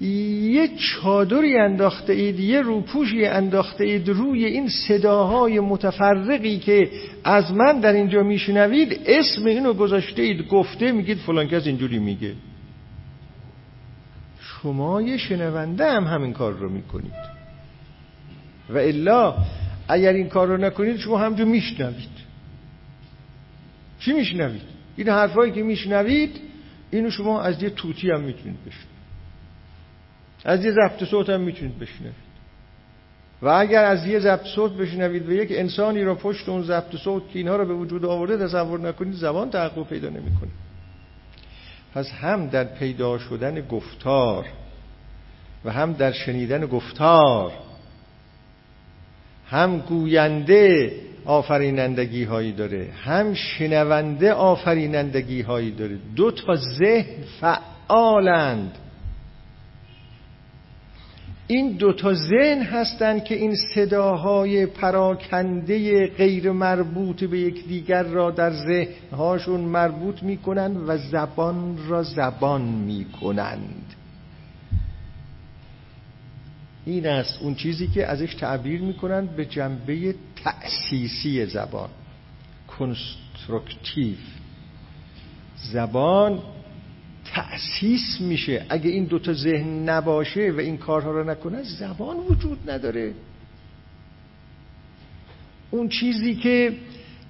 یه 0.00 0.68
چادری 0.76 1.58
انداخته 1.58 2.12
اید 2.12 2.40
یه 2.40 2.60
روپوشی 2.60 3.26
انداخته 3.26 3.84
اید 3.84 4.08
روی 4.08 4.44
این 4.44 4.68
صداهای 4.68 5.60
متفرقی 5.60 6.58
که 6.58 6.90
از 7.24 7.52
من 7.52 7.80
در 7.80 7.92
اینجا 7.92 8.22
میشنوید 8.22 9.00
اسم 9.06 9.46
اینو 9.46 9.72
گذاشته 9.72 10.22
اید 10.22 10.48
گفته 10.48 10.92
میگید 10.92 11.18
فلان 11.18 11.48
کس 11.48 11.66
اینجوری 11.66 11.98
میگه. 11.98 12.32
شما 14.62 15.02
یه 15.02 15.16
شنونده 15.16 15.92
هم 15.92 16.04
همین 16.04 16.32
کار 16.32 16.52
رو 16.52 16.68
می‌کنید. 16.68 17.12
و 18.70 18.78
الا 18.78 19.36
اگر 19.88 20.12
این 20.12 20.28
کار 20.28 20.48
رو 20.48 20.56
نکنید 20.56 20.96
شما 20.96 21.18
همجور 21.18 21.46
میشنوید. 21.46 22.10
چی 23.98 24.12
میشنوید؟ 24.12 24.62
این 24.96 25.08
حرفایی 25.08 25.52
که 25.52 25.62
میشنوید 25.62 26.40
اینو 26.90 27.10
شما 27.10 27.42
از 27.42 27.62
یه 27.62 27.70
توتی 27.70 28.10
هم 28.10 28.20
می‌تونید 28.20 28.58
بشنوید. 28.66 28.90
از 30.44 30.64
یه 30.64 30.70
ضبط 30.70 31.04
صوت 31.04 31.30
هم 31.30 31.40
می‌تونید 31.40 31.78
بشنوید. 31.78 32.30
و 33.42 33.48
اگر 33.48 33.84
از 33.84 34.06
یه 34.06 34.18
ضبط 34.18 34.46
صوت 34.46 34.72
بشنوید 34.72 35.28
و 35.28 35.32
یک 35.32 35.48
انسانی 35.52 36.02
را 36.02 36.14
پشت 36.14 36.48
اون 36.48 36.62
ضبط 36.62 36.96
صوت 36.96 37.30
که 37.32 37.38
اینها 37.38 37.56
را 37.56 37.64
به 37.64 37.74
وجود 37.74 38.04
آورده 38.04 38.36
تصور 38.36 38.80
نکنید 38.80 39.14
زبان 39.14 39.50
تحقق 39.50 39.86
پیدا 39.88 40.08
نمی‌کنه. 40.08 40.50
پس 41.94 42.10
هم 42.10 42.46
در 42.46 42.64
پیدا 42.64 43.18
شدن 43.18 43.60
گفتار 43.60 44.46
و 45.64 45.72
هم 45.72 45.92
در 45.92 46.12
شنیدن 46.12 46.66
گفتار 46.66 47.52
هم 49.50 49.78
گوینده 49.78 50.92
آفرینندگی 51.24 52.24
هایی 52.24 52.52
داره 52.52 52.88
هم 53.04 53.34
شنونده 53.34 54.32
آفرینندگی 54.32 55.42
هایی 55.42 55.70
داره. 55.70 55.98
دو 56.16 56.30
تا 56.30 56.54
ذهن 56.56 57.14
فعالند. 57.40 58.72
این 61.50 61.72
دو 61.72 61.92
تا 61.92 62.14
ذهن 62.14 62.62
هستند 62.62 63.24
که 63.24 63.34
این 63.34 63.54
صداهای 63.74 64.66
پراکنده 64.66 66.06
غیر 66.06 66.52
مربوط 66.52 67.24
به 67.24 67.40
یکدیگر 67.40 68.02
را 68.02 68.30
در 68.30 68.52
ذهنهاشون 68.52 69.60
مربوط 69.60 70.22
می‌کنند 70.22 70.88
و 70.88 70.98
زبان 70.98 71.78
را 71.88 72.02
زبان 72.02 72.62
می‌کنند. 72.62 73.94
این 76.86 77.06
است 77.06 77.42
اون 77.42 77.54
چیزی 77.54 77.86
که 77.88 78.06
ازش 78.06 78.34
تعبیر 78.34 78.80
می‌کنند 78.80 79.36
به 79.36 79.44
جنبه 79.44 80.14
تأسیسی 80.44 81.46
زبان. 81.46 81.88
constructive 82.78 84.16
زبان 85.72 86.42
تأسیس 87.34 88.20
میشه. 88.20 88.66
اگه 88.68 88.90
این 88.90 89.04
دوتا 89.04 89.32
ذهن 89.32 89.88
نباشه 89.88 90.52
و 90.56 90.60
این 90.60 90.78
کارها 90.78 91.10
رو 91.10 91.30
نکنه 91.30 91.62
زبان 91.62 92.16
وجود 92.16 92.70
نداره. 92.70 93.12
اون 95.70 95.88
چیزی 95.88 96.34
که 96.34 96.72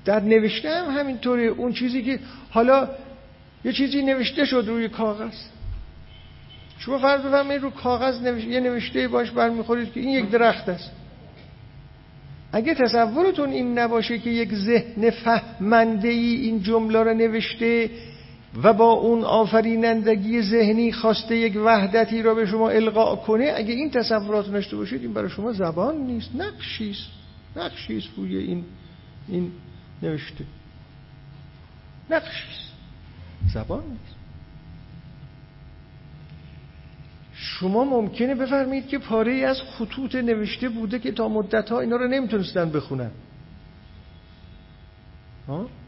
در 0.05 0.21
نوشته 0.21 0.71
هم 0.71 0.99
همینطوره. 0.99 1.43
اون 1.43 1.73
چیزی 1.73 2.03
که 2.03 2.19
حالا 2.51 2.89
یه 3.65 3.73
چیزی 3.73 4.03
نوشته 4.03 4.45
شد 4.45 4.65
روی 4.67 4.89
کاغذ. 4.89 5.35
شما 6.79 6.99
فرض 6.99 7.21
بفرمایید 7.21 7.63
رو 7.63 7.71
کاغذ 7.71 8.23
نوشته 8.23 8.51
یه 8.51 8.61
نوشته 8.61 9.09
باش 9.09 9.31
برمیخورید 9.31 9.93
که 9.93 10.01
این 10.01 10.09
یک 10.09 10.31
درخت 10.31 10.69
است. 10.69 10.91
اگه 12.53 12.75
تصورتون 12.75 13.51
این 13.51 13.79
نباشه 13.79 14.19
که 14.19 14.31
یک 14.31 14.55
ذهن 14.55 15.11
فهمنده 15.11 16.09
ای 16.09 16.35
این 16.35 16.63
جمله 16.63 17.03
را 17.03 17.13
نوشته 17.13 17.91
و 18.63 18.73
با 18.73 18.93
اون 18.93 19.25
آفرینندگی 19.25 20.43
ذهنی 20.43 20.93
خواسته 20.93 21.37
یک 21.37 21.57
وحدتی 21.65 22.23
را 22.23 22.35
به 22.35 22.47
شما 22.47 22.71
القا 22.71 23.17
کنه 23.17 23.53
اگه 23.57 23.73
این 23.73 23.91
تصورات 23.91 24.49
نشته 24.49 24.77
باشید 24.77 25.03
این 25.03 25.13
برای 25.13 25.31
شما 25.31 25.53
زبان 25.53 25.97
نیست 25.97 26.31
نقشیست 26.35 27.09
نقشیست 27.57 28.09
روی 28.17 28.37
این 28.37 28.65
این 29.29 29.53
نوشته. 30.03 30.45
نقشیست 32.11 32.73
زبان 33.55 33.83
نیست. 33.85 34.15
شما 37.35 37.85
ممکنه 37.85 38.35
بفرمایید 38.35 38.89
که 38.89 38.99
پاره 38.99 39.33
از 39.33 39.63
خطوط 39.63 40.15
نوشته 40.15 40.69
بوده 40.69 40.99
که 40.99 41.13
تا 41.13 41.29
مدت 41.29 41.71
ها 41.71 41.81
اینا 41.81 41.97
رو 41.97 42.09
نمی‌تونستن 42.09 42.71
بخونن. 42.71 43.11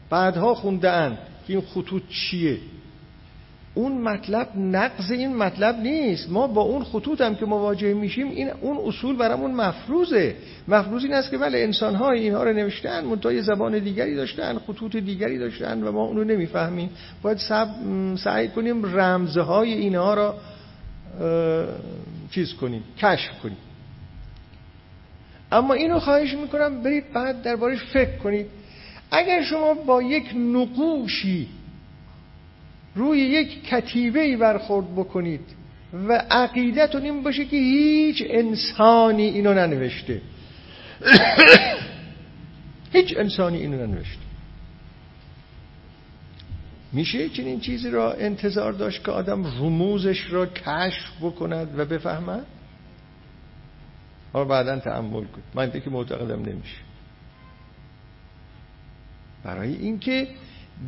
بعدها 0.09 0.55
خونده 0.55 0.91
اند. 0.91 1.17
که 1.47 1.53
این 1.53 1.61
خطوط 1.61 2.01
چیه؟ 2.09 2.57
اون 3.75 3.91
مطلب 3.91 4.49
نقض 4.57 5.11
این 5.11 5.35
مطلب 5.35 5.79
نیست. 5.79 6.29
ما 6.29 6.47
با 6.47 6.61
اون 6.61 6.83
خطوط 6.83 7.21
هم 7.21 7.35
که 7.35 7.45
مواجه 7.45 7.93
میشیم 7.93 8.29
این 8.29 8.49
اون 8.49 8.77
اصول 8.87 9.15
برامون 9.15 9.51
مفروضه. 9.51 10.35
مفروض 10.67 11.03
این 11.03 11.13
است 11.13 11.31
که 11.31 11.37
بله 11.37 11.57
انسان 11.57 11.95
های 11.95 12.19
اینها 12.19 12.43
رو 12.43 12.53
نوشتن 12.53 13.05
منتها 13.05 13.41
زبان 13.41 13.79
دیگری 13.79 14.15
داشتن 14.15 14.57
خطوط 14.59 14.95
دیگری 14.95 15.37
داشتن 15.37 15.83
و 15.83 15.91
ما 15.91 16.03
اونو 16.05 16.23
نمی‌فهمیم. 16.23 16.89
باید 17.21 17.37
سعی 18.15 18.47
کنیم 18.47 18.85
رمزهای 18.99 19.73
اینها 19.73 20.13
را 20.13 20.35
چیز 22.31 22.53
کنیم 22.53 22.83
کشف 22.97 23.39
کنیم. 23.43 23.57
اما 25.51 25.73
اینو 25.73 25.99
خواهش 25.99 26.33
می‌کنم 26.33 26.83
برید 26.83 27.13
بعد 27.13 27.41
دربارش 27.41 27.83
فکر 27.83 28.17
کنید. 28.17 28.45
اگر 29.13 29.43
شما 29.43 29.73
با 29.73 30.01
یک 30.01 30.35
نقوشی 30.35 31.47
روی 32.95 33.19
یک 33.19 33.69
کتیبه 33.69 34.37
برخورد 34.37 34.95
بکنید 34.95 35.41
و 35.93 36.13
عقیدتون 36.31 37.01
این 37.01 37.23
باشه 37.23 37.45
که 37.45 37.55
هیچ 37.57 38.23
انسانی 38.27 39.23
اینو 39.23 39.53
ننوشته. 39.53 40.21
هیچ 42.93 43.17
انسانی 43.17 43.57
اینو 43.57 43.87
ننوشته. 43.87 44.23
میشه 46.91 47.29
چنین 47.29 47.59
چیزی 47.59 47.89
را 47.89 48.13
انتظار 48.13 48.73
داشت 48.73 49.05
که 49.05 49.11
آدم 49.11 49.45
رموزش 49.45 50.31
را 50.31 50.45
کشف 50.45 51.11
بکند 51.21 51.79
و 51.79 51.85
بفهمد؟ 51.85 52.45
حالا 54.33 54.45
بعدا 54.45 54.79
تعمل 54.79 55.23
کن 55.23 55.41
من 55.53 55.69
دیگه 55.69 55.89
معتقدم 55.89 56.41
نمیشه. 56.41 56.92
برای 59.43 59.75
اینکه 59.75 60.27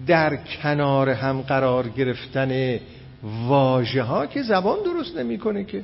در 0.07 0.35
کنار 0.35 1.09
هم 1.09 1.41
قرار 1.41 1.89
گرفتن 1.89 2.79
واژه 3.23 4.03
ها 4.03 4.25
که 4.25 4.43
زبان 4.43 4.77
درست 4.83 5.17
نمی‌کنه 5.17 5.63
که. 5.63 5.83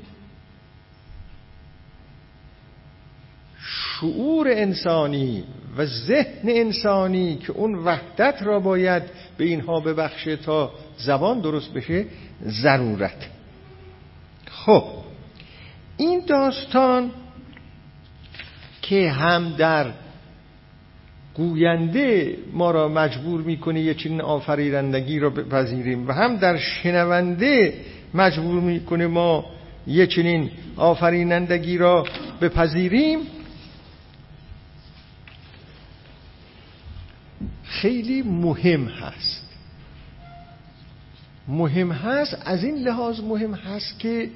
شعور 4.01 4.47
انسانی 4.47 5.43
و 5.77 5.85
ذهن 5.85 6.49
انسانی 6.49 7.35
که 7.35 7.51
اون 7.51 7.75
وحدت 7.75 8.43
را 8.43 8.59
باید 8.59 9.03
به 9.37 9.45
اینها 9.45 9.79
ببخشه 9.79 10.35
تا 10.35 10.71
زبان 10.97 11.39
درست 11.39 11.73
بشه 11.73 12.05
ضرورت. 12.47 13.29
خب 14.51 14.83
این 15.97 16.25
داستان 16.27 17.11
که 18.81 19.09
هم 19.09 19.55
در 19.57 19.91
گوینده 21.33 22.37
ما 22.53 22.71
را 22.71 22.87
مجبور 22.87 23.41
می‌کنه 23.41 23.81
یه 23.81 23.93
چنین 23.93 24.21
آفریدندگی 24.21 25.19
را 25.19 25.29
بپذیریم 25.29 26.07
و 26.07 26.11
هم 26.11 26.37
در 26.37 26.57
شنونده 26.57 27.73
مجبور 28.13 28.61
می‌کنه 28.61 29.07
ما 29.07 29.45
یه 29.87 30.07
چنین 30.07 30.51
آفرینندگی 30.77 31.77
را 31.77 32.05
بپذیریم. 32.41 33.19
خیلی 37.63 38.21
مهم 38.21 38.85
هست. 38.85 39.47
مهم 41.47 41.91
هست 41.91 42.37
از 42.45 42.63
این 42.63 42.75
لحاظ 42.75 43.19
مهم 43.19 43.53
هست 43.53 43.99
که 43.99 44.29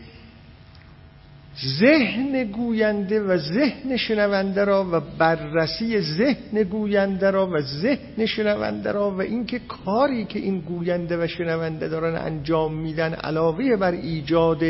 ذهن 1.63 2.43
گوینده 2.43 3.19
و 3.19 3.37
ذهن 3.37 3.97
شنونده 3.97 4.63
را 4.65 4.85
و 4.91 4.99
بررسی 5.17 6.01
ذهن 6.01 6.63
گوینده 6.63 7.31
را 7.31 7.47
و 7.47 7.61
ذهن 7.61 8.25
شنونده 8.25 8.91
را 8.91 9.11
و 9.11 9.21
اینکه 9.21 9.59
کاری 9.59 10.25
که 10.25 10.39
این 10.39 10.59
گوینده 10.59 11.23
و 11.23 11.27
شنونده 11.27 11.87
دارن 11.87 12.15
انجام 12.15 12.73
میدن 12.73 13.13
علاوه 13.13 13.75
بر 13.75 13.91
ایجاد 13.91 14.63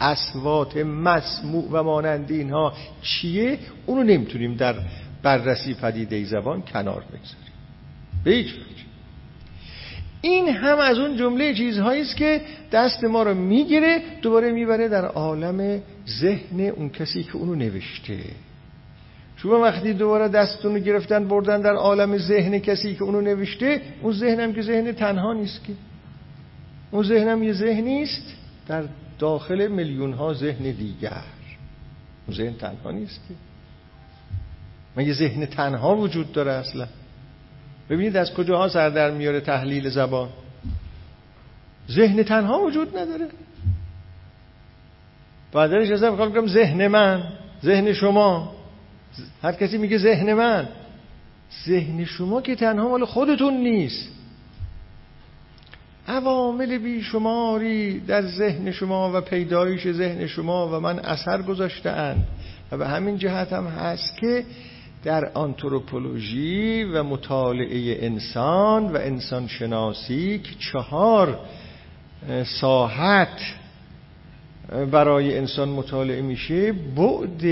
اسوات 0.00 0.76
مسموع 0.76 1.68
و 1.70 1.82
مانند 1.82 2.30
اینها 2.30 2.72
چیه؟ 3.02 3.58
اونو 3.86 4.02
نمی‌تونیم 4.02 4.54
در 4.54 4.74
بررسی 5.22 5.74
پدیده 5.74 6.24
زبان 6.24 6.62
کنار 6.62 7.00
بگذاریم. 7.00 7.52
به 8.24 8.44
این 10.24 10.48
هم 10.48 10.78
از 10.78 10.98
اون 10.98 11.16
جمله 11.16 11.54
چیزهایی 11.54 12.02
است 12.02 12.16
که 12.16 12.40
دست 12.72 13.04
ما 13.04 13.22
رو 13.22 13.34
می‌گیره 13.34 14.02
دوباره 14.22 14.52
می‌بره 14.52 14.88
در 14.88 15.04
عالم 15.04 15.80
ذهن 16.20 16.60
اون 16.60 16.88
کسی 16.88 17.22
که 17.22 17.36
اونو 17.36 17.54
نوشته. 17.54 18.18
شما 19.36 19.60
وقتی 19.60 19.92
دوباره 19.92 20.28
دستتون 20.28 20.74
رو 20.74 20.80
گرفتن 20.80 21.28
بردن 21.28 21.60
در 21.60 21.74
عالم 21.74 22.18
ذهن 22.18 22.58
کسی 22.58 22.94
که 22.94 23.02
اونو 23.02 23.20
نوشته 23.20 23.82
اون 24.02 24.12
ذهنم 24.12 24.52
که 24.52 24.62
ذهن 24.62 24.92
تنها 24.92 25.32
نیست 25.32 25.64
که. 25.64 25.72
اون 26.90 27.02
ذهنم 27.02 27.42
یه 27.42 27.52
ذهنی 27.52 28.02
است 28.02 28.34
در 28.68 28.84
داخل 29.18 29.68
میلیون 29.68 30.12
ها 30.12 30.34
ذهن 30.34 30.70
دیگر. 30.70 31.22
اون 32.26 32.36
ذهن 32.36 32.54
تنها 32.54 32.90
نیست 32.90 33.20
که. 33.28 33.34
من 34.96 35.06
یه 35.06 35.12
ذهن 35.12 35.46
تنها 35.46 35.96
وجود 35.96 36.32
داره 36.32 36.52
اصلا؟ 36.52 36.86
ببینید 37.92 38.16
از 38.16 38.34
کجاها 38.34 38.68
سر 38.68 38.88
در 38.88 39.10
میاره 39.10 39.40
تحلیل 39.40 39.88
زبان. 39.90 40.28
ذهن 41.90 42.22
تنها 42.22 42.60
وجود 42.60 42.98
نداره. 42.98 43.28
بعدش 45.52 45.90
ازم 45.90 46.10
می‌خوام 46.10 46.28
بگم 46.32 46.46
ذهن 46.46 46.86
من 46.88 47.22
ذهن 47.64 47.92
شما. 47.92 48.54
هر 49.42 49.52
کسی 49.52 49.78
میگه 49.78 49.98
ذهن 49.98 50.32
من. 50.32 50.68
ذهن 51.66 52.04
شما 52.04 52.40
که 52.40 52.54
تنها 52.54 52.88
مال 52.88 53.04
خودتون 53.04 53.54
نیست. 53.54 54.08
عوامل 56.08 56.78
بیشماری 56.78 58.00
در 58.00 58.22
ذهن 58.22 58.72
شما 58.72 59.12
و 59.14 59.20
پیدایش 59.20 59.88
ذهن 59.88 60.26
شما 60.26 60.68
و 60.68 60.80
من 60.80 60.98
اثر 60.98 61.42
گذاشتن 61.42 62.16
و 62.72 62.76
به 62.76 62.88
همین 62.88 63.18
جهت 63.18 63.52
هم 63.52 63.66
هست 63.66 64.16
که 64.16 64.44
در 65.04 65.30
آنتروپولوژی 65.34 66.84
و 66.84 67.02
مطالعه 67.02 67.98
انسان 68.04 68.92
و 68.92 68.96
انسان 68.96 69.46
شناسی 69.46 70.38
که 70.38 70.50
چهار 70.58 71.38
ساحت 72.60 73.40
برای 74.90 75.38
انسان 75.38 75.68
مطالعه 75.68 76.22
میشه 76.22 76.72
بعد 76.72 77.42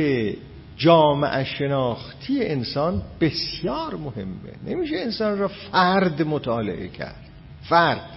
جامعه 0.77 1.45
شناختی 1.45 2.47
انسان 2.47 3.03
بسیار 3.21 3.95
مهمه. 3.95 4.53
نمیشه 4.67 4.97
انسان 4.97 5.39
را 5.39 5.49
فرد 5.49 6.23
مطالعه 6.23 6.89
کرد. 6.89 7.29
فرد. 7.63 8.11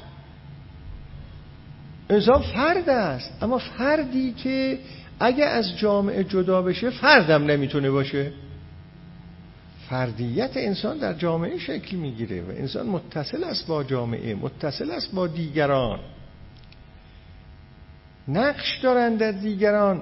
انسان 2.09 2.41
فرد 2.41 2.89
است 2.89 3.31
اما 3.41 3.57
فردی 3.57 4.33
که 4.33 4.79
اگه 5.19 5.45
از 5.45 5.77
جامعه 5.77 6.23
جدا 6.23 6.61
بشه 6.61 6.89
فردم 6.89 7.43
نمی‌تونه 7.43 7.91
باشه. 7.91 8.31
فردیت 9.93 10.51
انسان 10.55 10.97
در 10.97 11.13
جامعه 11.13 11.57
شکل 11.57 11.97
می‌گیره 11.97 12.41
و 12.41 12.49
انسان 12.49 12.87
متصل 12.87 13.43
است 13.43 13.67
با 13.67 13.83
جامعه 13.83 14.35
متصل 14.35 14.91
است 14.91 15.15
با 15.15 15.27
دیگران. 15.27 15.99
نقش 18.27 18.79
دارند 18.83 19.19
در 19.19 19.31
دیگران. 19.31 20.01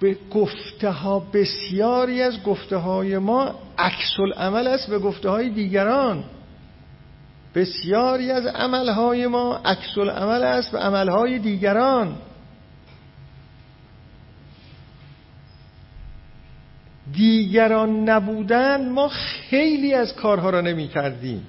به 0.00 0.16
گفته 0.34 0.90
ها 0.90 1.18
بسیاری 1.18 2.22
از 2.22 2.42
گفته 2.42 2.76
های 2.76 3.18
ما 3.18 3.54
عکس 3.78 4.20
العمل 4.20 4.66
است 4.66 4.90
به 4.90 4.98
گفته 4.98 5.28
های 5.28 5.48
دیگران. 5.48 6.24
بسیاری 7.54 8.30
از 8.30 8.46
عملهای 8.46 9.26
ما 9.26 9.56
عکس 9.56 9.98
العمل 9.98 10.42
است 10.42 10.72
به 10.72 10.78
عملهای 10.78 11.38
دیگران. 11.38 12.16
دیگران 17.16 18.08
نبودن 18.08 18.88
ما 18.88 19.08
خیلی 19.08 19.94
از 19.94 20.14
کارها 20.14 20.50
را 20.50 20.60
نمی 20.60 20.88
کردیم 20.88 21.42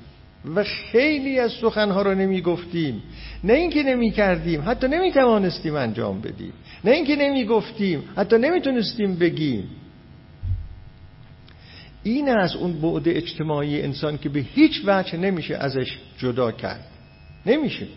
و 0.55 0.63
خیلی 0.63 1.39
از 1.39 1.51
سخنها 1.51 2.01
را 2.01 2.13
نمی 2.13 2.41
گفتیم 2.41 3.03
نه 3.43 3.53
اینکه 3.53 3.83
نمی 3.83 4.11
کردیم 4.11 4.63
حتی 4.65 4.87
نمی 4.87 5.11
توانستیم 5.11 5.75
انجام 5.75 6.21
بدیم. 6.21 6.53
نه 6.83 6.91
اینکه 6.91 7.15
نمی 7.15 7.45
گفتیم 7.45 8.03
حتی 8.17 8.37
نمی 8.37 8.61
تونستیم 8.61 9.15
بگیم. 9.15 9.63
این 12.03 12.29
از 12.29 12.55
اون 12.55 12.81
بعد 12.81 13.07
اجتماعی 13.07 13.81
انسان 13.81 14.17
که 14.17 14.29
به 14.29 14.39
هیچ 14.39 14.81
وجه 14.85 15.17
نمیشه 15.17 15.55
ازش 15.55 15.97
جدا 16.17 16.51
کرد. 16.51 16.85
نمیشه. 17.45 17.87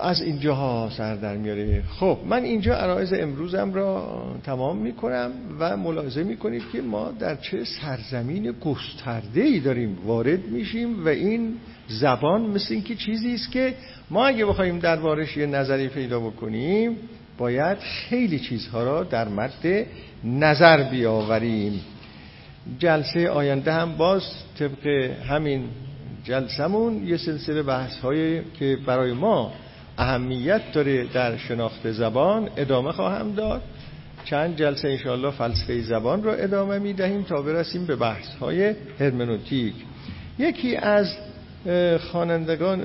از 0.00 0.22
اینجاها 0.22 0.90
سر 0.96 1.14
در 1.14 1.36
میاره. 1.36 1.82
خب 1.82 2.18
من 2.26 2.44
اینجا 2.44 2.74
عرایز 2.74 3.12
امروزم 3.12 3.74
را 3.74 4.22
تمام 4.44 4.76
می‌کنم 4.76 5.30
و 5.58 5.76
ملاحظه 5.76 6.24
می‌کنید 6.24 6.62
که 6.72 6.82
ما 6.82 7.10
در 7.18 7.36
چه 7.36 7.64
سرزمین 7.64 8.52
گسترده 8.52 9.40
ای 9.40 9.60
داریم. 9.60 9.98
وارد 10.04 10.46
میشیم 10.46 11.04
و 11.04 11.08
این 11.08 11.54
زبان 11.88 12.40
مثل 12.40 12.74
اینکه 12.74 12.94
چیزی 12.94 13.34
است 13.34 13.52
که 13.52 13.74
ما 14.10 14.26
اگه 14.26 14.46
بخوایم 14.46 14.78
دربارش 14.78 15.36
یه 15.36 15.46
نظری 15.46 15.88
پیدا 15.88 16.20
بکنیم 16.20 16.96
باید 17.38 17.78
خیلی 17.78 18.38
چیزها 18.38 18.82
را 18.82 19.04
در 19.04 19.28
مد 19.28 19.86
نظر 20.24 20.82
بیاوریم. 20.82 21.80
جلسه 22.78 23.30
آینده 23.30 23.72
هم 23.72 23.96
باز 23.96 24.22
طبق 24.58 24.86
همین 25.28 25.64
جلسمون 26.28 27.06
یه 27.06 27.16
سلسله 27.16 27.62
بحث 27.62 27.98
هایی 28.00 28.42
که 28.58 28.78
برای 28.86 29.12
ما 29.12 29.52
اهمیت 29.98 30.72
داره 30.72 31.04
در 31.04 31.36
شناخت 31.36 31.90
زبان 31.92 32.48
ادامه 32.56 32.92
خواهم 32.92 33.32
داد. 33.32 33.62
چند 34.24 34.56
جلسه 34.56 34.88
انشاءالله 34.88 35.30
فلسفه 35.30 35.80
زبان 35.82 36.22
را 36.22 36.34
ادامه 36.34 36.78
می 36.78 36.92
دهیم 36.92 37.22
تا 37.22 37.42
برسیم 37.42 37.86
به 37.86 37.96
بحث 37.96 38.34
های 38.40 38.74
هرمنوتیک. 39.00 39.74
یکی 40.38 40.76
از 40.76 41.16
خوانندگان 42.00 42.80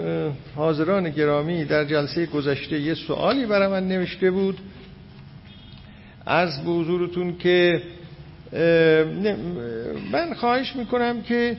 حاضران 0.55 1.09
گرامی 1.09 1.65
در 1.65 1.85
جلسه 1.85 2.25
گذشته 2.25 2.79
یه 2.79 2.93
سوالی 2.93 3.45
برای 3.45 3.67
من 3.67 3.87
نوشته 3.87 4.31
بود. 4.31 4.57
عرض 6.27 6.59
به 6.59 6.71
حضورتون 6.71 7.37
که 7.37 7.81
من 10.11 10.33
خواهش 10.33 10.75
می‌کنم 10.75 11.21
که 11.21 11.57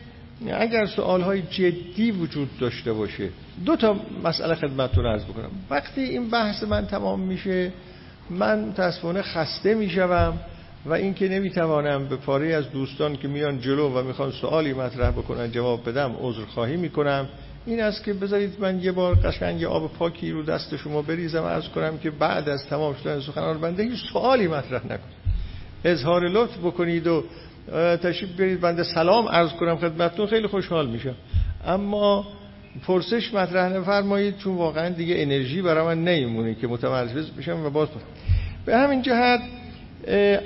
اگر 0.53 0.87
سوال 0.87 1.21
های 1.21 1.43
جدی 1.43 2.11
وجود 2.11 2.49
داشته 2.61 2.93
باشه 2.93 3.29
دو 3.67 3.77
تا 3.77 3.97
مسئله 4.25 4.55
خدمتتون 4.55 5.07
عرض 5.07 5.25
بکنم. 5.25 5.51
وقتی 5.71 6.01
این 6.01 6.31
بحث 6.31 6.63
من 6.63 6.87
تمام 6.87 7.21
میشه 7.21 7.73
من 8.31 8.65
متاسفانه 8.65 9.23
خسته 9.23 9.75
می‌شوم 9.75 10.39
و 10.87 10.93
اینکه 10.93 11.29
نمی‌توانم 11.29 12.09
به 12.09 12.17
پاره 12.17 12.47
از 12.55 12.71
دوستان 12.71 13.17
که 13.17 13.29
میان 13.29 13.61
جلو 13.61 13.89
و 13.89 14.03
می‌خوان 14.03 14.33
سوالی 14.33 14.73
مطرح 14.73 15.11
بکنن 15.11 15.51
جواب 15.51 15.89
بدم 15.89 16.17
عذرخواهی 16.21 16.77
می‌کنم. 16.77 17.29
این 17.67 17.83
است 17.83 18.05
که 18.05 18.13
بذارید 18.13 18.61
من 18.61 18.81
یه 18.81 18.93
بار 18.93 19.15
قشنگ 19.15 19.65
آب 19.65 19.93
پاکی 19.93 20.31
رو 20.31 20.43
دست 20.43 20.77
شما 20.77 21.03
بریزم 21.03 21.43
عرض 21.43 21.69
کنم 21.69 21.99
که 21.99 22.11
بعد 22.11 22.49
از 22.49 22.67
تمام 22.67 22.95
شدن 22.95 23.21
سخنان 23.21 23.61
بنده 23.61 23.83
هیچ 23.83 24.13
سوالی 24.13 24.49
مطرح 24.49 24.85
نکنید. 24.85 25.25
اظهار 25.85 26.29
لطف 26.29 26.59
بکنید 26.59 27.07
و 27.07 27.25
تشریف 27.73 28.31
برید 28.37 28.61
بنده 28.61 28.83
سلام 28.83 29.29
عرض 29.29 29.53
کنم 29.53 29.77
خدمتتون. 29.77 30.27
خیلی 30.27 30.47
خوشحال 30.47 30.87
میشم. 30.87 31.15
اما 31.67 32.27
پرسش 32.87 33.35
مطرح 33.35 33.73
نفرمایید 33.73 34.37
چون 34.37 34.55
واقعا 34.55 34.89
دیگه 34.89 35.15
انرژی 35.19 35.63
برای 35.63 35.85
من 35.85 36.09
نیمونه 36.09 36.55
که 36.55 36.67
متمرکز 36.67 37.31
بشم 37.31 37.67
و 37.67 37.71
باز 37.71 37.89
به 38.65 38.77
همین 38.77 39.03
جهت 39.03 39.41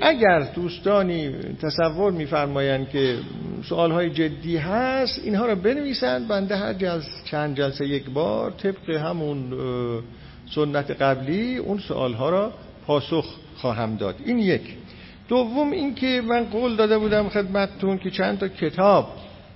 اگر 0.01 0.39
دوستانی 0.55 1.31
تصور 1.61 2.11
میفرمایند 2.11 2.89
که 2.89 3.17
سوالهای 3.63 4.09
جدی 4.09 4.57
هست 4.57 5.21
اینها 5.23 5.45
رو 5.45 5.55
بنویسند. 5.55 6.27
بنده 6.27 6.55
هر 6.55 6.73
جلس 6.73 7.05
چند 7.25 7.57
جلسه 7.57 7.87
یک 7.87 8.09
بار 8.09 8.51
طبق 8.51 8.89
همون 8.89 9.53
سنت 10.55 10.91
قبلی 10.91 11.57
اون 11.57 11.77
سوالها 11.77 12.29
را 12.29 12.53
پاسخ 12.85 13.35
خواهم 13.55 13.95
داد. 13.95 14.15
این 14.25 14.39
یک. 14.39 14.61
دوم 15.29 15.71
اینکه 15.71 16.21
من 16.27 16.45
قول 16.45 16.75
داده 16.75 16.97
بودم 16.97 17.29
خدمتتون 17.29 17.97
که 17.97 18.11
چند 18.11 18.39
تا 18.39 18.47
کتاب 18.47 19.07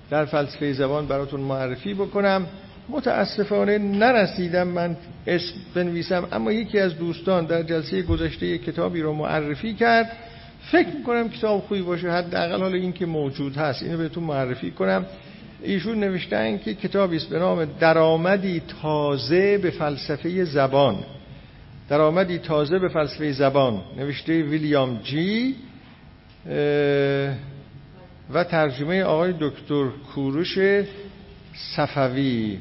در 0.09 0.25
فلسفه 0.25 0.73
زبان 0.73 1.05
براتون 1.05 1.39
معرفی 1.39 1.93
بکنم. 1.93 2.45
متاسفانه 2.89 3.77
نرسیدم 3.77 4.67
من 4.67 4.97
اسم 5.27 5.55
بنویسم 5.75 6.27
اما 6.31 6.51
یکی 6.51 6.79
از 6.79 6.97
دوستان 6.97 7.45
در 7.45 7.63
جلسه 7.63 8.01
گذشته 8.01 8.57
کتابی 8.57 9.01
رو 9.01 9.13
معرفی 9.13 9.73
کرد. 9.73 10.11
فکر 10.71 10.87
می‌کنم 10.97 11.29
کتاب 11.29 11.61
خوبی 11.61 11.81
باشه 11.81 12.11
حداقل 12.11 12.61
حالا 12.61 12.77
این 12.77 12.93
که 12.93 13.05
موجود 13.05 13.57
هست 13.57 13.83
اینو 13.83 13.97
بهتون 13.97 14.23
معرفی 14.23 14.71
کنم. 14.71 15.05
ایشون 15.63 15.99
نوشتن 15.99 16.57
که 16.57 16.73
کتابی 16.73 17.17
است 17.17 17.29
به 17.29 17.39
نام 17.39 17.65
درآمدی 17.79 18.61
تازه 18.81 19.57
به 19.57 19.69
فلسفه 19.69 20.43
زبان. 20.43 20.95
درآمدی 21.89 22.37
تازه 22.37 22.79
به 22.79 22.87
فلسفه 22.87 23.31
زبان. 23.31 23.81
نوشته 23.97 24.41
ویلیام 24.41 24.99
جی 25.03 25.55
و 28.33 28.43
ترجمه 28.43 29.03
آقای 29.03 29.33
دکتر 29.39 29.89
کوروش 30.15 30.59
صفوی. 31.75 32.59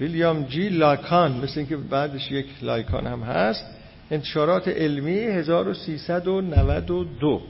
ویلیام 0.00 0.44
جی 0.44 0.68
لایکان 0.68 1.32
مثل 1.32 1.60
اینکه 1.60 1.76
بعدش 1.76 2.32
یک 2.32 2.46
لایکان 2.62 3.06
هم 3.06 3.22
هست. 3.22 3.64
انتشارات 4.10 4.68
علمی 4.68 5.18
1392 5.18 7.42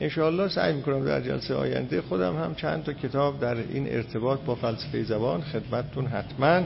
انشاءالله 0.00 0.48
سعی 0.48 0.74
می‌کنم 0.74 1.04
در 1.04 1.20
جلسه 1.20 1.54
آینده 1.54 2.02
خودم 2.02 2.36
هم 2.36 2.54
چند 2.54 2.84
تا 2.84 2.92
کتاب 2.92 3.40
در 3.40 3.54
این 3.54 3.88
ارتباط 3.88 4.40
با 4.40 4.54
فلسفه 4.54 5.02
زبان 5.02 5.40
خدمتتون 5.40 6.06
حتما 6.06 6.62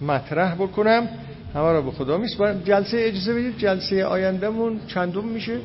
مطرح 0.00 0.54
بکنم. 0.54 1.08
همه 1.54 1.72
را 1.72 1.82
به 1.82 1.90
خدا 1.90 2.18
میسپارم 2.18 2.62
جلسه 2.64 2.96
اجازه 3.00 3.34
بدید. 3.34 3.58
جلسه 3.58 4.04
آیندهمون 4.04 4.80
چندم 4.86 5.24
میشه؟ 5.24 5.58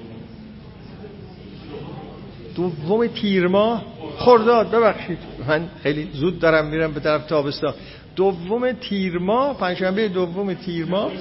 دوم 2.56 3.08
تیر 3.08 3.48
ماه 3.48 3.86
خرداد 4.18 4.72
ببخشید. 4.72 5.18
من 5.48 5.70
خیلی 5.84 6.10
زود 6.14 6.40
دارم 6.40 6.66
میرم 6.66 6.92
به 6.92 7.00
طرف 7.00 7.26
تابستان. 7.26 7.74
دوم 8.16 8.72
تیر 8.72 9.18
ماه 9.18 9.58
پنجشنبه 9.58 10.08
دوم 10.08 10.54
تیر 10.54 10.86
ماه 10.86 11.12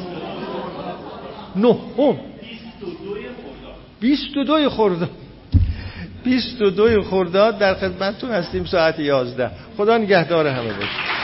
نهم. 1.57 2.17
بیست 4.01 4.37
و 4.37 4.45
دوی 4.45 4.69
خرداد. 4.69 5.11
بیست 6.25 6.63
و 6.63 6.71
دوی 6.71 7.03
خرداد 7.03 7.59
در 7.59 7.75
خدمتتون 7.75 8.31
هستیم 8.31 8.65
ساعت 8.65 8.99
یازده. 8.99 9.51
خدا 9.77 9.99
نگهدار 9.99 10.47
همه 10.47 10.73
باشید. 10.73 11.18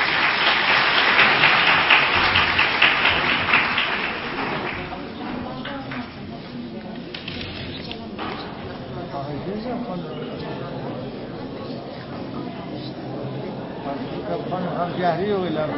و 15.45 15.47
علم 15.47 15.69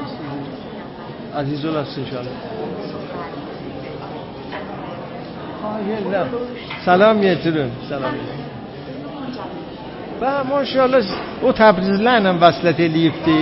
عزیز 1.36 1.64
الله 1.64 1.78
انشاءالله 1.98 2.30
سلام 6.84 7.16
می‌تونم 7.16 7.70
سلام 7.88 8.14
و 10.20 10.44
ماشاءالله 10.44 11.04
o 11.44 11.50
təbrizlərlə 11.52 12.32
vəslət 12.44 12.78
eləyibdi. 12.86 13.38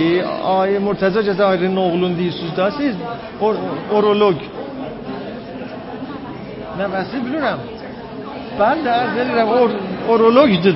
Ay 0.57 0.79
Murtəza 0.87 1.21
Cəzairinin 1.27 1.77
oğlun 1.77 2.13
deyirsiniz 2.19 2.53
da 2.57 2.71
siz 2.71 2.95
or 3.45 3.55
oroloq. 3.97 4.39
Nə 6.77 6.85
vəsi 6.95 7.17
bilirəm. 7.25 7.59
Bəli, 8.59 8.89
arz 8.99 9.15
edirəm 9.23 9.49
or 9.59 9.69
oroloqdur 10.13 10.73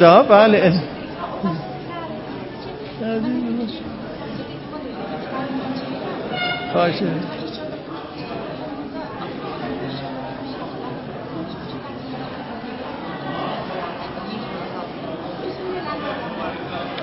Haşa. 6.73 7.05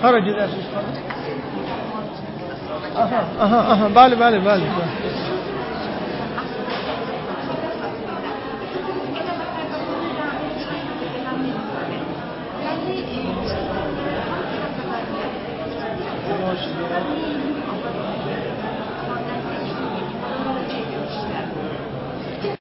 Haracı 0.02 0.34
dersiz. 0.34 0.64
Aha, 2.96 3.24
aha, 3.40 3.58
aha, 3.58 3.94
bali, 3.94 4.20
bali, 4.20 4.44
bali. 4.44 4.44
bali. 4.44 5.25